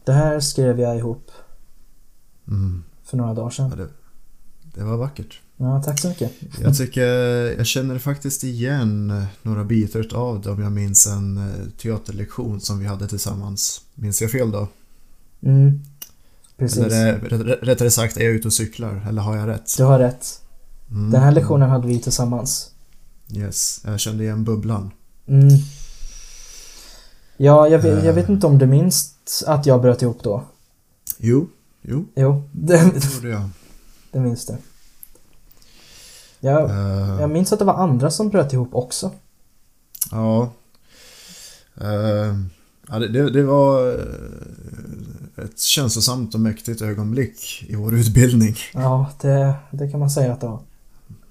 Det 0.04 0.12
här 0.12 0.40
skrev 0.40 0.80
jag 0.80 0.96
ihop 0.96 1.30
Mm. 2.48 2.84
för 3.04 3.16
några 3.16 3.34
dagar 3.34 3.46
Ja, 3.46 3.50
sedan. 3.50 3.70
det, 3.78 3.88
det 4.78 4.84
var 4.84 4.96
vackert. 4.96 5.40
Ja, 5.56 5.82
tack 5.82 6.00
så 6.00 6.08
mycket. 6.08 6.32
Jag 6.60 6.76
tycker, 6.76 7.06
jag 7.56 7.66
känner 7.66 7.98
faktiskt 7.98 8.44
igen 8.44 9.24
några 9.42 9.64
bitar 9.64 10.14
av 10.14 10.40
det 10.40 10.50
om 10.50 10.62
jag 10.62 10.72
minns 10.72 11.06
en 11.06 11.36
eh, 11.38 11.68
teaterlektion 11.78 12.60
som 12.60 12.78
vi 12.78 12.86
hade 12.86 13.08
tillsammans. 13.08 13.80
Minns 13.94 14.22
jag 14.22 14.30
fel 14.30 14.50
då? 14.50 14.68
Mm. 15.42 15.80
Precis. 16.56 16.78
Eller 16.78 17.18
rättare 17.62 17.90
sagt, 17.90 18.16
är 18.16 18.24
jag 18.24 18.32
ute 18.32 18.48
och 18.48 18.52
cyklar? 18.54 19.06
Eller 19.08 19.22
har 19.22 19.36
jag 19.36 19.48
rätt? 19.48 19.76
Du 19.76 19.84
har 19.84 19.98
rätt. 19.98 20.42
Mm. 20.90 21.10
Den 21.10 21.22
här 21.22 21.32
lektionen 21.32 21.70
hade 21.70 21.86
vi 21.88 21.98
tillsammans. 21.98 22.70
Yes, 23.30 23.80
jag 23.84 24.00
kände 24.00 24.24
igen 24.24 24.44
bubblan. 24.44 24.90
Mm. 25.26 25.48
Ja, 27.36 27.68
jag 27.68 27.78
vet, 27.78 27.96
jag 28.04 28.06
Eh. 28.06 28.14
vet 28.14 28.28
inte 28.28 28.46
om 28.46 28.58
du 28.58 28.66
minns 28.66 29.14
att 29.46 29.66
jag 29.66 29.82
bröt 29.82 30.02
ihop 30.02 30.22
då? 30.22 30.44
Jo, 31.18 31.48
jo, 31.82 32.06
Jo, 32.16 32.48
det, 32.52 32.76
det 32.94 33.14
gjorde 33.14 33.28
jag. 33.28 33.50
det 34.10 34.20
minns 34.20 34.46
du. 34.46 34.56
Jag, 36.40 36.70
Eh, 36.70 37.20
jag 37.20 37.30
minns 37.30 37.52
att 37.52 37.58
det 37.58 37.64
var 37.64 37.74
andra 37.74 38.10
som 38.10 38.28
bröt 38.28 38.52
ihop 38.52 38.74
också. 38.74 39.10
Ja. 40.10 40.52
Eh, 41.80 42.36
ja 42.88 42.98
det, 42.98 43.30
det, 43.30 43.42
var 43.42 43.92
ett 45.44 45.58
känslosamt 45.60 46.34
och 46.34 46.40
mäktigt 46.40 46.82
ögonblick 46.82 47.64
i 47.68 47.74
vår 47.74 47.94
utbildning. 47.94 48.56
Ja, 48.74 49.10
det, 49.20 49.54
det 49.70 49.90
kan 49.90 50.00
man 50.00 50.10
säga 50.10 50.32
att 50.32 50.40
det 50.40 50.46
var. 50.46 50.60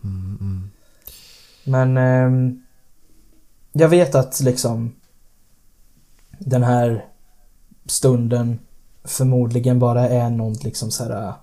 Mm, 0.03 0.37
mm. 0.41 0.70
Men 1.63 1.97
ehm, 1.97 2.61
jag 3.71 3.89
vet 3.89 4.15
att 4.15 4.39
liksom 4.39 4.95
den 6.39 6.63
här 6.63 7.05
stunden 7.85 8.59
förmodligen 9.03 9.79
bara 9.79 10.09
är 10.09 10.29
något 10.29 10.63
liksom 10.63 10.91
så 10.91 11.03
här 11.03 11.33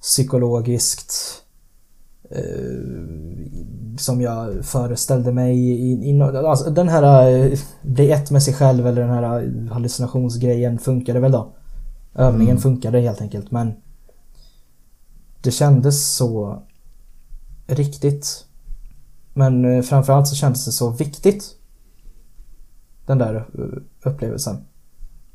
psykologiskt 0.00 1.42
eh, 2.30 3.04
som 3.98 4.20
jag 4.20 4.64
föreställde 4.64 5.32
mig 5.32 5.58
i, 5.58 6.10
i 6.10 6.22
alltså 6.22 6.70
den 6.70 6.88
här 6.88 7.30
eh, 7.30 7.58
bli 7.82 8.10
ett 8.10 8.30
med 8.30 8.42
sig 8.42 8.54
själv 8.54 8.86
eller 8.86 9.02
den 9.02 9.10
här 9.10 9.52
hallucinationsgrejen 9.70 10.78
funkade 10.78 11.20
väl 11.20 11.32
då. 11.32 11.52
Övningen 12.14 12.50
Mm. 12.50 12.62
funkade 12.62 13.00
helt 13.00 13.20
enkelt 13.20 13.50
men 13.50 13.72
det 15.42 15.50
kändes 15.50 16.14
så 16.14 16.62
riktigt. 17.66 18.43
Men 19.34 19.64
eh, 19.64 19.82
framförallt 19.82 20.28
så 20.28 20.34
kändes 20.34 20.64
det 20.64 20.72
så 20.72 20.90
viktigt. 20.90 21.56
Den 23.06 23.18
där 23.18 23.34
eh, 23.34 24.08
upplevelsen. 24.10 24.56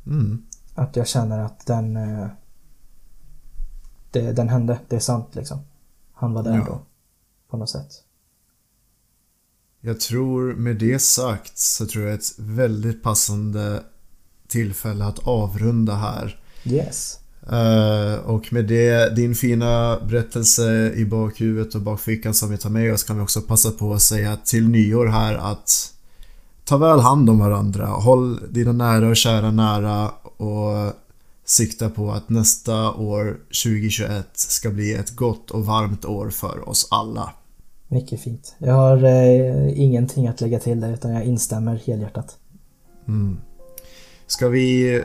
Mm. 0.05 0.43
Att 0.75 0.95
jag 0.95 1.07
känner 1.07 1.39
att 1.39 1.65
den... 1.65 1.95
eh, 1.97 2.27
Det, 4.11 4.31
den 4.31 4.49
hände, 4.49 4.79
det 4.87 4.95
är 4.95 4.99
sant 4.99 5.35
liksom. 5.35 5.59
Han 6.13 6.33
var 6.33 6.43
där 6.43 6.55
Ja. 6.57 6.65
då. 6.65 6.81
På 7.49 7.57
något 7.57 7.69
sätt. 7.69 7.91
Jag 9.81 9.99
tror 9.99 10.53
med 10.55 10.75
det 10.79 10.99
sagt 10.99 11.57
så 11.57 11.85
tror 11.85 12.05
jag 12.05 12.13
ett 12.13 12.39
väldigt 12.39 13.03
passande 13.03 13.83
tillfälle 14.47 15.05
att 15.05 15.19
avrunda 15.19 15.95
här. 15.95 16.43
Yes. 16.65 17.19
Eh, 17.51 18.19
och 18.25 18.53
med 18.53 18.65
det, 18.65 19.15
din 19.15 19.35
fina 19.35 19.99
berättelse 20.09 20.93
i 20.95 21.05
bakhuvudet 21.05 21.75
och 21.75 21.81
bakfickan 21.81 22.33
som 22.33 22.51
vi 22.51 22.57
tar 22.57 22.69
med 22.69 22.93
oss 22.93 23.03
kan 23.03 23.15
vi 23.15 23.23
också 23.23 23.41
passa 23.41 23.71
på 23.71 23.93
att 23.93 24.01
säga 24.01 24.37
till 24.45 24.69
nyår 24.69 25.07
här 25.07 25.35
att 25.35 25.93
ta 26.65 26.77
väl 26.77 26.99
hand 26.99 27.29
om 27.29 27.39
varandra. 27.39 27.85
Håll 27.85 28.39
dina 28.49 28.71
nära 28.71 29.09
och 29.09 29.15
kära 29.15 29.51
nära 29.51 30.09
och 30.37 30.93
sikta 31.45 31.89
på 31.89 32.11
att 32.11 32.29
nästa 32.29 32.91
år 32.91 33.39
2021 33.63 34.27
ska 34.33 34.69
bli 34.69 34.93
ett 34.93 35.15
gott 35.15 35.51
och 35.51 35.65
varmt 35.65 36.05
år 36.05 36.29
för 36.29 36.69
oss 36.69 36.87
alla. 36.91 37.33
Mycket 37.87 38.21
fint. 38.21 38.55
Jag 38.57 38.73
har 38.73 39.03
eh, 39.03 39.79
ingenting 39.79 40.27
att 40.27 40.41
lägga 40.41 40.59
till 40.59 40.79
där 40.79 40.93
utan 40.93 41.11
jag 41.11 41.23
instämmer 41.23 41.81
helhjärtat. 41.85 42.37
Mm. 43.07 43.37
Ska 44.27 44.47
vi, 44.47 45.01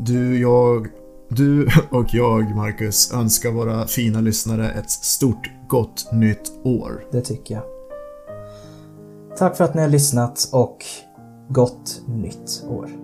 du, 0.00 0.40
jag, 0.40 0.88
du 1.36 1.68
och 1.90 2.14
jag, 2.14 2.56
Marcus, 2.56 3.12
önskar 3.12 3.50
våra 3.50 3.86
fina 3.86 4.20
lyssnare 4.20 4.70
ett 4.70 4.90
stort 4.90 5.50
gott 5.68 6.12
nytt 6.12 6.52
år. 6.64 7.04
Det 7.12 7.20
tycker 7.20 7.54
jag. 7.54 7.64
Tack 9.38 9.56
för 9.56 9.64
att 9.64 9.74
ni 9.74 9.80
har 9.82 9.88
lyssnat 9.88 10.48
och 10.52 10.84
gott 11.48 12.02
nytt 12.06 12.64
år. 12.68 13.01